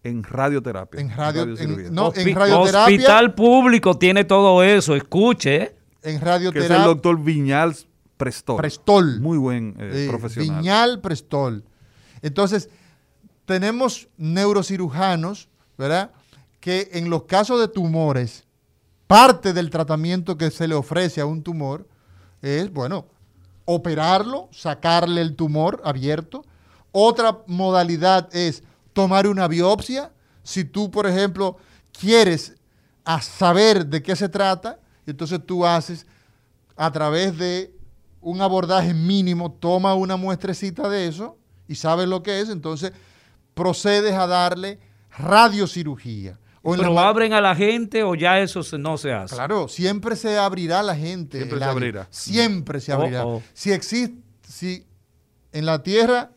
en 0.05 0.23
radioterapia. 0.23 1.01
En 1.01 1.11
radio- 1.11 1.43
radiocirugía. 1.43 1.87
en- 1.89 1.95
no, 1.95 2.13
Hospi- 2.13 2.35
radioterapia- 2.35 2.83
Hospital 2.85 3.35
público 3.35 3.99
tiene 3.99 4.25
todo 4.25 4.63
eso, 4.63 4.95
escuche. 4.95 5.57
en 5.61 5.73
que 6.03 6.11
es 6.11 6.15
el 6.15 6.21
radioterapia. 6.21 6.85
doctor 6.87 7.21
Viñal 7.21 7.75
Prestol. 8.17 8.57
Prestol. 8.59 9.21
Muy 9.21 9.37
buen 9.39 9.75
eh, 9.79 10.05
eh, 10.05 10.07
profesional. 10.09 10.59
Viñal 10.61 11.01
Prestol. 11.01 11.65
Entonces, 12.23 12.69
tenemos 13.45 14.09
neurocirujanos, 14.17 15.49
¿verdad? 15.77 16.13
Que 16.61 16.89
en 16.93 17.11
los 17.11 17.25
casos 17.25 17.61
de 17.61 17.69
tumores, 17.69 18.45
parte 19.09 19.53
del 19.53 19.71
tratamiento 19.71 20.39
que 20.39 20.53
se 20.53 20.69
le 20.69 20.77
ofrece 20.77 21.21
a 21.21 21.27
un 21.27 21.43
tumor 21.43 21.89
es, 22.43 22.73
bueno, 22.73 23.07
operarlo, 23.65 24.49
sacarle 24.53 25.23
el 25.23 25.35
tumor 25.35 25.81
abierto. 25.85 26.45
Otra 26.93 27.43
modalidad 27.47 28.29
es 28.35 28.63
tomar 28.93 29.27
una 29.27 29.49
biopsia. 29.49 30.13
Si 30.43 30.65
tú, 30.65 30.91
por 30.91 31.07
ejemplo, 31.07 31.57
quieres 31.91 32.55
a 33.05 33.21
saber 33.23 33.87
de 33.87 34.03
qué 34.03 34.15
se 34.15 34.29
trata, 34.29 34.79
entonces 35.07 35.41
tú 35.45 35.65
haces 35.65 36.07
a 36.77 36.93
través 36.93 37.37
de 37.37 37.75
un 38.21 38.43
abordaje 38.43 38.93
mínimo, 38.93 39.51
toma 39.51 39.95
una 39.95 40.17
muestrecita 40.17 40.89
de 40.89 41.09
eso 41.09 41.39
y 41.67 41.77
sabes 41.77 42.07
lo 42.07 42.23
que 42.23 42.41
es, 42.41 42.51
entonces 42.51 42.93
procedes 43.55 44.13
a 44.13 44.27
darle 44.27 44.79
radiocirugía. 45.17 46.39
O 46.63 46.75
en 46.75 46.81
Pero 46.81 46.99
abren 46.99 47.33
a 47.33 47.41
la 47.41 47.55
gente 47.55 48.03
o 48.03 48.15
ya 48.15 48.41
eso 48.41 48.63
no 48.79 48.99
se 48.99 49.13
hace. 49.13 49.35
Claro, 49.35 49.69
siempre 49.69 50.17
se 50.17 50.37
abrirá 50.39 50.83
la 50.83 50.97
gente. 50.97 51.39
Siempre 51.39 51.59
se 51.59 51.65
abrirá. 51.65 52.07
Siempre 52.11 52.81
se 52.81 52.93
Oh, 52.93 52.97
abrirá. 52.97 53.27
oh. 53.27 53.43
Si 53.55 53.71
existe, 53.73 54.17
si 54.43 54.85
en 55.53 55.67
la 55.67 55.83
tierra 55.83 56.33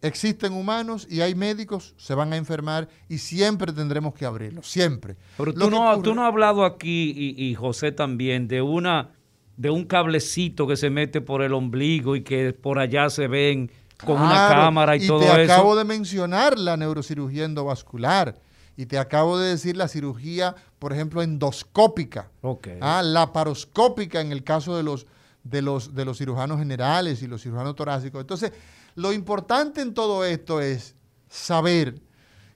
existen 0.00 0.52
humanos 0.52 1.06
y 1.08 1.20
hay 1.20 1.34
médicos, 1.34 1.94
se 1.96 2.14
van 2.14 2.32
a 2.32 2.36
enfermar 2.36 2.88
y 3.08 3.18
siempre 3.18 3.72
tendremos 3.72 4.14
que 4.14 4.24
abrirlo. 4.24 4.62
Siempre. 4.62 5.16
Pero 5.36 5.54
tú 5.54 5.70
no, 5.70 5.92
ocurre- 5.92 6.02
tú 6.02 6.14
no 6.14 6.22
has 6.22 6.28
hablado 6.28 6.64
aquí, 6.64 7.12
y, 7.16 7.44
y 7.44 7.54
José 7.54 7.92
también, 7.92 8.48
de 8.48 8.62
una 8.62 9.10
de 9.56 9.70
un 9.70 9.84
cablecito 9.84 10.66
que 10.66 10.76
se 10.76 10.88
mete 10.90 11.20
por 11.20 11.42
el 11.42 11.52
ombligo 11.52 12.16
y 12.16 12.22
que 12.22 12.52
por 12.54 12.78
allá 12.78 13.10
se 13.10 13.28
ven 13.28 13.70
con 14.04 14.20
una 14.20 14.48
cámara 14.48 14.96
y, 14.96 15.06
todo 15.06 15.20
te 15.20 15.42
eso. 15.44 15.52
acabo 15.52 15.76
de 15.76 15.84
mencionar 15.84 16.58
la 16.58 16.76
neurocirugía 16.76 17.44
endovascular 17.44 18.40
y 18.76 18.86
te 18.86 18.98
acabo 18.98 19.38
de 19.38 19.50
decir 19.50 19.76
la 19.76 19.88
cirugía, 19.88 20.54
por 20.78 20.92
ejemplo, 20.92 21.22
endoscópica. 21.22 22.30
Ok. 22.40 22.68
Ah, 22.80 23.02
laparoscópica 23.02 24.20
en 24.20 24.32
el 24.32 24.44
caso 24.44 24.76
de 24.76 24.82
los, 24.82 25.06
de, 25.44 25.62
los, 25.62 25.94
de 25.94 26.04
los 26.04 26.18
cirujanos 26.18 26.58
generales 26.58 27.22
y 27.22 27.26
los 27.26 27.42
cirujanos 27.42 27.74
torácicos. 27.74 28.20
Entonces, 28.20 28.52
lo 28.94 29.12
importante 29.12 29.80
en 29.80 29.94
todo 29.94 30.24
esto 30.24 30.60
es 30.60 30.94
saber 31.28 32.00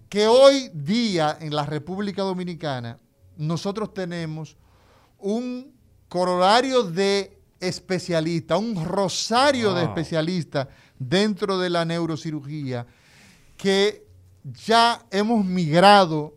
que 0.09 0.27
hoy 0.27 0.71
día 0.73 1.37
en 1.41 1.55
la 1.55 1.67
República 1.67 2.23
Dominicana 2.23 2.99
nosotros 3.37 3.93
tenemos 3.93 4.57
un 5.19 5.75
corolario 6.09 6.83
de 6.83 7.39
especialistas, 7.61 8.59
un 8.59 8.85
rosario 8.85 9.75
de 9.75 9.85
especialistas 9.85 10.69
dentro 10.99 11.59
de 11.59 11.71
la 11.71 11.85
neurocirugía 11.85 12.87
que 13.57 14.06
ya 14.53 15.01
hemos 15.11 15.45
migrado 15.45 16.35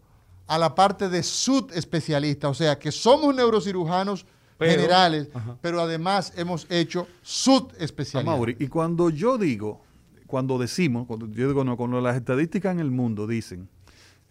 a 0.48 0.58
la 0.58 0.74
parte 0.74 1.10
de 1.10 1.22
subespecialistas, 1.24 2.50
o 2.50 2.54
sea, 2.54 2.80
que 2.80 2.92
somos 2.92 3.36
neurocirujanos 3.36 4.26
Pero- 4.58 4.72
generales, 4.72 5.30
Ajá. 5.34 5.58
pero 5.62 5.80
además 5.82 6.34
hemos 6.36 6.66
hecho 6.70 7.08
Ah, 7.10 7.14
subespecialistas. 7.22 8.26
Mauri, 8.26 8.56
y 8.60 8.68
cuando 8.68 9.10
yo 9.10 9.38
digo, 9.38 9.82
cuando 10.28 10.58
decimos, 10.58 11.06
cuando 11.08 11.28
yo 11.28 11.48
digo, 11.48 11.64
no, 11.64 11.78
cuando 11.78 12.02
las 12.02 12.16
estadísticas 12.16 12.74
en 12.74 12.80
el 12.80 12.92
mundo 12.92 13.28
dicen, 13.28 13.70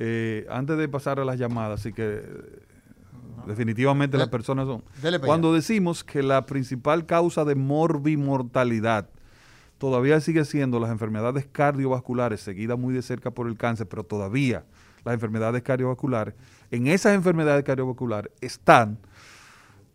eh, 0.01 0.47
antes 0.51 0.77
de 0.77 0.89
pasar 0.89 1.19
a 1.21 1.25
las 1.25 1.39
llamadas, 1.39 1.81
así 1.81 1.93
que 1.93 2.21
eh, 2.23 2.23
definitivamente 3.47 4.19
las 4.19 4.29
personas 4.29 4.67
son, 4.67 4.85
cuando 5.25 5.53
decimos 5.53 6.05
que 6.05 6.23
la 6.23 6.45
principal 6.47 7.07
causa 7.07 7.45
de 7.45 7.55
morbimortalidad 7.55 9.09
todavía 9.79 10.21
sigue 10.21 10.45
siendo 10.45 10.81
las 10.81 10.91
enfermedades 10.91 11.47
cardiovasculares, 11.51 12.41
seguidas 12.41 12.79
muy 12.79 12.95
de 12.95 13.03
cerca 13.03 13.31
por 13.31 13.49
el 13.49 13.57
cáncer, 13.57 13.87
pero 13.89 14.05
todavía 14.05 14.65
las 15.05 15.15
enfermedades 15.15 15.63
cardiovasculares, 15.63 16.35
en 16.71 16.87
esas 16.89 17.15
enfermedades 17.15 17.65
cardiovasculares 17.65 18.33
están 18.41 18.99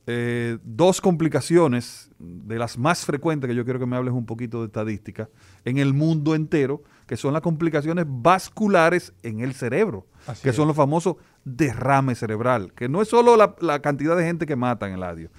eh, 0.06 0.58
dos 0.64 1.00
complicaciones 1.00 2.10
de 2.20 2.60
las 2.60 2.78
más 2.78 3.06
frecuentes, 3.06 3.48
que 3.48 3.56
yo 3.56 3.64
quiero 3.64 3.80
que 3.80 3.86
me 3.86 3.96
hables 3.96 4.14
un 4.14 4.26
poquito 4.26 4.60
de 4.60 4.68
estadística, 4.68 5.30
en 5.64 5.78
el 5.78 5.94
mundo 5.94 6.36
entero, 6.36 6.84
que 7.06 7.16
son 7.16 7.34
las 7.34 7.42
complicaciones 7.42 8.06
vasculares 8.08 9.14
en 9.24 9.40
el 9.40 9.54
cerebro, 9.54 10.08
Así 10.28 10.44
que 10.44 10.50
es. 10.50 10.56
son 10.56 10.68
los 10.68 10.76
famosos 10.76 11.16
derrame 11.46 12.16
cerebral, 12.16 12.74
que 12.74 12.90
no 12.90 13.02
es 13.02 13.08
solo 13.08 13.38
la, 13.38 13.56
la 13.62 13.82
cantidad 13.82 14.18
de 14.18 14.26
gente 14.26 14.46
que 14.46 14.56
matan 14.56 14.90
en 14.90 14.96
el 14.96 15.04
audio, 15.04 15.30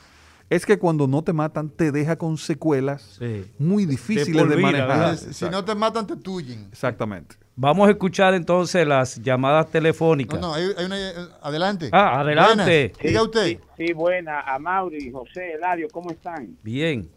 es 0.50 0.66
que 0.66 0.78
cuando 0.78 1.06
no 1.06 1.22
te 1.22 1.32
matan 1.32 1.68
te 1.70 1.90
deja 1.92 2.16
con 2.16 2.36
secuelas 2.36 3.16
Sí. 3.18 3.44
muy 3.58 3.86
difíciles 3.86 4.48
de, 4.48 4.56
manejar. 4.56 5.16
Si- 5.16 5.32
si 5.34 5.44
no 5.48 5.64
te 5.64 5.74
matan, 5.74 6.06
te 6.06 6.16
tuyen. 6.16 6.68
Exactamente. 6.70 7.36
Vamos 7.56 7.86
a 7.86 7.92
escuchar 7.92 8.34
entonces 8.34 8.84
las 8.86 9.16
llamadas 9.22 9.70
telefónicas. 9.70 10.40
No, 10.40 10.48
no, 10.48 10.54
hay, 10.54 10.64
hay 10.76 10.84
una... 10.86 10.98
eh, 10.98 11.12
Adelante. 11.40 11.88
Ah, 11.92 12.20
adelante. 12.20 12.88
Buenas. 12.94 12.98
Diga 13.02 13.22
usted. 13.22 13.46
Sí, 13.46 13.58
sí, 13.86 13.92
buena. 13.92 14.40
A 14.40 14.58
Mauri, 14.58 15.10
José, 15.12 15.52
Eladio, 15.52 15.86
¿cómo 15.92 16.10
están? 16.10 16.56
Bien. 16.62 17.08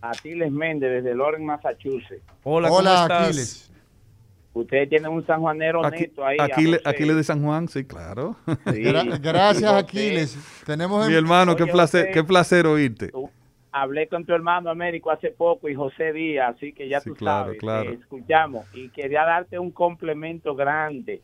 Aquiles 0.00 0.52
Méndez, 0.52 1.02
desde 1.02 1.14
Loren, 1.16 1.44
Massachusetts. 1.44 2.22
Hola, 2.44 2.68
¿cómo 2.68 2.80
Hola, 2.80 3.02
estás? 3.02 3.22
Aquiles. 3.28 3.70
Ustedes 4.54 4.88
tienen 4.88 5.10
un 5.12 5.24
sanjuanero 5.26 5.84
Aquí, 5.84 6.02
neto 6.02 6.24
ahí. 6.24 6.36
Aquiles. 6.40 6.80
Aquiles 6.84 7.16
de 7.16 7.24
San 7.24 7.42
Juan, 7.44 7.68
sí, 7.68 7.84
claro. 7.84 8.34
Sí. 8.46 8.54
Gra- 8.82 9.18
gracias, 9.22 9.72
Aquiles. 9.72 10.36
Tenemos 10.66 11.06
Mi 11.06 11.12
en- 11.12 11.18
hermano, 11.18 11.54
qué 11.54 11.64
Oye, 11.64 11.72
placer, 11.72 12.00
José. 12.06 12.12
qué 12.12 12.24
placer 12.24 12.66
oírte. 12.66 13.10
Hablé 13.70 14.08
con 14.08 14.24
tu 14.24 14.32
hermano 14.32 14.70
Américo 14.70 15.10
hace 15.10 15.28
poco 15.30 15.68
y 15.68 15.74
José 15.74 16.12
Díaz, 16.12 16.56
así 16.56 16.72
que 16.72 16.88
ya 16.88 17.00
Sí, 17.00 17.10
tú 17.10 17.16
claro, 17.16 17.44
sabes. 17.46 17.58
claro. 17.60 17.90
eh, 17.92 17.98
escuchamos. 18.00 18.64
Y 18.74 18.88
quería 18.88 19.24
darte 19.24 19.58
un 19.58 19.70
complemento 19.70 20.54
grande. 20.56 21.20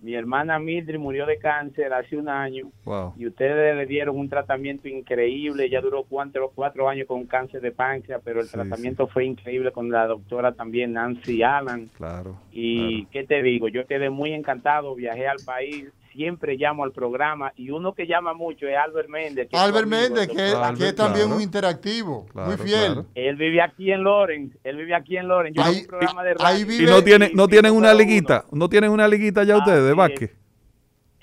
Mi 0.00 0.14
hermana 0.14 0.58
Mildred 0.58 0.98
murió 0.98 1.24
de 1.26 1.38
cáncer 1.38 1.92
hace 1.92 2.16
un 2.16 2.28
año 2.28 2.70
Wow. 2.84 3.14
y 3.16 3.26
ustedes 3.26 3.74
le 3.76 3.86
dieron 3.86 4.16
un 4.18 4.28
tratamiento 4.28 4.88
increíble. 4.88 5.68
Ya 5.70 5.80
duró 5.80 6.04
cuatro, 6.04 6.52
cuatro 6.54 6.88
años 6.88 7.06
con 7.06 7.24
cáncer 7.26 7.60
de 7.62 7.72
páncreas, 7.72 8.20
pero 8.24 8.40
el 8.40 8.46
Sí, 8.46 8.52
tratamiento 8.52 9.06
fue 9.06 9.24
increíble 9.24 9.72
con 9.72 9.90
la 9.90 10.06
doctora 10.06 10.52
también 10.52 10.92
Nancy 10.92 11.42
Allen. 11.42 11.88
Claro. 11.96 12.36
Y 12.52 13.04
claro. 13.04 13.08
qué 13.12 13.24
te 13.24 13.42
digo, 13.42 13.68
yo 13.68 13.86
quedé 13.86 14.10
muy 14.10 14.32
encantado, 14.32 14.94
viajé 14.94 15.26
al 15.26 15.38
país, 15.44 15.86
siempre 16.16 16.56
llamo 16.56 16.82
al 16.82 16.90
programa 16.92 17.52
y 17.56 17.70
uno 17.70 17.94
que 17.94 18.06
llama 18.06 18.32
mucho 18.34 18.66
es 18.66 18.76
Albert 18.76 19.08
Méndez. 19.08 19.48
que 19.50 19.56
Albert 19.56 19.86
Méndez, 19.86 20.26
que, 20.28 20.34
que 20.34 20.88
es 20.88 20.94
también 20.96 21.24
claro. 21.26 21.36
un 21.36 21.42
interactivo, 21.42 22.26
Claro, 22.32 22.48
muy 22.48 22.56
fiel. 22.56 22.84
claro. 22.94 23.06
Él 23.14 23.36
vive 23.36 23.60
aquí 23.62 23.92
en 23.92 24.02
Loren, 24.02 24.58
él 24.64 24.76
vive 24.76 24.94
aquí 24.94 25.16
en 25.16 25.28
Loren. 25.28 25.54
Yo 25.54 25.62
Ahí- 25.62 25.80
un 25.82 25.86
programa 25.86 26.24
de 26.24 26.30
ahí 26.30 26.36
radio. 26.38 26.66
vive- 26.66 26.82
Y 26.82 26.86
no 26.86 27.04
tienen, 27.04 27.30
no 27.34 27.46
tienen 27.48 27.72
una 27.74 27.94
liguita, 27.94 28.44
uno. 28.50 28.64
no 28.64 28.68
tienen 28.68 28.90
una 28.90 29.06
liguita 29.06 29.44
ya 29.44 29.58
ustedes 29.58 29.84
de 29.84 29.92
básquet. 29.94 30.34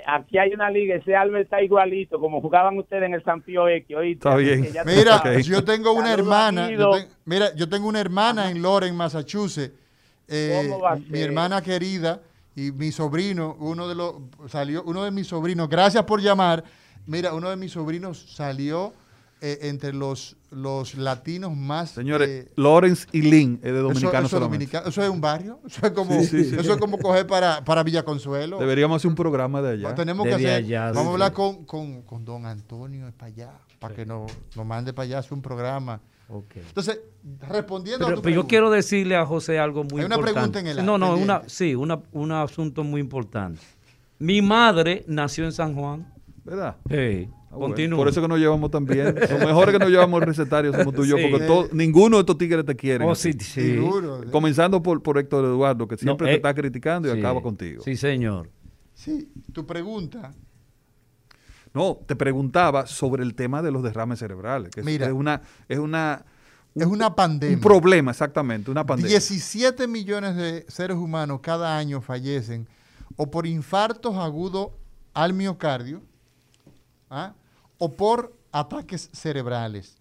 Aquí 0.05 0.37
hay 0.37 0.53
una 0.53 0.69
liga, 0.69 0.95
ese 0.95 1.15
Albert 1.15 1.45
está 1.45 1.61
igualito, 1.61 2.19
como 2.19 2.41
jugaban 2.41 2.77
ustedes 2.77 3.03
en 3.03 3.13
el 3.13 3.23
San 3.23 3.41
Pío 3.41 3.69
X, 3.69 3.95
¿oíste? 3.95 4.27
Está 4.27 4.35
bien. 4.35 4.61
Mira, 4.85 5.39
yo 5.41 5.63
tengo 5.63 5.93
una 5.93 6.13
hermana, 6.13 6.63
yo 6.69 6.69
Guido. 6.69 6.91
ten- 6.91 7.07
mira, 7.25 7.55
yo 7.55 7.69
tengo 7.69 7.87
una 7.87 8.01
hermana 8.01 8.51
en 8.51 8.61
Loren, 8.61 8.95
Massachusetts. 8.97 9.73
Eh, 10.27 10.61
¿Cómo 10.69 10.79
va 10.81 10.93
a 10.93 10.95
mi 10.95 11.19
hermana 11.21 11.61
querida 11.61 12.21
y 12.55 12.71
mi 12.71 12.91
sobrino, 12.91 13.55
uno 13.59 13.87
de 13.87 13.95
los 13.95 14.15
salió, 14.47 14.83
uno 14.83 15.03
de 15.03 15.11
mis 15.11 15.27
sobrinos, 15.27 15.69
gracias 15.69 16.03
por 16.03 16.21
llamar. 16.21 16.63
Mira, 17.05 17.33
uno 17.33 17.49
de 17.49 17.55
mis 17.55 17.71
sobrinos 17.71 18.33
salió 18.35 18.93
eh, 19.41 19.59
entre 19.63 19.91
los, 19.91 20.37
los 20.51 20.95
latinos 20.95 21.53
más 21.53 21.91
Señores, 21.91 22.29
eh, 22.29 22.51
Lawrence 22.55 23.07
y 23.11 23.23
Lynn 23.23 23.55
es 23.61 23.73
de 23.73 23.79
eso, 23.79 23.81
Dominicano 23.81 24.27
eso 24.27 24.39
dominicano, 24.39 24.87
eso 24.87 25.03
es 25.03 25.09
un 25.09 25.19
barrio, 25.19 25.59
eso 25.65 25.85
es 25.85 25.91
como, 25.91 26.17
Sí, 26.21 26.27
sí, 26.27 26.43
sí. 26.45 26.55
eso 26.57 26.73
es 26.73 26.79
como 26.79 26.97
coger 26.97 27.27
para, 27.27 27.61
para 27.65 27.83
Villa 27.83 28.05
Consuelo. 28.05 28.57
Deberíamos 28.57 29.01
hacer 29.01 29.09
un 29.09 29.15
programa 29.15 29.61
de 29.61 29.71
allá. 29.71 29.95
Tenemos 29.95 30.23
De 30.23 30.29
que 30.29 30.35
hacer, 30.35 30.49
allá, 30.63 30.85
vamos 30.93 31.01
sí. 31.01 31.07
a 31.07 31.11
hablar 31.11 31.33
con, 31.33 31.65
con, 31.65 32.03
con 32.03 32.23
don 32.23 32.45
Antonio 32.45 33.11
para 33.17 33.27
allá, 33.27 33.51
para 33.79 33.93
que 33.95 34.05
nos, 34.05 34.31
nos 34.55 34.65
mande 34.65 34.93
para 34.93 35.03
allá 35.07 35.19
hacer 35.19 35.33
un 35.33 35.41
programa. 35.41 35.99
Entonces, 36.67 36.99
respondiendo 37.47 38.05
a 38.05 38.07
Pero, 38.09 38.17
tu 38.17 38.23
pero 38.23 38.35
yo 38.35 38.47
quiero 38.47 38.71
decirle 38.71 39.15
a 39.15 39.25
José 39.25 39.59
algo 39.59 39.83
muy 39.83 39.99
Hay 40.01 40.05
una 40.05 40.15
importante. 40.15 40.33
pregunta 40.51 40.59
en 40.59 40.67
el 40.79 40.85
No, 40.85 40.97
no, 40.97 41.07
pendiente. 41.15 41.23
una, 41.33 41.49
sí, 41.49 41.75
una, 41.75 41.99
un 42.11 42.31
asunto 42.31 42.83
muy 42.83 43.01
importante. 43.01 43.61
Mi 44.19 44.41
madre 44.41 45.03
nació 45.07 45.45
en 45.45 45.51
San 45.51 45.75
Juan. 45.75 46.11
¿Verdad? 46.43 46.77
Sí, 46.89 47.29
Ah, 47.51 47.55
bueno. 47.57 47.97
Por 47.97 48.07
eso 48.07 48.19
que 48.19 48.27
nos 48.27 48.39
llevamos 48.39 48.71
tan 48.71 48.83
bien. 48.83 49.13
Lo 49.13 49.37
mejor 49.45 49.69
es 49.69 49.73
que 49.73 49.79
nos 49.79 49.89
llevamos 49.91 50.19
el 50.21 50.27
recetario 50.27 50.73
somos 50.73 50.91
tú 50.95 51.03
y 51.05 51.09
yo, 51.09 51.17
Sí. 51.17 51.27
porque 51.29 51.45
todo- 51.45 51.69
ninguno 51.71 52.17
de 52.17 52.21
estos 52.21 52.35
tigres 52.39 52.65
te 52.65 52.75
quiere. 52.75 53.05
Oh, 53.05 53.13
sí, 53.13 53.33
sí. 53.33 53.43
seguro. 53.75 54.21
Comenzando 54.31 54.81
por, 54.81 55.03
por 55.03 55.19
Héctor 55.19 55.45
Eduardo, 55.45 55.87
que 55.87 55.95
siempre 55.95 56.25
No, 56.25 56.29
te 56.29 56.31
eh, 56.33 56.35
está 56.37 56.51
criticando 56.55 57.07
y 57.07 57.11
Sí, 57.13 57.19
acaba 57.19 57.43
contigo. 57.43 57.83
Sí, 57.83 57.95
señor. 57.95 58.49
Sí, 58.95 59.29
tu 59.53 59.67
pregunta 59.67 60.33
No, 61.73 61.99
te 62.05 62.15
preguntaba 62.15 62.85
sobre 62.85 63.23
el 63.23 63.33
tema 63.35 63.61
de 63.61 63.71
los 63.71 63.81
derrames 63.83 64.19
cerebrales, 64.19 64.69
que 64.71 64.81
es- 64.81 64.85
Mira. 64.85 65.07
es 65.07 65.13
una 65.13 65.41
es 65.67 65.79
una 65.79 66.23
Es 66.75 66.85
una 66.85 67.15
pandemia. 67.15 67.55
un 67.57 67.61
problema 67.61 68.11
exactamente, 68.11 68.69
una 68.71 68.85
pandemia. 68.85 69.09
17 69.09 69.87
millones 69.87 70.35
de 70.35 70.65
seres 70.67 70.97
humanos 70.97 71.39
cada 71.41 71.77
año 71.77 72.01
fallecen 72.01 72.67
o 73.15 73.29
por 73.29 73.45
infartos 73.47 74.15
agudos 74.17 74.69
al 75.13 75.33
miocardio 75.33 76.01
¿ah? 77.09 77.33
o 77.77 77.91
por 77.91 78.33
ataques 78.51 79.09
cerebrales. 79.13 79.97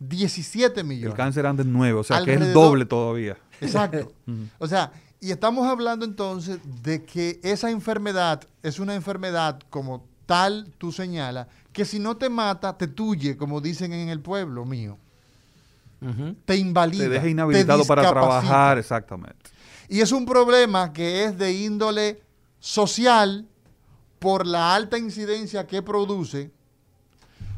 17 0.00 0.80
el 0.80 0.86
millones. 0.86 1.16
cáncer 1.16 1.46
anda 1.46 1.62
en 1.62 1.72
9, 1.72 1.98
o 2.00 2.02
sea, 2.04 2.24
que 2.24 2.34
es 2.34 2.40
el 2.40 2.52
doble 2.52 2.84
todavía. 2.86 3.36
Exacto. 3.60 4.12
O 4.58 4.66
sea, 4.66 4.90
y 5.20 5.30
estamos 5.30 5.66
hablando 5.68 6.04
entonces 6.04 6.58
de 6.82 7.04
que 7.04 7.38
esa 7.44 7.70
enfermedad 7.70 8.42
es 8.62 8.80
una 8.80 8.94
enfermedad 8.94 9.60
como 9.70 10.04
tal, 10.26 10.72
tú 10.78 10.92
señalas, 10.92 11.46
que 11.72 11.84
si 11.84 11.98
no 11.98 12.16
te 12.16 12.28
mata, 12.28 12.76
te 12.76 12.88
tuye, 12.88 13.36
como 13.36 13.60
dicen 13.60 13.92
en 13.92 14.08
el 14.08 14.20
pueblo 14.20 14.64
mío. 14.64 14.98
Te 16.44 16.56
invalida. 16.56 17.04
Te 17.04 17.10
deja 17.10 17.28
inhabilitado 17.28 17.84
para 17.84 18.02
trabajar, 18.02 18.78
exactamente. 18.78 19.50
Y 19.88 20.00
es 20.00 20.10
un 20.10 20.26
problema 20.26 20.92
que 20.92 21.24
es 21.24 21.38
de 21.38 21.52
índole 21.52 22.22
social 22.58 23.46
por 24.18 24.46
la 24.46 24.74
alta 24.74 24.98
incidencia 24.98 25.66
que 25.66 25.82
produce, 25.82 26.50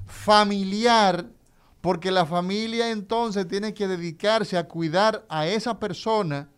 familiar, 0.06 1.26
porque 1.80 2.10
la 2.10 2.26
familia 2.26 2.90
entonces 2.90 3.46
tiene 3.46 3.74
que 3.74 3.86
dedicarse 3.86 4.56
a 4.56 4.66
cuidar 4.66 5.24
a 5.28 5.46
esa 5.46 5.78
persona 5.78 6.48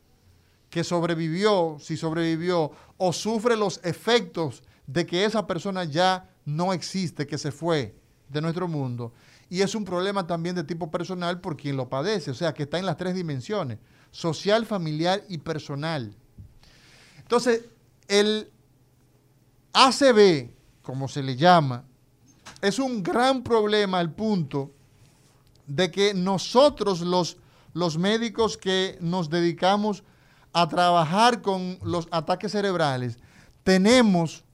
que 0.70 0.84
sobrevivió, 0.84 1.76
si 1.80 1.96
sobrevivió, 1.96 2.70
o 2.96 3.12
sufre 3.12 3.56
los 3.56 3.80
efectos 3.82 4.62
de 4.86 5.06
que 5.06 5.24
esa 5.24 5.46
persona 5.46 5.84
ya 5.84 6.30
no 6.44 6.72
existe, 6.72 7.26
que 7.26 7.38
se 7.38 7.50
fue 7.50 7.94
de 8.28 8.40
nuestro 8.40 8.68
mundo. 8.68 9.12
Y 9.48 9.62
es 9.62 9.74
un 9.74 9.84
problema 9.84 10.26
también 10.26 10.56
de 10.56 10.64
tipo 10.64 10.90
personal 10.90 11.40
por 11.40 11.56
quien 11.56 11.76
lo 11.76 11.88
padece, 11.88 12.30
o 12.30 12.34
sea, 12.34 12.52
que 12.54 12.64
está 12.64 12.78
en 12.78 12.86
las 12.86 12.96
tres 12.96 13.14
dimensiones, 13.14 13.78
social, 14.10 14.66
familiar 14.66 15.22
y 15.28 15.38
personal. 15.38 16.14
Entonces, 17.18 17.64
el 18.08 18.50
ACB, 19.72 20.50
como 20.82 21.08
se 21.08 21.22
le 21.22 21.36
llama, 21.36 21.84
es 22.62 22.78
un 22.78 23.02
gran 23.02 23.42
problema 23.42 23.98
al 23.98 24.12
punto 24.14 24.72
de 25.66 25.90
que 25.90 26.14
nosotros 26.14 27.00
los, 27.00 27.36
los 27.72 27.98
médicos 27.98 28.56
que 28.56 28.96
nos 29.00 29.28
dedicamos 29.28 30.04
a 30.52 30.68
trabajar 30.68 31.42
con 31.42 31.78
los 31.82 32.08
ataques 32.10 32.52
cerebrales, 32.52 33.18
tenemos 33.62 34.45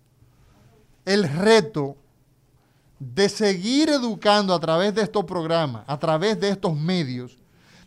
el 1.05 1.29
reto 1.29 1.97
de 2.99 3.29
seguir 3.29 3.89
educando 3.89 4.55
a 4.55 4.61
través 4.61 4.95
de 4.95 5.03
estos 5.03 5.25
programas, 5.25 5.85
a 5.89 5.99
través 5.99 6.39
de 6.41 6.51
estos 6.51 6.77
medios, 6.79 7.39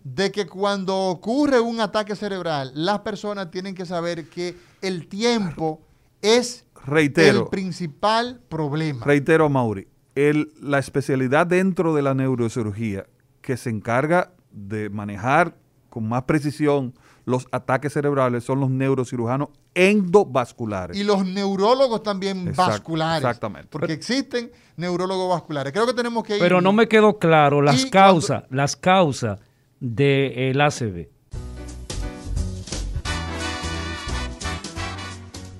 de 0.03 0.31
que 0.31 0.45
cuando 0.45 0.95
ocurre 0.97 1.59
un 1.59 1.79
ataque 1.79 2.15
cerebral, 2.15 2.71
las 2.75 2.99
personas 2.99 3.49
tienen 3.49 3.73
que 3.73 3.85
saber 3.85 4.27
que 4.29 4.55
el 4.81 5.07
tiempo 5.07 5.81
es 6.21 6.65
Reitero. 6.85 7.43
el 7.43 7.47
principal 7.47 8.41
problema. 8.49 9.05
Reitero, 9.05 9.49
Mauri, 9.49 9.87
el- 10.15 10.51
la 10.61 10.79
especialidad 10.79 11.47
dentro 11.47 11.95
de 11.95 12.01
la 12.01 12.13
neurocirugía 12.13 13.05
que 13.41 13.57
se 13.57 13.69
encarga 13.69 14.31
de 14.51 14.89
manejar 14.89 15.55
con 15.89 16.07
más 16.07 16.23
precisión 16.23 16.93
los 17.25 17.47
ataques 17.51 17.91
cerebrales 17.93 18.43
son 18.43 18.59
los 18.59 18.69
neurocirujanos 18.69 19.49
endovasculares. 19.73 20.95
Y 20.97 21.03
los 21.03 21.25
neurólogos 21.25 22.03
también 22.03 22.47
Exacto, 22.47 22.71
vasculares. 22.71 23.23
exactamente. 23.23 23.67
Porque 23.71 23.93
existen 23.93 24.51
neurólogos 24.77 25.29
vasculares. 25.29 25.73
Creo 25.73 25.85
que 25.87 25.93
tenemos 25.93 26.23
que 26.23 26.35
ir. 26.35 26.39
Pero 26.39 26.61
no 26.61 26.71
me 26.71 26.87
quedó 26.87 27.17
claro 27.17 27.61
las 27.61 27.85
causas, 27.87 28.43
las 28.49 28.75
causas 28.75 29.39
del 29.79 30.61
ACV. 30.61 31.09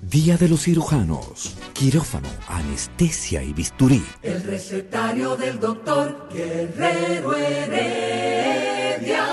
Día 0.02 0.38
de 0.38 0.48
los 0.48 0.62
cirujanos. 0.62 1.58
Quirófano, 1.74 2.30
anestesia 2.48 3.44
y 3.44 3.52
bisturí. 3.52 4.02
El 4.22 4.44
recetario 4.44 5.36
del 5.36 5.60
doctor 5.60 6.30
Guerrero 6.32 7.36
Heredia. 7.36 9.26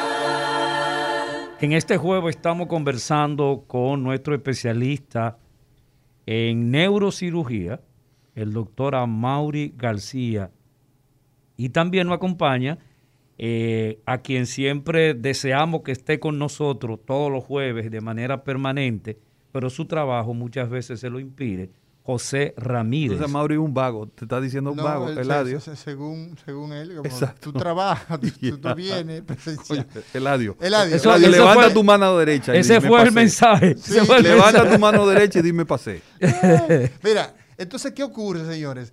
En 1.62 1.72
este 1.72 1.96
juego 1.96 2.28
estamos 2.28 2.66
conversando 2.66 3.66
con 3.68 4.02
nuestro 4.02 4.34
especialista 4.34 5.38
en 6.26 6.72
neurocirugía, 6.72 7.80
el 8.34 8.52
doctor 8.52 8.96
Amaury 8.96 9.72
García, 9.76 10.50
y 11.56 11.68
también 11.68 12.08
nos 12.08 12.16
acompaña 12.16 12.78
eh, 13.38 14.00
a 14.06 14.22
quien 14.22 14.46
siempre 14.46 15.14
deseamos 15.14 15.82
que 15.82 15.92
esté 15.92 16.18
con 16.18 16.36
nosotros 16.36 16.98
todos 17.06 17.30
los 17.30 17.44
jueves 17.44 17.92
de 17.92 18.00
manera 18.00 18.42
permanente, 18.42 19.20
pero 19.52 19.70
su 19.70 19.84
trabajo 19.84 20.34
muchas 20.34 20.68
veces 20.68 20.98
se 20.98 21.10
lo 21.10 21.20
impide, 21.20 21.70
José 22.04 22.52
Ramírez. 22.56 23.12
Entonces, 23.12 23.32
Mauri 23.32 23.54
es 23.54 23.60
un 23.60 23.72
vago. 23.74 24.08
Te 24.08 24.24
está 24.24 24.40
diciendo 24.40 24.72
un 24.72 24.76
No, 24.78 24.82
vago, 24.82 25.14
se- 25.14 25.20
Eladio. 25.20 25.60
se- 25.60 25.76
según, 25.76 26.36
según 26.44 26.72
él, 26.72 26.96
como 26.96 27.04
Exacto. 27.04 27.52
tú 27.52 27.58
trabajas, 27.58 28.18
tú, 28.20 28.26
tú- 28.40 28.58
tú 28.58 28.68
Ya. 28.68 28.74
vienes 28.74 29.22
presencial. 29.26 29.86
Oye, 29.94 30.02
Eladio. 30.12 30.56
Eladio. 30.60 30.96
Eso- 30.96 31.10
Eladio, 31.10 31.28
ese 31.28 31.38
levanta 31.38 31.62
fue- 31.64 31.72
tu 31.74 31.84
mano 31.84 32.18
derecha. 32.18 32.56
y 32.56 32.58
ese 32.58 32.74
dime 32.74 32.88
fue 32.88 33.02
el 33.02 33.12
mensaje. 33.12 33.74
Sí, 33.76 33.92
ese 33.98 34.04
fue 34.04 34.16
el 34.16 34.22
Levanta 34.24 34.52
mensaje. 34.58 34.74
tu 34.74 34.80
mano 34.80 35.06
derecha 35.06 35.38
y 35.38 35.42
dime 35.42 35.64
pasé. 35.64 36.02
Mira, 37.04 37.34
entonces, 37.56 37.92
¿qué 37.92 38.02
ocurre, 38.02 38.44
señores? 38.46 38.92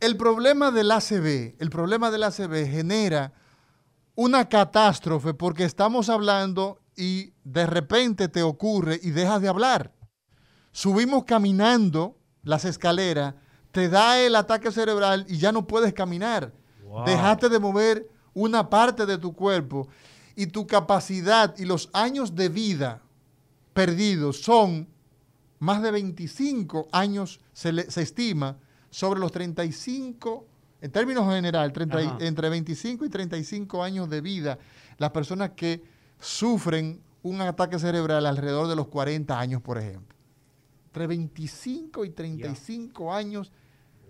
El 0.00 0.16
problema 0.16 0.70
del 0.72 0.90
ACV, 0.90 1.54
el 1.58 1.70
problema 1.70 2.10
del 2.10 2.24
ACV 2.24 2.66
genera 2.68 3.32
una 4.16 4.48
catástrofe 4.48 5.34
porque 5.34 5.64
estamos 5.64 6.08
hablando 6.08 6.80
y 6.96 7.32
de 7.44 7.66
repente 7.66 8.28
te 8.28 8.42
ocurre 8.42 8.98
y 9.02 9.10
dejas 9.10 9.40
de 9.40 9.48
hablar. 9.48 9.92
Subimos 10.72 11.24
caminando 11.24 12.16
las 12.42 12.64
escaleras, 12.64 13.34
te 13.72 13.88
da 13.88 14.18
el 14.20 14.34
ataque 14.36 14.70
cerebral 14.72 15.24
y 15.28 15.38
ya 15.38 15.52
no 15.52 15.66
puedes 15.66 15.92
caminar. 15.94 16.52
Wow. 16.84 17.04
Dejaste 17.04 17.48
de 17.48 17.58
mover 17.58 18.08
una 18.34 18.68
parte 18.68 19.06
de 19.06 19.18
tu 19.18 19.32
cuerpo 19.34 19.88
y 20.36 20.46
tu 20.46 20.66
capacidad 20.66 21.54
y 21.58 21.64
los 21.64 21.90
años 21.92 22.34
de 22.34 22.48
vida 22.48 23.02
perdidos 23.72 24.40
son 24.42 24.88
más 25.58 25.82
de 25.82 25.90
25 25.90 26.88
años, 26.92 27.40
se, 27.52 27.72
le- 27.72 27.90
se 27.90 28.02
estima, 28.02 28.56
sobre 28.90 29.20
los 29.20 29.30
35, 29.30 30.46
en 30.80 30.90
términos 30.90 31.28
general, 31.32 31.72
30 31.72 32.02
y- 32.02 32.06
Ajá. 32.06 32.16
entre 32.20 32.48
25 32.48 33.04
y 33.04 33.08
35 33.10 33.82
años 33.84 34.08
de 34.08 34.20
vida, 34.20 34.58
las 34.98 35.10
personas 35.10 35.50
que 35.50 35.82
sufren 36.18 37.00
un 37.22 37.40
ataque 37.42 37.78
cerebral 37.78 38.24
alrededor 38.26 38.66
de 38.66 38.74
los 38.76 38.88
40 38.88 39.38
años, 39.38 39.60
por 39.62 39.78
ejemplo. 39.78 40.16
Entre 40.90 41.06
25 41.06 42.04
y 42.04 42.10
35 42.10 43.12
años 43.14 43.52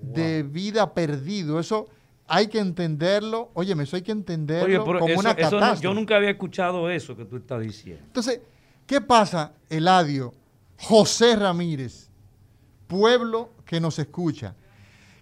de 0.01 0.43
vida 0.43 0.95
perdido. 0.95 1.61
Eso 1.61 1.87
hay 2.26 2.47
que 2.49 2.59
entenderlo. 2.59 3.51
Óyeme, 3.53 3.83
eso 3.83 3.97
hay 3.97 4.03
que 4.03 4.12
entenderlo 4.12 4.64
Oye, 4.64 4.78
como 4.99 5.09
eso- 5.11 5.20
una 5.20 5.33
eso 5.33 5.43
no- 5.43 5.51
catástrofe. 5.59 5.83
yo 5.83 5.93
nunca 5.93 6.16
había 6.16 6.31
escuchado 6.31 6.89
eso 6.89 7.14
que 7.14 7.26
tú 7.26 7.37
estás 7.37 7.61
diciendo. 7.61 8.03
Entonces, 8.07 8.41
¿qué 8.87 9.03
pasa, 9.03 9.53
Eladio? 9.68 10.33
José 10.78 11.37
Ramírez, 11.37 12.09
pueblo 12.87 13.51
que 13.66 13.78
nos 13.78 13.99
escucha, 13.99 14.55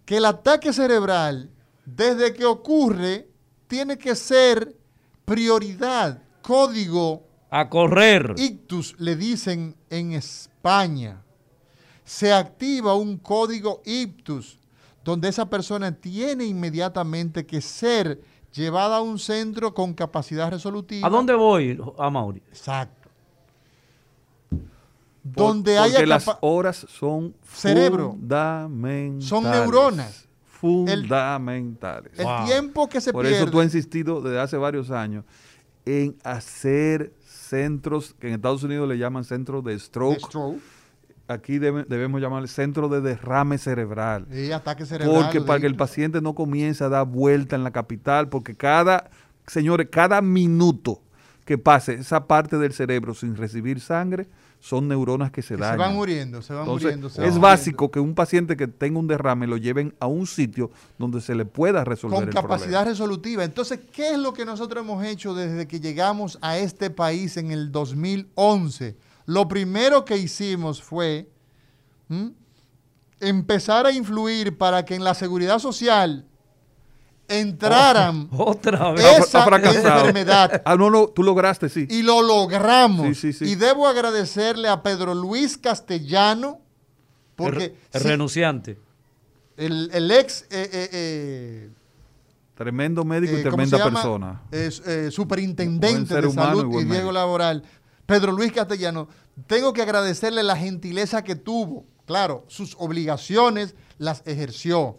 que 0.05 0.19
el 0.19 0.27
ataque 0.27 0.73
cerebral, 0.73 1.51
desde 1.85 2.33
que 2.35 2.45
ocurre, 2.45 3.27
tiene 3.67 3.99
que 3.99 4.15
ser 4.15 4.77
prioridad, 5.25 6.23
código 6.41 7.27
A 7.51 7.69
correr. 7.69 8.35
ictus, 8.37 8.95
le 9.01 9.17
dicen 9.17 9.75
en 9.91 10.13
España. 10.13 11.25
Se 12.09 12.33
activa 12.33 12.95
un 12.95 13.19
código 13.19 13.83
ictus, 13.85 14.59
donde 15.05 15.29
esa 15.29 15.51
persona 15.51 15.93
tiene 15.95 16.47
inmediatamente 16.47 17.45
que 17.45 17.61
ser 17.61 18.19
llevada 18.51 18.97
a 18.97 19.01
un 19.03 19.19
centro 19.19 19.75
con 19.75 19.93
capacidad 19.93 20.51
resolutiva. 20.51 21.07
¿A 21.07 21.11
dónde 21.11 21.35
voy, 21.35 21.79
Amaury? 21.99 22.39
Exacto. 22.49 23.11
Por- 24.49 24.59
Donde 25.35 25.77
porque 25.77 25.97
haya 25.99 26.07
las 26.07 26.27
horas 26.41 26.87
son 26.89 27.35
Cerebro. 27.53 28.13
fundamentales. 28.13 29.25
Son 29.29 29.45
neuronas. 29.45 30.27
Fundamentales. 30.47 32.19
el 32.19 32.25
Wow. 32.25 32.47
tiempo 32.47 32.89
que 32.89 33.03
se 33.03 33.13
Por 33.13 33.27
pierde. 33.27 33.43
eso 33.43 33.51
tú 33.51 33.61
has 33.61 33.67
insistido 33.67 34.23
desde 34.23 34.41
hace 34.41 34.57
varios 34.57 34.91
años 34.91 35.25
en 35.85 36.17
hacer 36.25 37.13
centros 37.27 38.15
que 38.19 38.29
en 38.29 38.35
Estados 38.35 38.63
Unidos 38.63 38.89
le 38.89 38.97
llaman 38.97 39.25
centros 39.25 39.63
de 39.63 39.73
de 39.73 39.79
stroke. 39.79 40.59
Aquí 41.29 41.59
debe- 41.59 41.85
debemos 41.87 42.21
llamarle 42.23 42.49
centro 42.49 42.89
de 42.89 43.01
derrame 43.03 43.59
cerebral. 43.59 44.27
y 44.33 44.51
ataque 44.51 44.87
cerebral. 44.87 45.15
Porque 45.25 45.41
para 45.43 45.61
que 45.61 45.67
el 45.67 45.77
paciente 45.77 46.21
no 46.23 46.35
comience 46.35 46.83
a 46.83 46.89
dar 46.89 47.07
vuelta 47.07 47.55
en 47.55 47.63
la 47.65 47.71
capital, 47.71 48.29
porque 48.31 48.55
cada, 48.55 49.11
señores, 49.47 49.89
cada 49.91 50.23
minuto 50.23 51.03
que 51.45 51.59
pase 51.59 51.95
esa 51.95 52.27
parte 52.27 52.57
del 52.59 52.73
cerebro 52.73 53.15
sin 53.15 53.37
recibir 53.37 53.81
sangre, 53.81 54.27
son 54.61 54.89
neuronas 54.89 55.31
que 55.31 55.41
se 55.41 55.55
Que 55.55 55.61
dañan. 55.61 55.75
se 55.77 55.79
van 55.79 55.95
muriendo, 55.95 56.43
se 56.43 56.53
van 56.53 56.63
Entonces, 56.63 56.83
muriendo. 56.85 57.09
se 57.11 57.25
es 57.27 57.35
van 57.35 57.43
básico 57.43 57.91
que 57.91 58.01
un 58.01 58.15
paciente 58.15 58.57
que 58.57 58.67
tenga 58.67 58.99
un 58.99 59.07
derrame 59.07 59.47
lo 59.47 59.57
lleven 59.57 59.95
a 60.01 60.07
un 60.09 60.27
sitio 60.27 60.71
donde 60.99 61.21
se 61.21 61.35
le 61.35 61.45
pueda 61.45 61.85
resolver 61.85 62.19
con 62.21 62.29
el 62.29 62.35
capacidad 62.35 62.67
problema. 62.81 62.85
resolutiva. 62.85 63.45
Entonces, 63.45 63.79
¿qué 63.93 64.13
es 64.13 64.19
lo 64.19 64.33
que 64.33 64.45
nosotros 64.45 64.83
hemos 64.83 65.05
hecho 65.05 65.33
desde 65.35 65.69
que 65.69 65.79
llegamos 65.79 66.39
a 66.43 66.59
este 66.59 66.91
país 66.91 67.37
en 67.37 67.51
el 67.53 67.71
2011? 67.71 68.97
Lo 69.29 69.47
primero 69.47 70.07
que 70.07 70.17
hicimos 70.17 70.83
fue 70.83 71.31
¿m? 72.09 72.33
empezar 73.21 73.85
a 73.85 73.93
influir 73.93 74.57
para 74.57 74.87
que 74.87 74.95
en 74.95 75.05
la 75.05 75.13
seguridad 75.13 75.59
social 75.59 76.25
entraran 77.29 78.29
Otra 78.33 78.93
vez. 78.93 79.19
Esa 79.19 79.45
ha 79.45 79.57
enfermedad. 79.57 80.63
Ah, 80.65 80.77
no, 80.77 80.89
no, 80.89 81.09
tú 81.09 81.23
lograste, 81.23 81.69
sí. 81.69 81.87
Y 81.91 82.01
lo 82.01 82.23
logramos. 82.23 83.07
Sí, 83.09 83.15
sí, 83.15 83.33
sí. 83.35 83.53
Y 83.53 83.55
debo 83.55 83.87
agradecerle 83.87 84.67
a 84.67 84.83
Pedro 84.83 85.15
Luis 85.15 85.59
Castellano, 85.59 86.63
porque 87.37 87.77
El- 87.93 88.03
renunciante. 88.05 88.79
el, 89.59 89.91
el 89.93 90.11
ex 90.11 90.45
eh, 90.45 90.71
eh, 90.73 90.89
eh, 90.91 91.71
Tremendo 92.55 93.05
médico 93.05 93.35
y 93.35 93.43
¿cómo 93.43 93.57
tremenda 93.57 93.85
persona. 93.85 94.43
Superintendente 95.11 96.15
de 96.19 96.31
salud 96.33 96.65
y, 96.65 96.77
Diego 96.77 96.89
médico. 96.89 97.13
Laboral, 97.13 97.63
Pedro 98.09 98.33
Luis 98.33 98.53
Castellano, 98.53 99.07
tengo 99.47 99.75
que 99.75 99.83
agradecerle 99.83 100.43
la 100.43 100.57
gentileza 100.57 101.23
que 101.23 101.37
tuvo. 101.37 101.85
Claro, 102.07 102.47
sus 102.49 102.75
obligaciones 102.79 103.75
las 103.99 104.23
ejerció, 104.27 104.97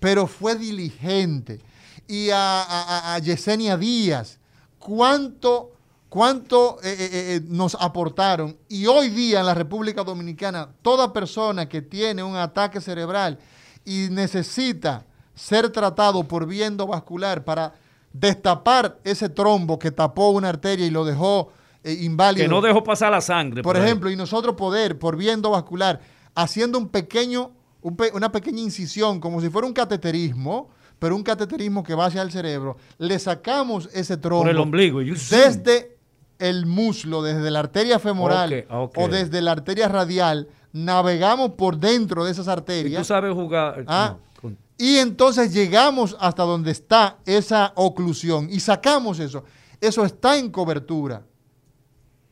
pero 0.00 0.26
fue 0.26 0.56
diligente. 0.56 1.60
Y 2.08 2.30
a, 2.32 3.16
Yesenia 3.22 3.76
Díaz, 3.76 4.40
cuánto, 4.80 5.70
cuánto 6.08 6.80
eh, 6.82 6.96
eh, 6.98 7.08
eh, 7.12 7.40
nos 7.46 7.76
aportaron. 7.78 8.58
Y 8.68 8.86
hoy 8.86 9.10
día 9.10 9.38
en 9.38 9.46
la 9.46 9.54
República 9.54 10.02
Dominicana, 10.02 10.68
toda 10.82 11.12
persona 11.12 11.68
que 11.68 11.80
tiene 11.80 12.24
un 12.24 12.34
ataque 12.34 12.80
cerebral 12.80 13.38
y 13.84 14.08
necesita 14.10 15.06
ser 15.32 15.70
tratado 15.70 16.26
por 16.26 16.44
vía 16.44 16.66
endovascular 16.66 17.44
para 17.44 17.74
destapar 18.12 18.98
ese 19.04 19.28
trombo 19.28 19.78
que 19.78 19.92
tapó 19.92 20.30
una 20.30 20.48
arteria 20.48 20.86
y 20.86 20.90
lo 20.90 21.04
dejó 21.04 21.52
eh, 21.88 21.98
inválido. 22.04 22.44
Que 22.44 22.48
no 22.48 22.60
dejó 22.60 22.82
pasar 22.84 23.10
la 23.10 23.20
sangre. 23.20 23.62
Por 23.62 23.76
ahí. 23.76 23.84
ejemplo, 23.84 24.10
y 24.10 24.16
nosotros 24.16 24.54
poder, 24.54 24.98
por 24.98 25.16
vía 25.16 25.32
endovascular, 25.32 26.00
haciendo 26.34 26.78
un 26.78 26.88
pequeño, 26.88 27.52
un 27.82 27.96
pe- 27.96 28.10
una 28.14 28.30
pequeña 28.32 28.60
incisión, 28.60 29.20
como 29.20 29.40
si 29.40 29.48
fuera 29.48 29.66
un 29.66 29.72
cateterismo, 29.72 30.68
pero 30.98 31.14
un 31.16 31.22
cateterismo 31.22 31.82
que 31.84 31.94
va 31.94 32.06
hacia 32.06 32.22
el 32.22 32.30
cerebro, 32.32 32.76
le 32.98 33.18
sacamos 33.18 33.88
ese 33.92 34.16
trombo 34.16 34.42
Por 34.42 34.50
el 34.50 34.58
ombligo. 34.58 35.00
y- 35.02 35.10
desde 35.12 35.96
el 36.38 36.66
muslo, 36.66 37.22
desde 37.22 37.50
la 37.50 37.60
arteria 37.60 37.98
femoral 37.98 38.66
o 38.70 39.08
desde 39.08 39.40
la 39.42 39.52
arteria 39.52 39.88
radial, 39.88 40.48
navegamos 40.72 41.52
por 41.52 41.78
dentro 41.78 42.24
de 42.24 42.30
esas 42.32 42.46
Y 42.46 42.50
arterias. 42.50 43.02
tú 43.02 43.04
sabes 43.06 43.32
jugar. 43.34 43.84
Ah, 43.86 44.16
no, 44.16 44.40
con- 44.40 44.58
Y 44.76 44.96
entonces 44.98 45.52
llegamos 45.52 46.16
hasta 46.20 46.42
donde 46.44 46.70
está 46.70 47.18
esa 47.26 47.72
oclusión 47.74 48.48
y 48.50 48.60
sacamos 48.60 49.18
eso. 49.18 49.44
Eso 49.80 50.04
está 50.04 50.36
en 50.38 50.50
cobertura 50.50 51.22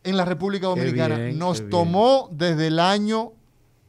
en 0.06 0.16
la 0.16 0.24
República 0.24 0.68
Dominicana. 0.68 1.16
bien, 1.16 1.38
Nos 1.38 1.68
tomó 1.68 2.28
desde 2.32 2.68
el 2.68 2.78
año 2.78 3.32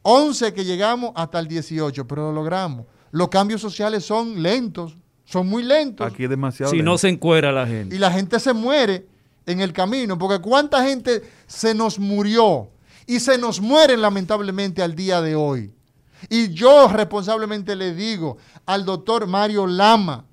11 0.02 0.52
que 0.52 0.64
llegamos 0.64 1.12
hasta 1.14 1.38
el 1.38 1.48
18, 1.48 2.06
pero 2.06 2.28
lo 2.28 2.32
logramos. 2.32 2.86
Los 3.10 3.28
cambios 3.28 3.60
sociales 3.60 4.04
son 4.04 4.42
lentos, 4.42 4.96
son 5.24 5.48
muy 5.48 5.62
lentos. 5.62 6.06
Aquí 6.06 6.24
es 6.24 6.30
demasiado. 6.30 6.72
si 6.72 6.82
no 6.82 6.98
se 6.98 7.08
encuera 7.08 7.52
la 7.52 7.66
gente. 7.66 7.94
Y 7.94 7.98
la 7.98 8.10
gente 8.10 8.40
se 8.40 8.52
muere 8.52 9.06
en 9.46 9.60
el 9.60 9.72
camino, 9.72 10.18
porque 10.18 10.40
cuánta 10.40 10.84
gente 10.84 11.22
se 11.46 11.74
nos 11.74 11.98
murió 11.98 12.68
y 13.06 13.20
se 13.20 13.38
nos 13.38 13.60
mueren 13.60 14.02
lamentablemente 14.02 14.82
al 14.82 14.94
día 14.94 15.20
de 15.22 15.34
hoy. 15.34 15.72
Y 16.28 16.48
yo 16.52 16.88
responsablemente 16.88 17.76
le 17.76 17.94
digo 17.94 18.38
al 18.66 18.84
doctor 18.84 19.26
Mario 19.26 19.66
Lama, 19.66 20.24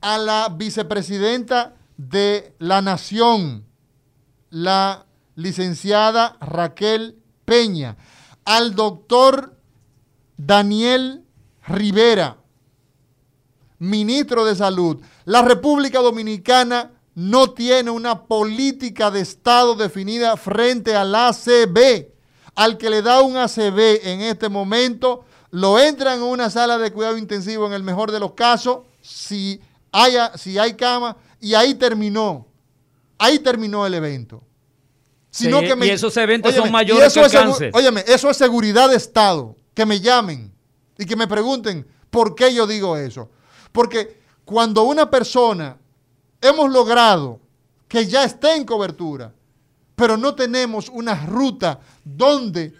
a 0.00 0.16
la 0.16 0.48
vicepresidenta 0.48 1.74
de 1.96 2.54
la 2.58 2.80
Nación, 2.80 3.64
la 4.50 5.04
licenciada 5.38 6.36
Raquel 6.40 7.16
Peña, 7.44 7.96
al 8.44 8.74
doctor 8.74 9.56
Daniel 10.36 11.24
Rivera, 11.64 12.38
ministro 13.78 14.44
de 14.44 14.56
Salud. 14.56 15.00
La 15.26 15.42
República 15.42 16.00
Dominicana 16.00 16.90
no 17.14 17.52
tiene 17.52 17.92
una 17.92 18.24
política 18.24 19.12
de 19.12 19.20
Estado 19.20 19.76
definida 19.76 20.36
frente 20.36 20.96
al 20.96 21.14
ACB. 21.14 22.08
Al 22.56 22.76
que 22.76 22.90
le 22.90 23.02
da 23.02 23.20
un 23.20 23.36
ACB 23.36 24.08
en 24.08 24.22
este 24.22 24.48
momento, 24.48 25.24
lo 25.52 25.78
entran 25.78 26.18
en 26.18 26.24
una 26.24 26.50
sala 26.50 26.78
de 26.78 26.92
cuidado 26.92 27.16
intensivo 27.16 27.64
en 27.68 27.74
el 27.74 27.84
mejor 27.84 28.10
de 28.10 28.18
los 28.18 28.32
casos, 28.32 28.80
si, 29.00 29.60
haya, 29.92 30.36
si 30.36 30.58
hay 30.58 30.74
cama, 30.74 31.16
y 31.40 31.54
ahí 31.54 31.74
terminó. 31.74 32.48
Ahí 33.18 33.38
terminó 33.38 33.86
el 33.86 33.94
evento. 33.94 34.47
Sí, 35.30 35.48
y 35.48 35.90
esos 35.90 36.16
eventos 36.16 36.54
son 36.54 36.70
mayores 36.72 37.12
que 37.12 37.20
es 37.20 37.32
segu- 37.32 37.44
cáncer. 37.44 37.70
Óyeme, 37.74 38.02
eso 38.06 38.30
es 38.30 38.36
seguridad 38.36 38.88
de 38.88 38.96
Estado. 38.96 39.54
Que 39.74 39.84
me 39.86 40.00
llamen 40.00 40.52
y 40.98 41.04
que 41.04 41.14
me 41.16 41.28
pregunten 41.28 41.86
por 42.10 42.34
qué 42.34 42.52
yo 42.54 42.66
digo 42.66 42.96
eso. 42.96 43.30
Porque 43.70 44.20
cuando 44.44 44.82
una 44.82 45.08
persona 45.10 45.76
hemos 46.40 46.70
logrado 46.70 47.40
que 47.86 48.06
ya 48.06 48.24
esté 48.24 48.54
en 48.56 48.64
cobertura, 48.64 49.32
pero 49.94 50.16
no 50.16 50.34
tenemos 50.34 50.88
una 50.88 51.14
ruta 51.26 51.78
donde 52.04 52.74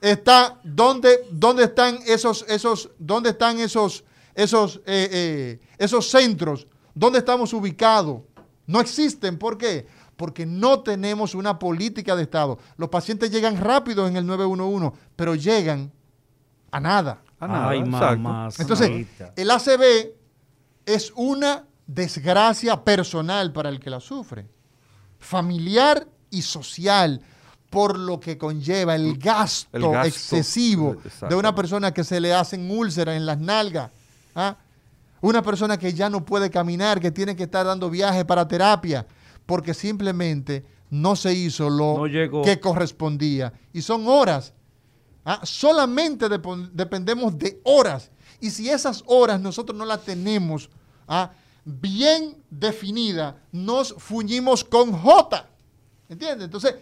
está, 0.00 0.58
donde, 0.64 1.26
donde 1.30 1.64
están 1.64 1.98
esos, 2.06 2.44
esos, 2.48 2.90
dónde 2.98 3.30
están 3.30 3.60
esos, 3.60 4.04
esos, 4.34 4.76
eh, 4.86 5.08
eh, 5.12 5.60
esos 5.78 6.08
centros, 6.10 6.66
dónde 6.94 7.18
estamos 7.18 7.52
ubicados. 7.52 8.22
No 8.66 8.80
existen. 8.80 9.36
¿Por 9.38 9.58
qué? 9.58 9.86
Porque 10.20 10.44
no 10.44 10.80
tenemos 10.80 11.34
una 11.34 11.58
política 11.58 12.14
de 12.14 12.24
Estado. 12.24 12.58
Los 12.76 12.90
pacientes 12.90 13.30
llegan 13.30 13.56
rápido 13.56 14.06
en 14.06 14.18
el 14.18 14.26
911, 14.26 14.94
pero 15.16 15.34
llegan 15.34 15.90
a 16.70 16.78
nada. 16.78 17.22
Ah, 17.38 17.48
nada, 17.48 17.70
Ay, 17.70 17.78
exacto. 17.78 18.18
mamá. 18.18 18.50
Entonces, 18.58 19.06
el 19.34 19.50
ACB 19.50 20.12
es 20.84 21.10
una 21.16 21.64
desgracia 21.86 22.84
personal 22.84 23.50
para 23.50 23.70
el 23.70 23.80
que 23.80 23.88
la 23.88 23.98
sufre, 23.98 24.46
familiar 25.18 26.06
y 26.28 26.42
social, 26.42 27.22
por 27.70 27.98
lo 27.98 28.20
que 28.20 28.36
conlleva 28.36 28.96
el 28.96 29.16
gasto, 29.16 29.74
El 29.74 29.90
gasto, 29.90 30.06
excesivo 30.06 30.96
de 31.30 31.34
una 31.34 31.54
persona 31.54 31.94
que 31.94 32.04
se 32.04 32.20
le 32.20 32.34
hacen 32.34 32.70
úlceras 32.70 33.16
en 33.16 33.24
las 33.24 33.38
nalgas, 33.38 33.90
¿ah? 34.34 34.58
una 35.22 35.40
persona 35.40 35.78
que 35.78 35.94
ya 35.94 36.10
no 36.10 36.26
puede 36.26 36.50
caminar, 36.50 37.00
que 37.00 37.10
tiene 37.10 37.34
que 37.34 37.44
estar 37.44 37.64
dando 37.64 37.88
viajes 37.88 38.26
para 38.26 38.46
terapia, 38.46 39.06
porque 39.50 39.74
simplemente 39.74 40.64
no 40.90 41.16
se 41.16 41.34
hizo 41.34 41.68
lo 41.68 42.06
No 42.06 42.42
que 42.44 42.60
correspondía. 42.60 43.52
Y 43.72 43.82
son 43.82 44.06
horas 44.06 44.54
Ah, 45.24 45.40
solamente 45.42 46.28
dependemos 46.72 47.36
de 47.36 47.60
horas. 47.64 48.10
Y 48.40 48.50
si 48.50 48.70
esas 48.70 49.02
horas 49.06 49.40
nosotros 49.40 49.76
no 49.76 49.84
las 49.84 50.04
tenemos 50.04 50.70
ah, 51.08 51.32
bien 51.64 52.36
definidas, 52.48 53.34
nos 53.52 53.92
fuñimos 53.98 54.64
con 54.64 54.92
J. 54.92 55.48
¿Entiendes? 56.08 56.44
Entonces, 56.44 56.76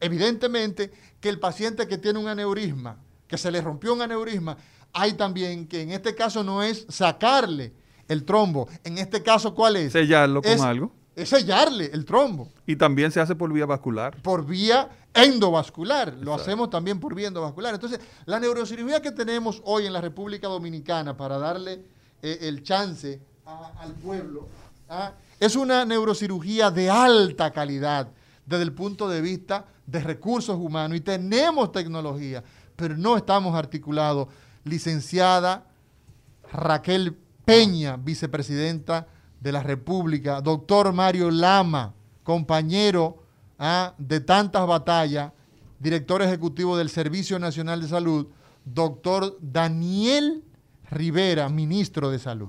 evidentemente 0.00 0.92
que 1.20 1.28
el 1.28 1.38
paciente 1.40 1.86
que 1.88 1.98
tiene 1.98 2.20
un 2.20 2.28
aneurisma, 2.28 2.96
que 3.26 3.36
se 3.36 3.50
le 3.50 3.60
rompió 3.60 3.92
un 3.92 4.02
aneurisma, 4.02 4.56
hay 4.92 5.14
también 5.14 5.66
que 5.66 5.82
en 5.82 5.90
este 5.90 6.14
caso 6.14 6.44
no 6.44 6.62
es 6.62 6.86
sacarle 6.88 7.72
el 8.08 8.24
trombo. 8.24 8.68
En 8.84 8.98
este 8.98 9.22
caso, 9.22 9.54
¿cuál 9.54 9.76
es? 9.76 9.92
Sellarlo 9.92 10.40
con 10.42 10.52
Es- 10.52 10.60
algo. 10.62 10.92
Es 11.16 11.28
sellarle 11.28 11.90
el 11.92 12.04
trombo 12.04 12.48
Y 12.66 12.76
también 12.76 13.10
se 13.12 13.20
hace 13.20 13.34
por 13.36 13.52
vía 13.52 13.66
vascular. 13.66 14.16
por 14.22 14.44
vía 14.44 14.88
endovascular. 15.14 16.14
Lo 16.20 16.34
hacemos 16.34 16.70
también 16.70 16.98
por 16.98 17.14
vía 17.14 17.28
endovascular. 17.28 17.72
Entonces, 17.74 18.00
la 18.26 18.40
neurocirugía 18.40 19.00
que 19.00 19.12
tenemos 19.12 19.62
hoy 19.64 19.86
en 19.86 19.92
la 19.92 20.00
República 20.00 20.48
Dominicana 20.48 21.16
para 21.16 21.38
darle 21.38 21.84
eh, 22.22 22.38
el 22.42 22.62
chance 22.62 23.20
a- 23.46 23.72
al 23.78 23.92
pueblo 23.92 24.48
¿ah? 24.88 25.12
es 25.38 25.54
una 25.56 25.84
neurocirugía 25.84 26.70
de 26.70 26.90
alta 26.90 27.52
calidad 27.52 28.08
desde 28.46 28.62
el 28.64 28.72
punto 28.72 29.08
de 29.08 29.20
vista 29.20 29.66
de 29.86 30.00
recursos 30.00 30.56
humanos 30.58 30.96
y 30.96 31.00
tenemos 31.00 31.70
tecnología, 31.70 32.42
pero 32.74 32.96
no 32.96 33.16
estamos 33.16 33.54
articulados. 33.54 34.28
Licenciada 34.64 35.66
Raquel 36.52 37.16
Peña, 37.44 37.96
vicepresidenta 37.96 39.06
de 39.44 39.52
la 39.52 39.62
República, 39.62 40.40
doctor 40.40 40.92
Mario 40.94 41.30
Lama, 41.30 41.92
compañero 42.22 43.18
ah, 43.58 43.92
de 43.98 44.20
tantas 44.20 44.66
batallas, 44.66 45.32
director 45.78 46.22
ejecutivo 46.22 46.78
del 46.78 46.88
Servicio 46.88 47.38
Nacional 47.38 47.82
de 47.82 47.88
Salud, 47.88 48.28
doctor 48.64 49.36
Daniel 49.42 50.42
Rivera, 50.90 51.50
ministro 51.50 52.10
de 52.10 52.18
Salud. 52.18 52.48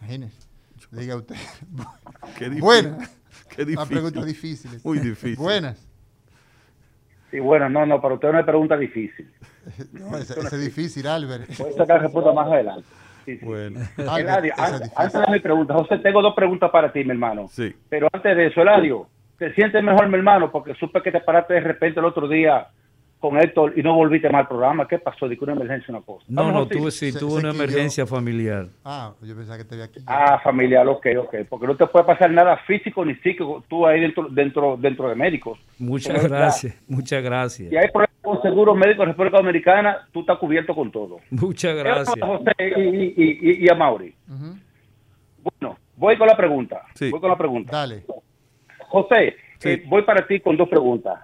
Imagínese. 0.01 0.47
Diga 0.91 1.17
usted. 1.17 1.35
Qué 2.39 2.45
difícil. 2.45 2.61
Buenas. 2.63 3.17
Qué 3.49 3.63
Una 3.63 3.71
difícil. 3.71 3.89
pregunta 3.89 4.25
difíciles. 4.25 4.85
Muy 4.85 4.99
difícil. 4.99 5.37
Buenas. 5.37 5.87
Sí, 7.31 7.41
bueno, 7.41 7.69
no, 7.69 7.85
no, 7.87 8.01
para 8.01 8.15
usted 8.15 8.31
no 8.33 8.39
es 8.39 8.45
pregunta 8.47 8.77
difícil. 8.77 9.31
No, 9.93 10.17
ese, 10.17 10.39
ese 10.39 10.57
es 10.57 10.65
difícil, 10.65 11.07
Albert. 11.09 11.57
Voy 11.59 11.71
a 11.71 11.77
sacar 11.77 12.01
respuesta 12.01 12.33
más 12.33 12.47
adelante. 12.47 12.85
Sí, 13.25 13.37
sí. 13.37 13.45
Bueno. 13.45 13.81
Eladio, 13.97 14.53
an- 14.57 14.73
difícil. 14.75 14.93
antes 14.97 15.21
de 15.27 15.33
mi 15.33 15.41
pregunta, 15.41 15.75
José, 15.75 15.99
tengo 15.99 16.23
dos 16.23 16.35
preguntas 16.37 16.71
para 16.71 16.93
ti, 16.93 17.03
mi 17.03 17.11
hermano. 17.11 17.49
Sí. 17.49 17.75
Pero 17.89 18.07
antes 18.13 18.37
de 18.37 18.47
eso, 18.47 18.63
Eladio, 18.63 19.09
¿te 19.39 19.53
sientes 19.55 19.83
mejor, 19.83 20.09
mi 20.09 20.17
hermano? 20.17 20.51
Porque 20.51 20.75
supe 20.75 21.03
que 21.03 21.13
te 21.13 21.21
paraste 21.21 21.55
de 21.55 21.61
repente 21.61 22.01
el 22.01 22.07
otro 22.07 22.29
día 22.29 22.69
con 23.19 23.39
Héctor 23.39 23.73
y 23.77 23.83
no 23.83 23.95
volviste 23.95 24.29
más 24.29 24.43
al 24.43 24.49
programa. 24.49 24.87
¿Qué 24.87 24.99
pasó? 24.99 25.27
¿De 25.27 25.39
una 25.41 25.53
emergencia 25.55 25.87
una 25.95 26.05
cosa? 26.05 26.27
No, 26.29 26.43
¿Estás 26.43 26.55
no, 26.55 26.67
tuve, 26.69 26.91
sí? 26.91 27.13
tuve 27.19 27.41
una 27.41 27.51
emergencia 27.51 28.07
familiar. 28.07 28.67
Ah, 28.85 29.13
yo 29.23 29.35
pensaba 29.35 29.57
que 29.57 29.65
te 29.65 29.75
había 29.75 29.87
aquí. 29.87 30.01
Ah, 30.07 30.39
familiar, 30.45 30.87
ok, 30.87 31.07
ok. 31.21 31.35
Porque 31.49 31.67
no 31.67 31.77
te 31.77 31.87
puede 31.87 32.05
pasar 32.05 32.31
nada 32.31 32.59
físico 32.67 33.05
ni 33.05 33.15
psíquico 33.17 33.65
tú 33.69 33.87
ahí 33.87 34.01
dentro 34.01 34.29
dentro 34.29 34.77
dentro 34.77 35.09
de 35.09 35.15
médicos. 35.15 35.59
Muchas 35.79 36.15
Pero, 36.15 36.29
gracias, 36.29 36.77
muchas 36.87 37.23
gracias. 37.23 37.71
Si 37.71 37.77
hay 37.77 37.89
problemas 37.89 38.17
con 38.23 38.43
seguros 38.43 38.77
médicos 38.77 39.05
en 39.05 39.09
República 39.13 39.39
Dominicana, 39.39 40.09
tú 40.13 40.21
estás 40.21 40.39
cubierto 40.39 40.75
con 40.75 40.91
todo. 40.93 41.19
Muchas 41.31 41.75
gracias. 41.75 42.17
José 42.21 42.53
y, 42.77 42.81
y, 42.81 43.39
y- 43.41 43.65
y 43.65 43.69
a 43.71 43.75
Mauri. 43.75 44.15
Bueno, 45.43 45.79
voy 45.97 46.19
con 46.19 46.27
la 46.27 46.37
pregunta. 46.37 46.83
Sí. 46.95 47.11
Voy 47.11 47.21
con 47.21 47.31
la 47.31 47.39
pregunta. 47.39 47.73
Dale. 47.77 48.05
José, 49.03 49.37
Sí. 49.59 49.69
eh, 49.71 49.83
voy 49.87 50.03
para 50.03 50.27
ti 50.27 50.41
con 50.41 50.57
dos 50.57 50.69
preguntas. 50.69 51.21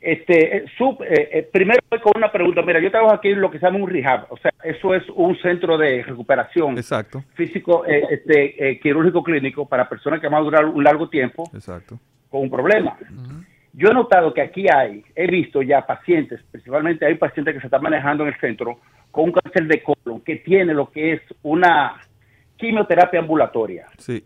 Este, 0.00 0.56
eh, 0.56 0.64
sub- 0.76 1.02
eh, 1.08 1.48
primero 1.52 1.78
voy 1.88 2.00
con 2.00 2.12
una 2.16 2.30
pregunta. 2.32 2.62
Mira, 2.62 2.80
yo 2.80 2.90
trabajo 2.90 3.14
aquí 3.14 3.28
en 3.28 3.40
lo 3.40 3.50
que 3.50 3.58
se 3.60 3.66
llama 3.66 3.78
un 3.78 3.88
rehab. 3.88 4.26
O 4.30 4.36
sea, 4.36 4.50
eso 4.64 4.94
es 4.94 5.04
un 5.14 5.36
centro 5.38 5.78
de 5.78 6.02
recuperación 6.02 6.76
Exacto, 6.76 7.22
físico, 7.34 7.84
este, 7.86 8.78
quirúrgico 8.82 9.22
clínico 9.22 9.68
para 9.68 9.88
personas 9.88 10.20
que 10.20 10.26
van 10.28 10.40
a 10.40 10.44
durar 10.44 10.64
un 10.64 10.82
largo 10.82 11.08
tiempo 11.08 11.48
exacto. 11.54 11.98
con 12.28 12.42
un 12.42 12.50
problema. 12.50 12.96
Yo 13.74 13.88
he 13.90 13.94
notado 13.94 14.34
que 14.34 14.42
aquí 14.42 14.66
hay, 14.68 15.02
he 15.14 15.26
visto 15.28 15.62
ya 15.62 15.86
pacientes, 15.86 16.40
principalmente 16.50 17.06
hay 17.06 17.14
pacientes 17.14 17.54
que 17.54 17.60
se 17.60 17.68
están 17.68 17.82
manejando 17.82 18.24
en 18.24 18.30
el 18.34 18.40
centro 18.40 18.80
con 19.10 19.24
un 19.26 19.32
cáncer 19.32 19.66
de 19.66 19.82
colon 19.82 20.20
que 20.22 20.36
tiene 20.36 20.74
lo 20.74 20.90
que 20.90 21.12
es 21.14 21.22
una 21.42 21.94
quimioterapia 22.56 23.20
ambulatoria. 23.20 23.86
Sí, 23.98 24.22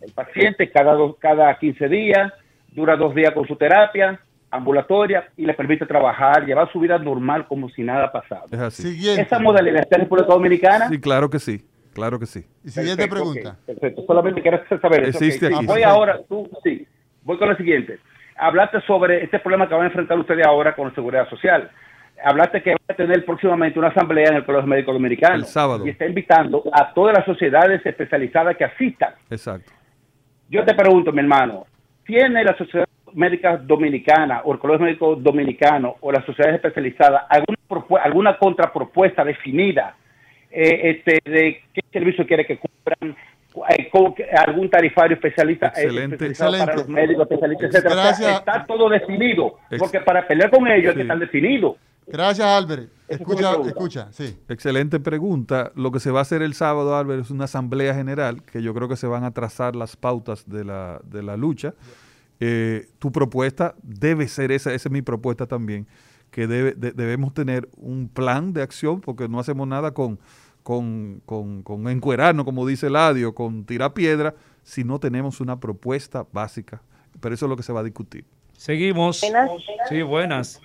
El 0.00 0.12
paciente 0.12 0.70
cada, 0.70 0.92
dos, 0.94 1.16
cada 1.18 1.56
15 1.58 1.88
días 1.88 2.32
dura 2.72 2.96
dos 2.96 3.14
días 3.14 3.32
con 3.32 3.46
su 3.46 3.56
terapia 3.56 4.20
ambulatoria 4.50 5.28
y 5.36 5.44
le 5.44 5.54
permite 5.54 5.86
trabajar, 5.86 6.44
llevar 6.46 6.70
su 6.72 6.80
vida 6.80 6.98
normal 6.98 7.46
como 7.46 7.68
si 7.70 7.82
nada 7.82 8.10
pasado. 8.10 8.46
es 8.50 8.58
así. 8.58 8.82
Siguiente. 8.82 9.22
Esa 9.22 9.38
modalidad 9.38 9.80
está 9.80 9.96
en 9.96 10.02
República 10.02 10.28
Dominicana. 10.28 10.88
Sí, 10.88 11.00
claro 11.00 11.28
que 11.28 11.38
sí, 11.38 11.62
claro 11.92 12.18
que 12.18 12.26
sí. 12.26 12.46
Y 12.64 12.70
siguiente 12.70 13.06
Perfecto, 13.06 13.14
pregunta. 13.32 13.56
perfecto, 13.66 14.04
solamente 14.06 14.42
quiero 14.42 14.60
saber 14.80 15.02
eso. 15.04 15.18
Existe 15.18 15.46
aquí, 15.46 15.66
Voy 15.66 15.78
sí. 15.80 15.84
ahora, 15.84 16.20
tú, 16.28 16.48
sí, 16.64 16.86
voy 17.22 17.38
con 17.38 17.48
la 17.48 17.56
siguiente. 17.56 17.98
Hablaste 18.36 18.80
sobre 18.82 19.24
este 19.24 19.38
problema 19.40 19.68
que 19.68 19.74
van 19.74 19.82
a 19.84 19.86
enfrentar 19.88 20.18
ustedes 20.18 20.46
ahora 20.46 20.74
con 20.74 20.88
la 20.88 20.94
seguridad 20.94 21.28
social. 21.28 21.70
Hablaste 22.24 22.62
que 22.62 22.70
va 22.72 22.78
a 22.88 22.94
tener 22.94 23.24
próximamente 23.24 23.78
una 23.78 23.88
asamblea 23.88 24.28
en 24.30 24.36
el 24.36 24.44
Colegio 24.44 24.66
Médico 24.66 24.92
Dominicano. 24.92 25.34
El 25.36 25.44
sábado. 25.44 25.86
Y 25.86 25.90
está 25.90 26.06
invitando 26.06 26.64
a 26.72 26.92
todas 26.94 27.16
las 27.16 27.24
sociedades 27.26 27.84
especializadas 27.84 28.56
que 28.56 28.64
asistan. 28.64 29.14
Exacto. 29.30 29.70
Yo 30.48 30.64
te 30.64 30.74
pregunto, 30.74 31.12
mi 31.12 31.20
hermano, 31.20 31.66
¿tiene 32.06 32.42
la 32.44 32.56
Sociedad 32.56 32.86
Médica 33.14 33.56
Dominicana 33.56 34.42
o 34.44 34.52
el 34.52 34.58
Colegio 34.58 34.84
Médico 34.86 35.16
Dominicano 35.16 35.96
o 36.00 36.12
las 36.12 36.24
sociedades 36.24 36.56
especializadas 36.56 37.22
alguna, 37.28 38.02
alguna 38.02 38.38
contrapropuesta 38.38 39.24
definida 39.24 39.94
eh, 40.50 40.90
este, 41.04 41.20
de 41.30 41.62
qué 41.72 41.80
servicio 41.92 42.26
quiere 42.26 42.46
que 42.46 42.58
cubran? 42.58 43.16
eh, 43.70 43.90
algún 44.46 44.70
tarifario 44.70 45.14
especialista 45.16 45.68
eh, 45.68 45.82
Excelente. 45.82 46.14
especializado 46.14 46.52
para 46.52 46.62
Excelente. 46.72 46.82
los 46.82 46.88
médicos 46.88 47.22
especialistas 47.30 47.70
etcétera 47.70 47.94
O 47.94 47.96
sea, 47.98 48.04
Gracias. 48.06 48.38
está 48.38 48.66
todo 48.66 48.88
definido 48.88 49.58
porque 49.78 50.00
para 50.00 50.26
pelear 50.28 50.50
con 50.50 50.66
ellos 50.68 50.88
hay 50.88 50.92
Sí. 50.92 50.96
que 50.96 51.02
estar 51.02 51.18
definido 51.18 51.76
Gracias, 52.10 52.46
Albert. 52.46 52.90
Escucha, 53.08 53.54
escucha, 53.66 54.08
sí. 54.12 54.36
Excelente 54.48 55.00
pregunta. 55.00 55.72
Lo 55.74 55.90
que 55.92 56.00
se 56.00 56.10
va 56.10 56.18
a 56.20 56.22
hacer 56.22 56.42
el 56.42 56.54
sábado, 56.54 56.96
Álvaro, 56.96 57.20
es 57.20 57.30
una 57.30 57.44
asamblea 57.44 57.94
general 57.94 58.42
que 58.42 58.62
yo 58.62 58.74
creo 58.74 58.88
que 58.88 58.96
se 58.96 59.06
van 59.06 59.24
a 59.24 59.30
trazar 59.32 59.74
las 59.76 59.96
pautas 59.96 60.48
de 60.48 60.64
la, 60.64 61.00
de 61.04 61.22
la 61.22 61.36
lucha. 61.36 61.74
Eh, 62.40 62.88
tu 62.98 63.10
propuesta 63.10 63.74
debe 63.82 64.28
ser 64.28 64.52
esa, 64.52 64.72
esa 64.72 64.88
es 64.88 64.92
mi 64.92 65.02
propuesta 65.02 65.46
también, 65.46 65.86
que 66.30 66.46
debe, 66.46 66.72
de- 66.72 66.92
debemos 66.92 67.34
tener 67.34 67.68
un 67.76 68.08
plan 68.08 68.52
de 68.52 68.62
acción 68.62 69.00
porque 69.00 69.28
no 69.28 69.40
hacemos 69.40 69.66
nada 69.66 69.92
con, 69.92 70.18
con, 70.62 71.20
con, 71.26 71.62
con 71.62 71.88
encuerarnos, 71.88 72.44
como 72.44 72.66
dice 72.66 72.90
Ladio, 72.90 73.34
con 73.34 73.64
tirar 73.64 73.92
piedra, 73.94 74.34
si 74.62 74.84
no 74.84 75.00
tenemos 75.00 75.40
una 75.40 75.58
propuesta 75.58 76.26
básica. 76.32 76.82
Pero 77.20 77.34
eso 77.34 77.46
es 77.46 77.50
lo 77.50 77.56
que 77.56 77.62
se 77.62 77.72
va 77.72 77.80
a 77.80 77.84
discutir. 77.84 78.24
Seguimos. 78.52 79.20
Buenas. 79.22 79.50
Sí, 79.88 80.02
buenas. 80.02 80.60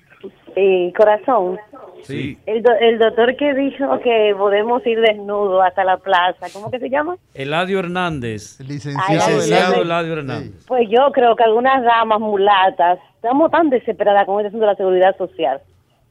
Eh, 0.56 0.94
corazón, 0.96 1.58
Sí. 2.04 2.38
el, 2.46 2.62
do- 2.62 2.76
el 2.80 3.00
doctor 3.00 3.36
que 3.38 3.54
dijo 3.56 4.00
que 4.02 4.36
podemos 4.38 4.86
ir 4.86 5.00
desnudos 5.02 5.64
hasta 5.66 5.84
la 5.84 5.98
plaza, 5.98 6.46
¿cómo 6.54 6.70
que 6.70 6.78
se 6.80 6.90
llama? 6.90 7.16
Eladio 7.34 7.80
Hernández. 7.80 8.60
Licenciado, 8.60 9.14
Licenciado 9.14 9.82
Eladio. 9.82 10.14
Hernández. 10.14 10.66
Pues 10.68 10.88
yo 10.90 11.12
creo 11.12 11.36
que 11.36 11.44
algunas 11.44 11.84
damas 11.84 12.20
mulatas 12.20 13.00
estamos 13.16 13.50
tan 13.50 13.70
desesperadas 13.70 14.26
con 14.26 14.38
este 14.40 14.50
asunto 14.50 14.66
de 14.66 14.72
la 14.72 14.78
seguridad 14.78 15.18
social 15.18 15.62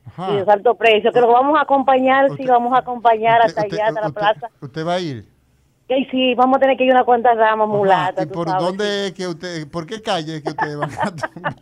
Ajá. 0.07 0.33
y 0.33 0.37
de 0.45 0.51
alto 0.53 0.75
precio 0.75 1.13
que 1.13 1.21
lo 1.21 1.29
vamos 1.29 1.57
a 1.59 1.63
acompañar, 1.63 2.27
sí, 2.27 2.33
Usted- 2.33 2.49
vamos 2.49 2.73
a 2.75 2.79
acompañar 2.79 3.41
hasta 3.43 3.61
Usted- 3.63 3.75
allá, 3.79 3.89
hasta 3.89 4.01
la 4.01 4.11
plaza. 4.11 4.49
Usted 4.61 4.87
va 4.87 4.95
a 4.95 5.01
ir. 5.01 5.25
Que 5.89 6.07
sí, 6.11 6.35
vamos 6.35 6.57
a 6.57 6.61
tener 6.61 6.77
que 6.77 6.85
ir 6.85 6.91
unas 6.93 7.05
cuantas 7.05 7.37
damas 7.37 7.69
mulatas. 7.69 8.25
¿Y 8.25 8.29
por 8.29 8.49
sabes, 8.49 8.65
dónde 8.65 9.07
es 9.07 9.13
que 9.13 9.27
usted, 9.29 9.71
por 9.71 9.87
qué 9.87 10.01
calle 10.01 10.37
es 10.37 10.43
que 10.43 10.49
ustedes 10.51 10.77
van 10.79 10.91
a 10.91 10.97
tomar? 11.35 11.55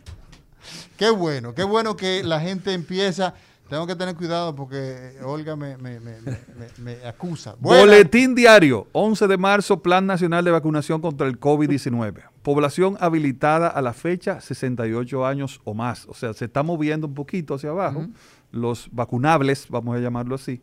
Qué 1.01 1.09
bueno, 1.09 1.55
qué 1.55 1.63
bueno 1.63 1.95
que 1.95 2.21
la 2.23 2.39
gente 2.39 2.73
empieza. 2.75 3.33
Tengo 3.67 3.87
que 3.87 3.95
tener 3.95 4.15
cuidado 4.15 4.55
porque 4.55 5.15
Olga 5.23 5.55
me, 5.55 5.75
me, 5.77 5.99
me, 5.99 6.21
me, 6.21 6.37
me- 6.77 6.95
me 6.99 7.05
acusa. 7.07 7.55
Boletín 7.59 8.35
diario, 8.35 8.85
11 8.91 9.27
de 9.27 9.35
marzo, 9.37 9.81
Plan 9.81 10.05
Nacional 10.05 10.45
de 10.45 10.51
Vacunación 10.51 11.01
contra 11.01 11.25
el 11.25 11.39
COVID-19. 11.39 12.21
Población 12.43 12.97
habilitada 12.99 13.67
a 13.69 13.81
la 13.81 13.93
fecha, 13.93 14.41
68 14.41 15.25
años 15.25 15.59
o 15.63 15.73
más. 15.73 16.05
O 16.07 16.13
sea, 16.13 16.33
se 16.35 16.45
está 16.45 16.61
moviendo 16.61 17.07
un 17.07 17.15
poquito 17.15 17.55
hacia 17.55 17.71
abajo. 17.71 18.05
Los 18.51 18.87
vacunables, 18.91 19.65
vamos 19.69 19.97
a 19.97 19.99
llamarlo 19.99 20.35
así. 20.35 20.61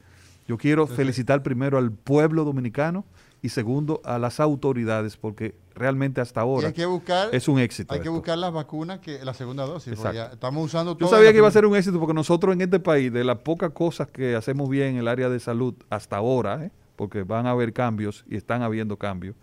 Yo 0.52 0.58
quiero 0.58 0.86
felicitar 0.86 1.43
primero 1.43 1.78
al 1.78 1.93
pueblo 1.93 2.43
dominicano 2.43 3.06
y 3.41 3.47
segundo 3.47 4.02
a 4.04 4.20
las 4.20 4.41
autoridades 4.41 5.16
porque 5.16 5.56
realmente 5.76 6.20
hasta 6.20 6.41
ahora 6.41 6.68
hay 6.68 6.74
que 6.74 6.86
buscar, 6.86 7.30
es 7.32 7.47
un 7.47 7.58
éxito. 7.58 7.93
hay 7.93 8.02
que 8.02 8.10
esto. 8.10 8.12
buscar 8.12 8.38
las 8.38 8.52
vacunas 8.52 8.99
que 8.99 9.24
la 9.24 9.34
segunda 9.34 9.66
dosis. 9.66 9.97
ya 10.14 10.26
estamos 10.26 10.66
usando 10.66 10.91
Yo 10.91 10.97
todo. 10.97 11.10
sabía 11.12 11.32
que 11.32 11.38
iba 11.38 11.47
a 11.47 11.52
ser 11.52 11.66
un 11.66 11.74
éxito 11.74 11.99
porque 11.99 12.14
nosotros 12.14 12.54
en 12.54 12.60
este 12.60 12.82
país, 12.82 13.14
de 13.14 13.24
las 13.24 13.38
pocas 13.38 13.72
cosas 13.72 14.12
que 14.12 14.36
hacemos 14.36 14.68
bien 14.70 14.88
en 14.89 14.97
el 14.97 15.08
área 15.08 15.30
de 15.30 15.39
salud 15.39 15.74
hasta 15.89 16.18
ahora, 16.18 16.66
¿eh? 16.66 16.72
porque 16.97 17.24
van 17.24 17.47
a 17.47 17.52
haber 17.52 17.72
cambios 17.72 18.26
y 18.30 18.36
están 18.36 18.62
habiendo 18.62 18.97
cambios, 18.97 19.38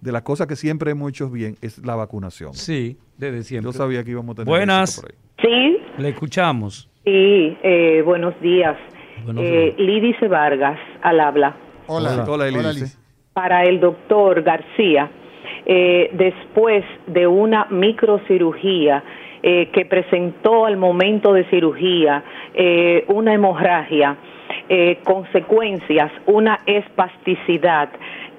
de 0.00 0.10
las 0.10 0.22
cosas 0.22 0.46
que 0.46 0.56
siempre 0.56 0.90
hemos 0.92 1.10
hecho 1.10 1.28
bien 1.28 1.58
es 1.60 1.84
la 1.84 1.96
vacunación. 1.96 2.54
Sí, 2.54 2.96
desde 3.18 3.44
siempre. 3.44 3.70
Yo 3.70 3.76
sabía 3.76 4.02
que 4.04 4.12
íbamos 4.12 4.32
a 4.32 4.36
tener 4.36 4.48
Buenas. 4.48 4.98
por 5.02 5.10
ahí. 5.10 5.18
Sí, 5.38 6.00
Le 6.02 6.08
escuchamos. 6.08 6.88
sí, 7.04 7.58
eh, 7.62 8.00
buenos 8.06 8.40
días. 8.40 8.78
Eh, 9.38 9.74
Lídice 9.78 10.28
Vargas, 10.28 10.78
al 11.02 11.20
habla. 11.20 11.56
Hola, 11.86 12.24
Hola. 12.28 12.50
Liz. 12.50 12.98
para 13.32 13.64
el 13.64 13.80
doctor 13.80 14.42
García, 14.42 15.10
eh, 15.66 16.10
después 16.12 16.84
de 17.06 17.26
una 17.26 17.66
microcirugía 17.70 19.02
eh, 19.42 19.68
que 19.72 19.84
presentó 19.84 20.66
al 20.66 20.76
momento 20.76 21.32
de 21.32 21.44
cirugía 21.50 22.24
eh, 22.54 23.04
una 23.08 23.32
hemorragia, 23.34 24.16
eh, 24.68 24.98
consecuencias, 25.04 26.10
una 26.26 26.60
espasticidad 26.66 27.90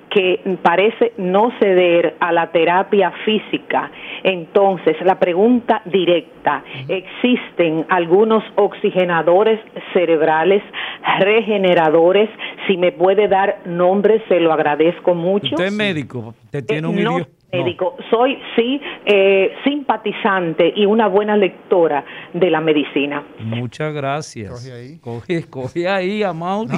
que 0.10 0.58
parece 0.62 1.14
no 1.18 1.52
ceder 1.60 2.16
a 2.20 2.32
la 2.32 2.52
terapia 2.52 3.12
física. 3.26 3.92
Entonces, 4.24 4.96
la 5.04 5.20
pregunta 5.20 5.82
directa, 5.86 6.64
¿existen 6.88 7.86
algunos 7.90 8.44
oxigenadores 8.56 9.60
cerebrales 9.94 10.64
regeneradores? 11.20 12.30
Si 12.68 12.78
me 12.78 12.92
puede 12.92 13.28
dar 13.28 13.60
nombres, 13.66 14.22
se 14.28 14.40
lo 14.40 14.54
agradezco 14.54 15.14
mucho. 15.14 15.56
Usted 15.56 15.66
es 15.66 15.74
médico, 15.74 16.34
usted 16.46 16.66
tiene 16.66 16.88
Eh, 16.88 16.90
un 16.90 16.96
no 16.96 17.02
idioma. 17.02 17.28
Médico, 17.52 17.96
soy 18.10 18.38
sí 18.56 18.80
eh, 19.06 19.52
simpatizante 19.64 20.74
y 20.76 20.86
una 20.86 21.08
buena 21.08 21.36
lectora 21.38 22.04
de 22.34 22.50
la 22.52 22.60
medicina. 22.62 23.26
Muchas 23.40 23.94
gracias. 23.94 24.52
Coge 24.52 24.72
ahí. 24.74 24.98
Coge, 25.00 25.44
coge 25.46 25.88
ahí 25.88 26.24
a 26.24 26.34
Mauri. 26.34 26.78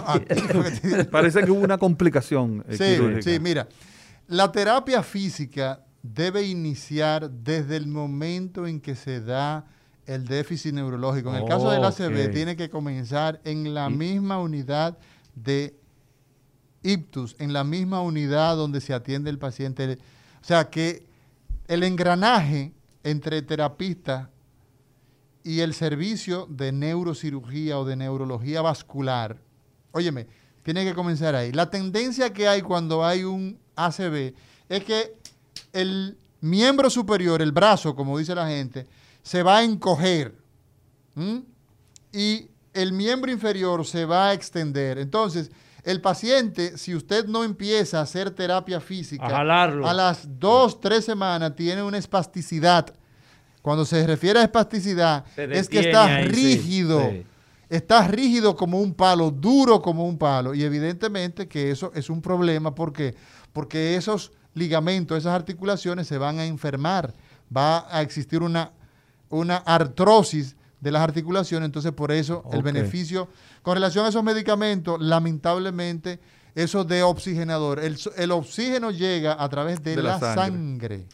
Parece 1.11 1.43
que 1.43 1.51
hubo 1.51 1.61
una 1.63 1.77
complicación 1.77 2.63
eh, 2.67 2.75
Sí, 2.75 2.83
quirúrgica. 2.95 3.21
sí, 3.21 3.39
mira. 3.39 3.67
La 4.27 4.51
terapia 4.51 5.01
física 5.01 5.79
debe 6.03 6.43
iniciar 6.43 7.29
desde 7.29 7.75
el 7.75 7.87
momento 7.87 8.67
en 8.67 8.79
que 8.79 8.95
se 8.95 9.21
da 9.21 9.65
el 10.05 10.25
déficit 10.25 10.73
neurológico. 10.73 11.29
En 11.29 11.41
el 11.43 11.45
caso 11.49 11.69
del 11.71 11.83
ACV, 11.83 12.27
Ok. 12.27 12.33
tiene 12.33 12.55
que 12.55 12.69
comenzar 12.69 13.39
en 13.43 13.73
la 13.73 13.89
misma 13.89 14.39
unidad 14.39 14.97
de 15.35 15.73
ictus, 16.83 17.35
en 17.39 17.53
la 17.53 17.63
misma 17.63 18.01
unidad 18.01 18.55
donde 18.55 18.81
se 18.81 18.93
atiende 18.93 19.29
el 19.29 19.39
paciente. 19.39 19.97
O 20.41 20.45
sea 20.45 20.69
que 20.69 21.05
el 21.67 21.83
engranaje 21.83 22.73
entre 23.03 23.41
terapista 23.41 24.29
y 25.43 25.61
el 25.61 25.73
servicio 25.73 26.47
de 26.49 26.71
neurocirugía 26.71 27.79
o 27.79 27.85
de 27.85 27.95
neurología 27.95 28.61
vascular, 28.61 29.37
óyeme, 29.91 30.27
tiene 30.63 30.85
que 30.85 30.93
comenzar 30.93 31.35
ahí. 31.35 31.51
La 31.51 31.69
tendencia 31.69 32.33
que 32.33 32.47
hay 32.47 32.61
cuando 32.61 33.05
hay 33.05 33.23
un 33.23 33.57
ACV 33.75 34.33
es 34.67 34.83
que 34.83 35.17
el 35.73 36.17
miembro 36.41 36.89
superior, 36.89 37.41
el 37.41 37.51
brazo, 37.51 37.95
como 37.95 38.17
dice 38.17 38.35
la 38.35 38.47
gente, 38.47 38.87
se 39.23 39.43
va 39.43 39.57
a 39.57 39.63
encoger 39.63 40.35
y 42.11 42.47
el 42.73 42.93
miembro 42.93 43.31
inferior 43.31 43.85
se 43.85 44.05
va 44.05 44.29
a 44.29 44.33
extender. 44.33 44.97
Entonces, 44.99 45.51
el 45.83 46.01
paciente, 46.01 46.77
si 46.77 46.93
usted 46.95 47.25
no 47.27 47.43
empieza 47.43 47.99
a 47.99 48.03
hacer 48.03 48.31
terapia 48.31 48.79
física, 48.79 49.25
A 49.25 49.29
jalarlo. 49.29 49.87
a 49.87 49.93
las 49.93 50.27
dos, 50.39 50.79
tres 50.79 51.05
semanas 51.05 51.55
tiene 51.55 51.81
una 51.83 51.97
espasticidad. 51.97 52.93
Cuando 53.61 53.85
se 53.85 54.05
refiere 54.07 54.39
a 54.39 54.43
espasticidad, 54.43 55.25
es 55.37 55.67
que 55.69 55.79
está 55.79 56.05
ahí, 56.05 56.25
sí, 56.25 56.29
rígido. 56.31 57.09
sí. 57.09 57.25
Está 57.69 58.07
rígido 58.07 58.55
como 58.55 58.79
un 58.79 58.93
palo, 58.95 59.29
duro 59.29 59.79
como 59.81 60.07
un 60.07 60.17
palo. 60.17 60.55
Y 60.55 60.63
evidentemente 60.63 61.47
que 61.47 61.69
eso 61.69 61.91
es 61.93 62.09
un 62.09 62.19
problema. 62.21 62.73
¿Por 62.73 62.91
qué? 62.91 63.15
Porque 63.53 63.95
esos 63.95 64.31
ligamentos, 64.55 65.17
esas 65.19 65.35
articulaciones 65.35 66.07
se 66.07 66.17
van 66.17 66.39
a 66.39 66.45
enfermar. 66.45 67.13
Va 67.55 67.85
a 67.95 68.01
existir 68.01 68.41
una, 68.41 68.71
una 69.29 69.57
artrosis 69.57 70.55
de 70.81 70.91
las 70.91 71.01
articulaciones. 71.01 71.65
Entonces, 71.65 71.91
por 71.91 72.11
eso 72.11 72.43
el 72.53 72.63
beneficio 72.63 73.27
con 73.61 73.75
relación 73.75 74.05
a 74.05 74.09
esos 74.09 74.23
medicamentos, 74.23 74.99
lamentablemente, 75.01 76.19
eso 76.55 76.83
de 76.83 77.03
oxigenador. 77.03 77.79
El, 77.79 77.97
el 78.17 78.31
oxígeno 78.31 78.91
llega 78.91 79.41
a 79.41 79.47
través 79.49 79.83
de, 79.83 79.95
De 79.95 80.03
la 80.03 80.11
la, 80.11 80.19
sangre. 80.19 80.43
sangre. 80.43 81.05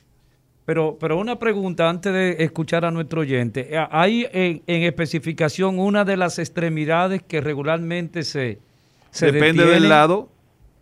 Pero, 0.65 0.97
pero 0.99 1.19
una 1.19 1.37
pregunta 1.37 1.87
antes 1.89 2.11
de 2.11 2.37
escuchar 2.43 2.85
a 2.85 2.91
nuestro 2.91 3.21
oyente. 3.21 3.75
Eh, 3.75 3.87
¿Hay 3.91 4.27
en, 4.31 4.63
en 4.65 4.83
especificación 4.83 5.77
una 5.77 6.05
de 6.05 6.17
las 6.17 6.39
extremidades 6.39 7.21
que 7.21 7.39
regularmente 7.39 8.23
se, 8.23 8.59
se 9.11 9.31
Depende 9.31 9.65
del 9.65 9.89
lado, 9.89 10.29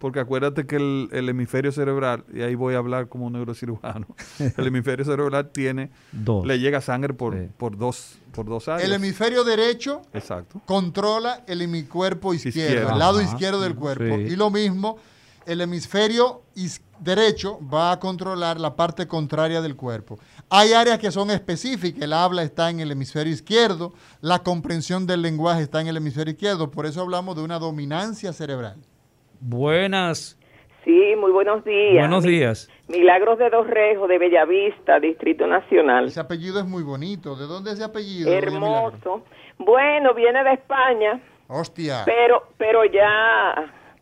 porque 0.03 0.19
acuérdate 0.19 0.65
que 0.67 0.75
el, 0.75 1.07
el 1.13 1.29
hemisferio 1.29 1.71
cerebral, 1.71 2.25
y 2.33 2.41
ahí 2.41 2.55
voy 2.55 2.73
a 2.75 2.79
hablar 2.79 3.07
como 3.07 3.29
neurocirujano, 3.29 4.05
el 4.57 4.67
hemisferio 4.67 5.05
cerebral 5.05 5.49
tiene, 5.53 5.91
Dos. 6.11 6.45
le 6.45 6.59
llega 6.59 6.81
sangre 6.81 7.13
por, 7.13 7.47
por 7.51 7.77
dos 7.77 8.17
por 8.33 8.45
dos 8.45 8.67
áreas. 8.67 8.83
El 8.89 8.93
hemisferio 8.95 9.45
derecho 9.45 10.01
Exacto. 10.11 10.61
controla 10.65 11.43
el 11.47 11.61
hemicuerpo 11.61 12.33
izquierdo, 12.33 12.59
Izquierdo. 12.59 12.91
el 12.91 12.99
lado 12.99 13.19
Ajá. 13.19 13.29
izquierdo 13.31 13.61
del 13.61 13.75
cuerpo. 13.75 14.17
Sí. 14.17 14.33
Y 14.33 14.35
lo 14.35 14.49
mismo, 14.49 14.97
el 15.45 15.61
hemisferio 15.61 16.41
is- 16.55 16.81
derecho 16.99 17.59
va 17.73 17.93
a 17.93 17.99
controlar 18.01 18.59
la 18.59 18.75
parte 18.75 19.07
contraria 19.07 19.61
del 19.61 19.77
cuerpo. 19.77 20.19
Hay 20.49 20.73
áreas 20.73 20.99
que 20.99 21.11
son 21.11 21.31
específicas, 21.31 22.01
el 22.01 22.11
habla 22.11 22.43
está 22.43 22.69
en 22.69 22.81
el 22.81 22.91
hemisferio 22.91 23.31
izquierdo, 23.31 23.93
la 24.19 24.39
comprensión 24.39 25.07
del 25.07 25.21
lenguaje 25.21 25.61
está 25.61 25.79
en 25.79 25.87
el 25.87 25.95
hemisferio 25.95 26.33
izquierdo, 26.33 26.71
por 26.71 26.85
eso 26.87 26.99
hablamos 26.99 27.37
de 27.37 27.43
una 27.43 27.57
dominancia 27.57 28.33
cerebral. 28.33 28.75
Buenas, 29.47 30.37
Sí, 30.85 31.15
muy 31.19 31.31
buenos 31.31 31.63
días. 31.65 31.99
buenos 31.99 32.23
días. 32.23 32.69
Milagros 32.87 33.37
de 33.39 33.49
Dorrejo, 33.49 34.07
de 34.07 34.17
Bellavista, 34.17 34.99
Distrito 35.01 35.45
Nacional. 35.47 36.05
Ese 36.07 36.19
apellido 36.21 36.59
es 36.59 36.65
muy 36.65 36.81
bonito. 36.83 37.35
¿De 37.35 37.45
dónde 37.45 37.71
es 37.71 37.75
ese 37.75 37.83
apellido? 37.85 38.31
Hermoso. 38.31 39.23
Bueno, 39.57 40.13
viene 40.13 40.43
de 40.45 40.53
España, 40.53 41.21
Hostia. 41.47 42.03
pero 42.05 42.43
pero 42.57 42.85
ya... 42.85 42.93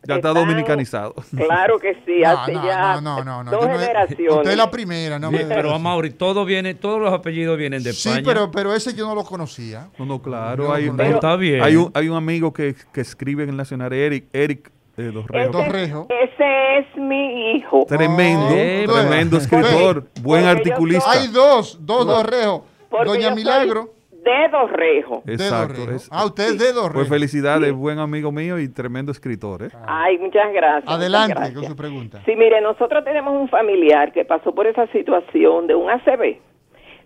Ya 0.04 0.16
está 0.16 0.28
están- 0.30 0.34
dominicanizado. 0.34 1.14
Claro 1.36 1.78
que 1.80 1.94
sí, 2.06 2.20
No, 2.22 2.28
hace 2.30 2.52
no, 2.52 2.64
ya 2.64 3.00
no, 3.00 3.24
no, 3.24 3.42
no, 3.44 3.50
dos 3.50 3.66
no 3.66 3.72
generaciones. 3.78 4.36
Usted 4.36 4.50
es 4.52 4.56
la 4.56 4.70
primera, 4.70 5.18
no 5.20 5.30
me 5.32 5.38
Bien, 5.38 5.48
pero 5.48 5.72
a 5.72 5.78
Mauri, 5.80 6.10
todo 6.10 6.44
viene, 6.44 6.74
todos 6.74 7.00
los 7.00 7.12
apellidos 7.12 7.58
vienen 7.58 7.82
de 7.82 7.92
Sí, 7.92 8.08
España. 8.10 8.24
pero, 8.26 8.50
pero 8.52 8.74
ese 8.74 8.94
yo 8.94 9.06
no 9.08 9.14
lo 9.16 9.24
conocía. 9.24 9.88
No, 9.98 10.06
no, 10.06 10.20
claro. 10.22 10.64
No, 10.68 10.72
hay, 10.72 10.86
no, 10.86 10.92
no. 10.94 11.02
hay- 11.04 11.10
Está 11.12 11.34
bien. 11.36 11.62
Hay 11.62 11.74
un, 11.76 11.90
hay 11.94 12.08
un 12.08 12.16
amigo 12.16 12.52
que, 12.52 12.74
que 12.92 13.00
escribe 13.00 13.42
en 13.44 13.50
el 13.50 13.56
Nacional, 13.56 13.92
Eric, 13.92 14.26
Eric 14.32 14.72
eh, 14.96 15.10
Dorrejo. 15.50 16.06
Ese, 16.08 16.32
ese 16.32 16.78
es 16.78 16.96
mi 16.96 17.52
hijo. 17.56 17.84
Tremendo, 17.86 18.46
Oh, 18.46 18.92
tremendo 18.94 19.36
escritor, 19.38 20.04
buen 20.22 20.44
Porque 20.44 20.58
articulista. 20.60 21.10
Hay 21.10 21.28
dos, 21.28 21.78
dos 21.84 22.06
Dorrejo. 22.06 22.64
Porque 22.90 23.06
yo 23.06 23.12
Doña 23.14 23.34
Milagro. 23.34 23.90
De 24.10 24.48
Dorrejo. 24.52 25.22
Exacto. 25.26 25.82
Ah, 26.10 26.24
usted 26.26 26.44
es 26.50 26.58
de 26.58 26.72
Dorrejo. 26.72 26.94
Pues 26.94 27.08
felicidades, 27.08 27.72
buen 27.72 27.98
amigo 27.98 28.30
mío 28.30 28.58
y 28.60 28.68
tremendo 28.68 29.10
escritor. 29.10 29.64
¿eh? 29.64 29.68
Ay, 29.86 30.16
muchas 30.18 30.52
gracias. 30.52 30.84
muchas 30.84 30.96
Adelante 31.00 31.34
gracias. 31.34 31.54
con 31.58 31.64
su 31.68 31.76
pregunta. 31.76 32.20
Sí, 32.24 32.36
mire, 32.36 32.60
nosotros 32.60 33.02
tenemos 33.04 33.34
un 33.34 33.48
familiar 33.48 34.12
que 34.12 34.24
pasó 34.24 34.54
por 34.54 34.66
esa 34.68 34.86
situación 34.88 35.66
de 35.66 35.74
un 35.74 35.90
ACV. 35.90 36.36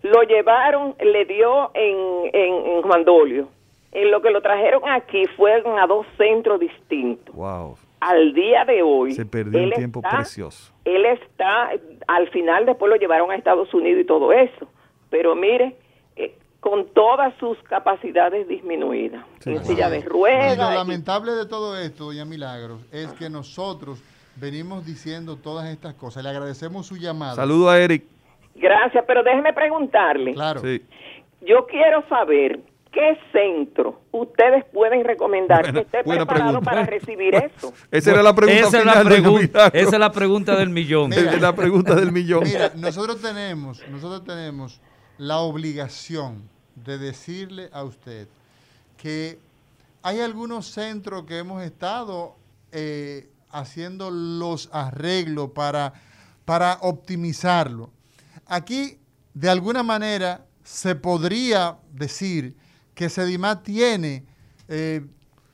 Lo 0.03 0.22
llevaron, 0.24 0.95
le 1.00 1.25
dio 1.25 1.71
en, 1.75 1.96
en, 2.34 2.67
en 2.76 2.83
Juan 2.83 3.04
Dolio. 3.04 3.49
En 3.99 4.11
lo 4.11 4.21
que 4.21 4.31
lo 4.31 4.43
trajeron 4.43 4.83
aquí 4.89 5.25
fueron 5.39 5.79
a 5.79 5.87
dos 5.87 6.05
centros 6.18 6.61
distintos. 6.61 7.35
Wow. 7.35 7.77
Al 8.01 8.35
día 8.35 8.64
de 8.67 8.83
hoy, 8.83 9.13
Se 9.13 9.25
perdió 9.25 9.63
un 9.63 9.71
tiempo 9.73 10.01
está- 10.05 10.17
precioso. 10.18 10.71
Él 10.85 11.07
está, 11.07 11.71
al 12.07 12.29
final 12.29 12.67
después 12.67 12.91
lo 12.91 12.97
llevaron 12.97 13.31
a 13.31 13.37
Estados 13.37 13.73
Unidos 13.73 14.03
y 14.03 14.05
todo 14.05 14.33
eso. 14.35 14.68
Pero 15.09 15.35
mire, 15.35 15.77
eh, 16.14 16.37
con 16.61 16.87
todas 16.93 17.33
sus 17.39 17.57
capacidades 17.63 18.47
disminuidas. 18.49 19.25
en 19.47 19.64
silla 19.64 19.89
de 19.89 20.01
Y 20.01 20.03
lo 20.03 20.09
ruedas. 20.11 20.59
lamentable 20.59 21.33
de 21.33 21.47
todo 21.47 21.79
esto, 21.79 22.05
doña 22.05 22.25
Milagros, 22.27 22.83
es 22.93 23.13
que 23.14 23.31
nosotros 23.31 24.03
venimos 24.37 24.85
diciendo 24.85 25.37
todas 25.37 25.68
estas 25.71 25.95
cosas. 25.95 26.23
Le 26.23 26.29
agradecemos 26.29 26.87
su 26.87 26.97
llamada. 26.97 27.37
Saludo 27.37 27.71
a 27.71 27.79
Eric. 27.81 28.05
Gracias, 28.57 29.05
pero 29.07 29.23
déjeme 29.23 29.55
preguntarle. 29.55 30.35
Claro. 30.35 30.61
Sí. 30.61 30.83
Yo 31.41 31.67
quiero 31.67 32.07
saber 32.09 32.61
qué 32.97 33.18
centro 33.31 34.01
ustedes 34.11 34.64
pueden 34.73 35.05
recomendar 35.05 35.61
Buena- 35.61 35.73
que 35.75 35.81
esté 35.85 36.03
preparado 36.03 36.27
pregunta. 36.61 36.71
para 36.71 36.87
recibir 36.87 37.35
eso. 37.35 37.75
Esa 37.91 38.11
era 38.13 38.23
la 38.23 38.35
pregunta 38.35 38.68
esa, 38.68 38.79
es 38.79 38.85
la 38.87 38.93
final, 38.93 39.05
doña 39.05 39.17
pregun- 39.29 39.41
Milagro. 39.43 39.79
esa 39.81 39.91
es 39.97 40.01
la 40.01 40.13
pregunta 40.13 40.57
del 40.57 40.71
millón. 40.71 41.13
Esa 41.13 41.35
es 41.35 41.41
la 41.43 41.55
pregunta 41.55 41.95
del 41.95 42.11
millón. 42.13 42.45
Mira, 42.45 42.73
nosotros 42.75 43.21
tenemos, 43.21 43.87
nosotros 43.91 44.25
tenemos 44.25 44.81
la 45.18 45.39
obligación 45.41 46.49
de 46.75 46.97
decirle 46.99 47.68
a 47.73 47.85
usted 47.85 48.29
que 48.97 49.39
hay 50.03 50.21
algunos 50.21 50.67
centros 50.67 51.25
que 51.25 51.39
hemos 51.39 51.63
estado 51.63 52.37
eh, 52.73 53.29
haciendo 53.51 54.11
los 54.11 54.71
arreglos 54.73 55.51
para, 55.51 55.93
para 56.47 56.79
optimizarlo. 56.81 57.91
Aquí, 58.47 58.99
de 59.35 59.51
alguna 59.51 59.83
manera, 59.83 60.47
se 60.64 60.95
podría 60.95 61.77
decir 61.93 62.55
que 62.97 63.09
Sedimá 63.11 63.63
tiene 63.63 64.25
eh, 64.68 65.07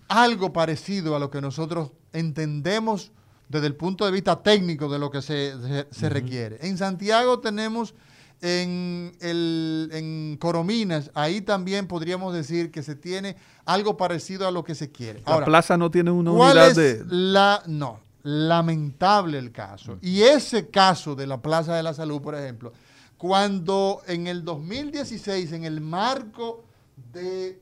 algo 0.08 0.52
parecido 0.54 1.14
a 1.14 1.18
lo 1.18 1.28
que 1.30 1.40
nosotros 1.42 1.90
entendemos 2.14 3.10
desde 3.48 3.66
el 3.66 3.74
punto 3.74 4.06
de 4.06 4.12
vista 4.12 4.42
técnico 4.42 4.88
de 4.88 4.98
lo 4.98 5.10
que 5.10 5.20
se, 5.20 5.52
se- 5.60 5.86
se 5.90 6.08
requiere. 6.08 6.58
En 6.62 6.78
Santiago 6.78 7.40
tenemos 7.40 7.94
en, 8.40 9.12
el, 9.20 9.90
en 9.92 10.36
Corominas, 10.40 11.10
ahí 11.14 11.40
también 11.42 11.86
podríamos 11.86 12.32
decir 12.32 12.70
que 12.70 12.82
se 12.82 12.94
tiene 12.94 13.36
algo 13.64 13.96
parecido 13.96 14.46
a 14.48 14.50
lo 14.50 14.64
que 14.64 14.74
se 14.74 14.90
quiere. 14.90 15.22
La 15.26 15.44
plaza 15.44 15.76
no 15.76 15.90
tiene 15.90 16.10
una 16.10 16.30
¿Cuál 16.30 16.56
unidad 16.56 16.68
es 16.70 16.76
de... 16.76 17.04
la 17.08 17.62
no? 17.66 18.00
lamentable 18.24 19.36
el 19.38 19.50
caso. 19.50 19.98
Y 20.00 20.22
ese 20.22 20.68
caso 20.68 21.16
de 21.16 21.26
la 21.26 21.42
Plaza 21.42 21.74
de 21.74 21.82
la 21.82 21.92
Salud, 21.92 22.22
por 22.22 22.36
ejemplo, 22.36 22.72
cuando 23.18 24.00
en 24.06 24.28
el 24.28 24.44
2016, 24.44 25.52
en 25.52 25.64
el 25.64 25.80
marco 25.80 26.64
de, 27.12 27.60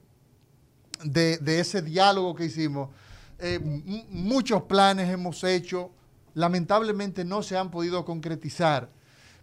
de, 1.04 1.38
de 1.38 1.60
ese 1.60 1.82
diálogo 1.82 2.34
que 2.34 2.46
hicimos, 2.46 2.90
eh, 3.38 3.58
muchos 4.10 4.62
planes 4.64 5.08
hemos 5.08 5.42
hecho, 5.44 5.90
lamentablemente 6.34 7.24
no 7.24 7.42
se 7.42 7.56
han 7.56 7.70
podido 7.70 8.04
concretizar. 8.04 8.90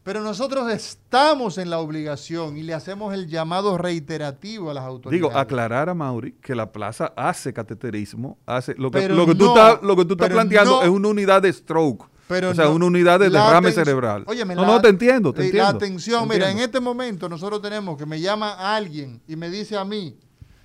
Pero 0.08 0.22
nosotros 0.22 0.72
estamos 0.72 1.58
en 1.58 1.70
la 1.70 1.80
obligación 1.80 2.56
y 2.56 2.64
le 2.64 2.74
hacemos 2.74 3.14
el 3.14 3.28
llamado 3.28 3.78
reiterativo 3.78 4.72
a 4.72 4.74
las 4.74 4.86
autoridades. 4.86 5.30
Digo, 5.30 5.38
aclarar 5.38 5.90
a 5.90 5.94
Mauri 5.94 6.32
que 6.42 6.56
la 6.56 6.72
plaza 6.72 7.12
hace 7.18 7.52
cateterismo, 7.52 8.38
hace 8.46 8.74
lo 8.76 8.90
que, 8.90 9.00
Pero 9.00 9.16
lo 9.16 9.26
que 9.26 9.36
tú 9.36 9.48
estás, 9.50 9.82
lo 9.84 9.98
que 9.98 10.06
tú 10.06 10.14
estás 10.14 10.30
planteando 10.30 10.78
no. 10.78 10.84
es 10.84 10.88
una 10.88 11.10
unidad 11.10 11.42
de 11.42 11.52
stroke. 11.52 12.08
Pero 12.28 12.50
o 12.50 12.54
sea, 12.56 12.66
no. 12.66 12.72
una 12.74 12.86
unidad 12.88 13.20
de 13.20 13.30
derrame 13.30 13.72
cerebral. 13.72 14.24
Óyeme, 14.28 14.54
no, 14.54 14.62
la- 14.64 14.68
no, 14.68 14.82
te 14.82 14.90
entiendo, 14.90 15.34
te 15.34 15.44
eh, 15.44 15.46
entiendo. 15.46 15.72
La 15.72 15.76
atención, 15.78 16.28
te 16.28 16.34
mira, 16.36 16.46
en 16.48 16.52
entiendo. 16.52 16.66
este 16.66 16.80
momento 16.82 17.30
nosotros 17.30 17.62
tenemos 17.62 17.98
que 17.98 18.06
me 18.06 18.20
llama 18.20 18.76
alguien 18.76 19.22
y 19.28 19.36
me 19.36 19.50
dice 19.50 19.78
a 19.78 19.86
mí, 19.86 20.18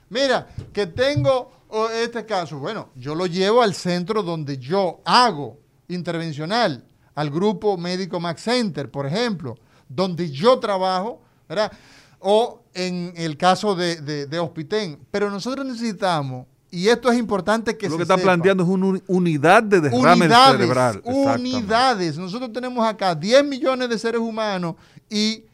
mira, 0.09 0.49
que 0.73 0.87
tengo 0.89 1.53
oh, 1.69 1.89
este 1.89 2.27
caso. 2.27 2.59
Bueno, 2.59 2.89
yo 2.97 3.15
lo 3.15 3.27
llevo 3.27 3.63
al 3.63 3.75
centro 3.75 4.23
donde 4.23 4.59
yo 4.59 5.01
hago 5.05 5.61
intervencional, 5.89 6.85
al 7.15 7.31
grupo 7.31 7.77
médico 7.77 8.19
Max 8.19 8.43
Center, 8.43 8.91
por 8.91 9.07
ejemplo, 9.07 9.57
donde 9.89 10.31
yo 10.31 10.59
trabajo, 10.59 11.23
¿verdad? 11.49 11.71
O 12.19 12.65
en 12.75 13.13
el 13.17 13.37
caso 13.37 13.75
de, 13.75 14.01
de, 14.01 14.27
de 14.27 14.39
Hospitén. 14.39 14.99
Pero 15.11 15.31
nosotros 15.31 15.65
necesitamos, 15.67 16.47
y 16.73 16.89
esto 16.89 17.13
es 17.13 17.19
importante 17.19 17.77
que 17.77 17.87
Lo 17.87 17.93
se 17.93 17.97
que 17.99 18.03
está 18.03 18.15
sepa, 18.17 18.25
planteando 18.25 18.65
es 18.65 18.69
una 18.69 18.87
uni- 18.87 19.03
unidad 19.07 19.63
de 19.63 19.81
derrame 19.83 20.13
unidades, 20.25 20.53
cerebral. 20.59 21.01
Unidades. 21.05 22.19
Nosotros 22.19 22.53
tenemos 22.53 22.85
acá 22.85 23.15
10 23.15 23.45
millones 23.45 23.89
de 23.89 23.99
seres 23.99 24.21
humanos 24.21 24.75
y 25.09 25.45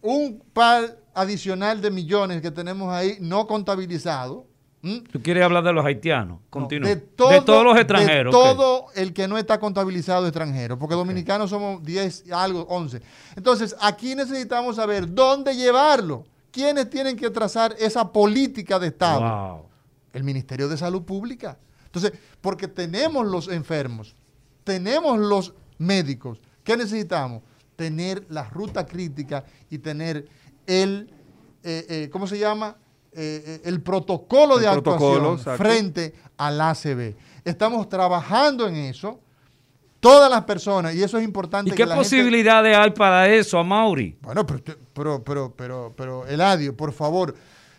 un 0.00 0.40
par 0.52 0.96
adicional 1.14 1.80
de 1.80 1.90
millones 1.90 2.40
que 2.40 2.50
tenemos 2.50 2.90
ahí 2.92 3.16
no 3.20 3.46
contabilizados. 3.46 4.44
¿m? 4.82 5.02
Tú 5.10 5.20
quieres 5.20 5.42
hablar 5.44 5.64
de 5.64 5.72
los 5.72 5.84
haitianos. 5.84 6.38
Continúa. 6.50 6.88
De, 6.88 6.94
De, 6.96 7.00
todo- 7.02 7.42
todos 7.44 7.64
los 7.64 7.74
de 7.74 7.80
extranjeros. 7.80 8.32
ok. 8.34 8.40
todo 8.40 8.86
el 8.94 9.12
que 9.12 9.26
no 9.26 9.36
está 9.36 9.58
contabilizado 9.58 10.26
extranjero, 10.26 10.78
porque 10.78 10.94
dominicanos 10.94 11.50
somos 11.50 11.82
10, 11.82 12.24
y 12.26 12.30
algo, 12.30 12.62
11. 12.68 13.02
Entonces, 13.34 13.74
aquí 13.80 14.14
necesitamos 14.14 14.76
saber 14.76 15.12
dónde 15.12 15.56
llevarlo. 15.56 16.24
¿Quiénes 16.52 16.88
tienen 16.88 17.16
que 17.16 17.28
trazar 17.30 17.74
esa 17.78 18.10
política 18.12 18.78
de 18.78 18.86
Estado? 18.86 19.20
Wow. 19.20 19.67
El 20.18 20.24
Ministerio 20.24 20.68
de 20.68 20.76
Salud 20.76 21.02
Pública. 21.02 21.58
Entonces, 21.86 22.12
porque 22.40 22.68
tenemos 22.68 23.26
los 23.26 23.48
enfermos, 23.48 24.14
tenemos 24.64 25.18
los 25.18 25.54
médicos. 25.78 26.40
¿Qué 26.62 26.76
necesitamos? 26.76 27.42
Tener 27.76 28.26
la 28.28 28.44
ruta 28.50 28.84
crítica 28.84 29.44
y 29.70 29.78
tener 29.78 30.26
el, 30.66 31.10
eh, 31.62 31.86
eh, 31.88 32.08
¿cómo 32.12 32.26
se 32.26 32.38
llama? 32.38 32.76
Eh, 33.12 33.42
eh, 33.46 33.60
el 33.64 33.80
protocolo 33.80 34.56
El 34.58 34.64
de 34.64 34.70
protocolo, 34.72 35.32
actuación 35.32 35.34
exacto. 35.38 35.64
frente 35.64 36.14
al 36.36 36.60
ACB. 36.60 37.14
Estamos 37.44 37.88
trabajando 37.88 38.68
en 38.68 38.76
eso. 38.76 39.20
Todas 40.00 40.30
las 40.30 40.44
personas, 40.44 40.94
y 40.94 41.02
eso 41.02 41.18
es 41.18 41.24
importante. 41.24 41.70
¿Y 41.70 41.72
que 41.72 41.78
qué 41.78 41.82
gente- 41.84 41.96
posibilidades 41.96 42.76
hay 42.76 42.90
para 42.90 43.28
eso, 43.28 43.64
Mauri? 43.64 44.16
bueno, 44.20 44.46
pero, 44.46 44.62
pero, 44.92 45.24
pero, 45.24 45.54
pero, 45.56 45.94
pero, 45.96 46.26
Eladio, 46.26 46.76
por 46.76 46.92
favor, 46.92 47.34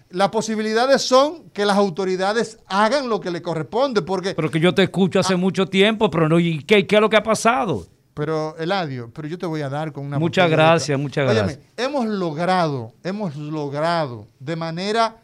las 0.10 0.30
posibilidades 0.30 1.02
son 1.02 1.50
que 1.52 1.66
las 1.66 1.78
autoridades 1.78 2.60
hagan 2.68 3.10
lo 3.10 3.20
que 3.20 3.32
le 3.32 3.42
corresponde, 3.42 4.02
porque... 4.02 4.34
Pero 4.34 4.50
que 4.50 4.60
yo 4.60 4.74
te 4.74 4.84
escucho 4.84 5.20
Ah. 5.20 5.22
hace 5.22 5.36
mucho 5.36 5.68
tiempo, 5.68 6.10
pero 6.10 6.28
no, 6.28 6.40
¿y 6.40 6.64
qué, 6.64 6.88
qué 6.88 6.96
es 6.96 7.02
lo 7.02 7.10
que 7.10 7.18
ha 7.18 7.24
pasado? 7.24 7.86
Pero, 8.16 8.58
Eladio, 8.58 9.12
pero 9.14 9.28
yo 9.28 9.38
te 9.38 9.46
voy 9.46 9.62
a 9.62 9.70
dar 9.70 9.92
con 9.94 10.06
una... 10.06 10.20
Muchas 10.20 10.50
gracias, 10.50 11.00
muchas 11.00 11.32
gracias. 11.32 11.60
hemos 11.78 12.06
logrado, 12.06 12.94
hemos 13.04 13.36
logrado 13.36 14.28
de 14.40 14.56
manera 14.56 15.18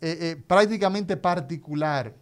eh, 0.00 0.18
eh, 0.20 0.42
prácticamente 0.46 1.16
particular 1.16 2.12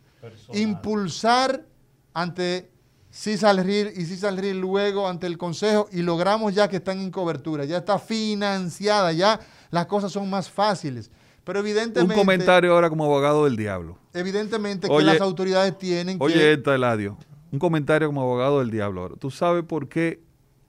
impulsar 0.53 1.65
ante 2.13 2.71
CISALRIL 3.11 3.93
y 3.97 4.05
CISALRIL 4.05 4.59
luego 4.59 5.09
ante 5.09 5.27
el 5.27 5.37
Consejo 5.39 5.89
y 5.93 6.03
logramos 6.03 6.55
ya 6.55 6.69
que 6.69 6.77
están 6.77 7.01
en 7.01 7.11
cobertura, 7.11 7.65
ya 7.65 7.79
está 7.79 7.99
financiada, 7.99 9.13
ya 9.13 9.41
las 9.71 9.87
cosas 9.87 10.13
son 10.13 10.31
más 10.31 10.49
fáciles. 10.51 11.11
Pero 11.45 11.61
Un 11.61 11.67
evidentemente... 11.67 12.15
comentario 12.15 12.75
ahora 12.75 12.89
como 12.89 13.05
abogado 13.05 13.45
del 13.45 13.57
diablo. 13.57 13.99
Evidentemente 14.15 14.87
Oye, 14.91 14.99
que 15.07 15.13
las 15.13 15.21
autoridades 15.21 15.77
tienen 15.79 16.17
Oye, 16.21 16.35
que... 16.35 16.53
esta, 16.55 16.75
Eladio. 16.75 17.19
Un 17.53 17.59
comentario 17.59 18.09
como 18.09 18.23
abogado 18.23 18.61
del 18.61 18.71
diablo 18.71 19.03
ahora. 19.03 19.15
¿Tú 19.19 19.31
sabes 19.31 19.65
por 19.65 19.89
qué 19.89 20.21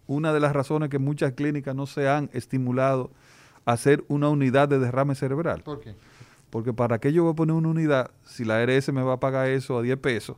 una 0.08 0.34
de 0.34 0.40
las 0.40 0.54
razones 0.54 0.90
que 0.90 1.00
muchas 1.00 1.34
clínicas 1.34 1.74
no 1.76 1.88
se 1.88 2.08
han 2.08 2.30
estimulado 2.34 3.10
a 3.66 3.72
hacer 3.72 4.04
una 4.08 4.30
unidad 4.30 4.68
de 4.68 4.80
derrame 4.80 5.16
cerebral? 5.16 5.62
¿Por 5.64 5.80
qué? 5.80 5.96
Porque 6.50 6.74
para 6.74 7.00
qué 7.00 7.12
yo 7.12 7.24
voy 7.24 7.34
a 7.34 7.36
poner 7.36 7.56
una 7.56 7.70
unidad 7.70 8.12
si 8.26 8.46
la 8.46 8.60
ARS 8.60 8.92
me 8.94 9.02
va 9.02 9.14
a 9.14 9.20
pagar 9.20 9.48
eso 9.48 9.78
a 9.78 9.82
10 9.82 9.98
pesos? 9.98 10.38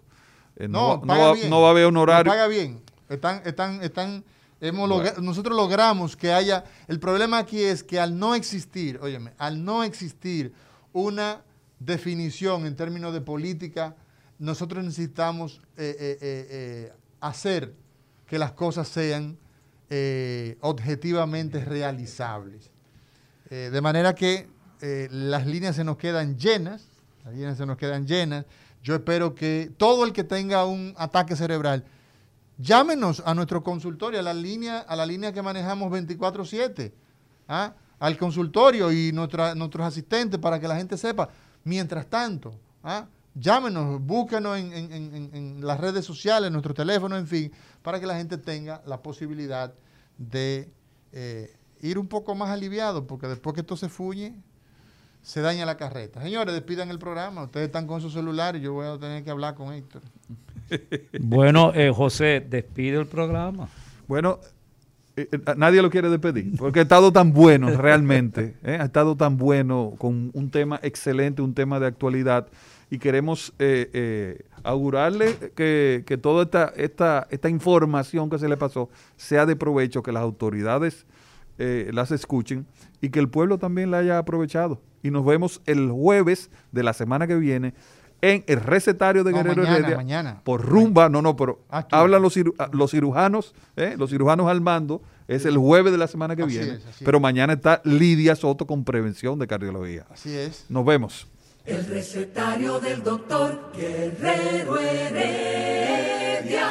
Eh, 0.55 0.67
No, 0.67 1.01
va, 1.05 1.33
bien. 1.33 1.49
no 1.49 1.61
va 1.61 1.67
a 1.67 1.71
haber 1.71 1.85
honorario. 1.85 2.31
Paga 2.31 2.47
bien. 2.47 2.81
Están, 3.09 3.41
están, 3.45 3.83
están, 3.83 4.23
hemos 4.61 4.89
logra- 4.89 5.17
nosotros 5.21 5.55
logramos 5.55 6.15
que 6.15 6.31
haya, 6.31 6.63
el 6.87 6.99
problema 6.99 7.37
aquí 7.39 7.61
es 7.61 7.83
que 7.83 7.99
al 7.99 8.17
no 8.17 8.35
existir, 8.35 8.99
óyeme, 9.01 9.33
al 9.37 9.63
no 9.63 9.83
existir 9.83 10.53
una 10.93 11.41
definición 11.79 12.65
en 12.65 12.75
términos 12.75 13.13
de 13.13 13.21
política, 13.21 13.95
nosotros 14.39 14.83
necesitamos 14.83 15.61
eh, 15.77 15.95
eh, 15.99 16.17
eh, 16.21 16.93
hacer 17.19 17.73
que 18.27 18.39
las 18.39 18.51
cosas 18.51 18.87
sean 18.87 19.37
objetivamente 20.59 21.63
realizables. 21.63 22.71
De 23.49 23.79
manera 23.79 24.13
que 24.13 24.49
las 25.09 25.45
líneas 25.45 25.77
se 25.77 25.85
nos 25.85 25.95
quedan 25.95 26.37
llenas, 26.37 26.83
las 27.23 27.33
líneas 27.33 27.57
se 27.57 27.65
nos 27.65 27.77
quedan 27.77 28.05
llenas. 28.05 28.43
Yo 28.83 28.95
espero 28.95 29.33
que 29.33 29.71
todo 29.77 30.03
el 30.03 30.11
que 30.11 30.25
tenga 30.25 30.65
un 30.65 30.93
ataque 30.97 31.37
cerebral, 31.37 31.85
llámenos 32.57 33.21
a 33.25 33.33
nuestro 33.33 33.63
consultorio, 33.63 34.19
a 34.19 34.23
la 34.23 34.33
línea, 34.33 34.79
a 34.79 34.95
la 34.95 35.05
línea 35.05 35.31
que 35.33 35.41
manejamos 35.41 35.91
24-7, 35.91 36.91
¿ah? 37.47 37.73
al 37.99 38.17
consultorio 38.17 38.91
y 38.91 39.11
nuestra- 39.11 39.55
nuestros 39.55 39.85
asistentes 39.87 40.39
para 40.39 40.59
que 40.59 40.67
la 40.67 40.75
gente 40.75 40.97
sepa. 40.97 41.29
Mientras 41.63 42.07
tanto, 42.07 42.53
¿ah? 42.83 43.07
llámenos, 43.35 44.01
búsquenos 44.01 44.57
en, 44.57 44.73
en- 44.73 45.29
en- 45.33 45.65
las 45.65 45.79
redes 45.79 46.05
sociales, 46.05 46.47
en 46.47 46.53
nuestro 46.53 46.73
teléfono, 46.73 47.17
en 47.17 47.27
fin, 47.27 47.51
para 47.81 47.99
que 47.99 48.05
la 48.07 48.15
gente 48.15 48.37
tenga 48.37 48.81
la 48.85 49.01
posibilidad 49.01 49.73
de 50.17 50.71
eh, 51.11 51.55
ir 51.81 51.97
un 51.99 52.07
poco 52.07 52.35
más 52.35 52.49
aliviado, 52.49 53.05
porque 53.07 53.27
después 53.27 53.53
que 53.53 53.61
esto 53.61 53.77
se 53.77 53.89
fuñe, 53.89 54.41
se 55.21 55.41
daña 55.41 55.65
la 55.65 55.75
carreta. 55.77 56.21
Señores, 56.21 56.53
despidan 56.53 56.89
el 56.89 56.99
programa. 56.99 57.43
Ustedes 57.43 57.65
están 57.67 57.85
con 57.85 57.99
su 58.01 58.09
celular 58.09 58.55
y 58.55 58.61
yo 58.61 58.73
voy 58.73 58.87
a 58.87 58.97
tener 58.97 59.23
que 59.23 59.29
hablar 59.31 59.55
con 59.55 59.73
Héctor. 59.73 60.01
Bueno, 61.19 61.71
eh, 61.73 61.91
José, 61.93 62.45
despide 62.47 62.99
el 62.99 63.07
programa. 63.07 63.69
Bueno, 64.07 64.39
eh, 65.17 65.27
eh, 65.31 65.39
nadie 65.57 65.81
lo 65.81 65.89
quiere 65.89 66.09
despedir, 66.09 66.55
porque 66.57 66.79
ha 66.79 66.83
estado 66.83 67.11
tan 67.11 67.33
bueno 67.33 67.71
realmente, 67.75 68.55
¿eh? 68.63 68.77
ha 68.79 68.85
estado 68.85 69.17
tan 69.17 69.37
bueno 69.37 69.95
con 69.97 70.29
un 70.31 70.51
tema 70.51 70.79
excelente, 70.83 71.41
un 71.41 71.55
tema 71.55 71.79
de 71.79 71.87
actualidad, 71.87 72.47
y 72.91 72.99
queremos 72.99 73.51
augurarle 74.63 75.35
que, 75.55 76.03
que 76.05 76.17
toda 76.17 76.43
esta, 76.43 76.71
esta, 76.77 77.27
esta 77.31 77.49
información 77.49 78.29
que 78.29 78.39
se 78.39 78.47
le 78.47 78.55
pasó 78.55 78.89
sea 79.17 79.45
de 79.45 79.57
provecho, 79.57 80.01
que 80.01 80.13
las 80.13 80.23
autoridades 80.23 81.05
las 81.57 82.11
escuchen 82.11 82.65
y 83.01 83.09
que 83.09 83.19
el 83.19 83.27
pueblo 83.27 83.57
también 83.57 83.91
la 83.91 83.97
haya 83.97 84.19
aprovechado. 84.19 84.79
Y 85.03 85.11
nos 85.11 85.25
vemos 85.25 85.61
el 85.65 85.91
jueves 85.91 86.49
de 86.71 86.83
la 86.83 86.93
semana 86.93 87.27
que 87.27 87.35
viene 87.35 87.73
en 88.21 88.43
el 88.47 88.59
recetario 88.61 89.23
de 89.23 89.31
No, 89.31 89.37
Guerrero 89.37 89.61
mañana, 89.61 89.77
Heredia 89.77 89.95
mañana. 89.97 90.41
por 90.43 90.65
rumba, 90.65 91.07
no, 91.09 91.21
no, 91.21 91.35
pero 91.35 91.59
Ah, 91.69 91.85
hablan 91.91 92.21
los, 92.21 92.35
ciru- 92.35 92.55
ah, 92.57 92.69
los 92.73 92.91
cirujanos, 92.91 93.53
¿eh? 93.75 93.95
los 93.97 94.09
cirujanos 94.09 94.47
al 94.49 94.59
mando, 94.61 95.01
es 95.27 95.45
el 95.45 95.57
jueves 95.57 95.91
de 95.91 95.97
la 95.97 96.07
semana 96.07 96.35
que 96.35 96.43
Así 96.43 96.57
viene, 96.57 96.73
es, 96.75 96.83
pero 97.03 97.17
es. 97.17 97.21
mañana 97.21 97.53
está 97.53 97.81
Lidia 97.83 98.35
Soto 98.35 98.65
con 98.65 98.83
prevención 98.83 99.37
de 99.39 99.47
cardiología. 99.47 100.05
Así 100.11 100.35
es. 100.35 100.65
Nos 100.69 100.85
vemos. 100.85 101.27
El 101.65 101.85
recetario 101.85 102.79
del 102.79 103.03
doctor 103.03 103.71
Guerrero 103.75 104.79
Heredia. 104.79 106.67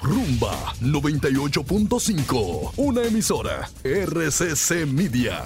Rumba 0.00 0.52
98.5, 0.80 2.72
una 2.76 3.02
emisora 3.04 3.68
RCC 3.84 4.86
Media. 4.86 5.42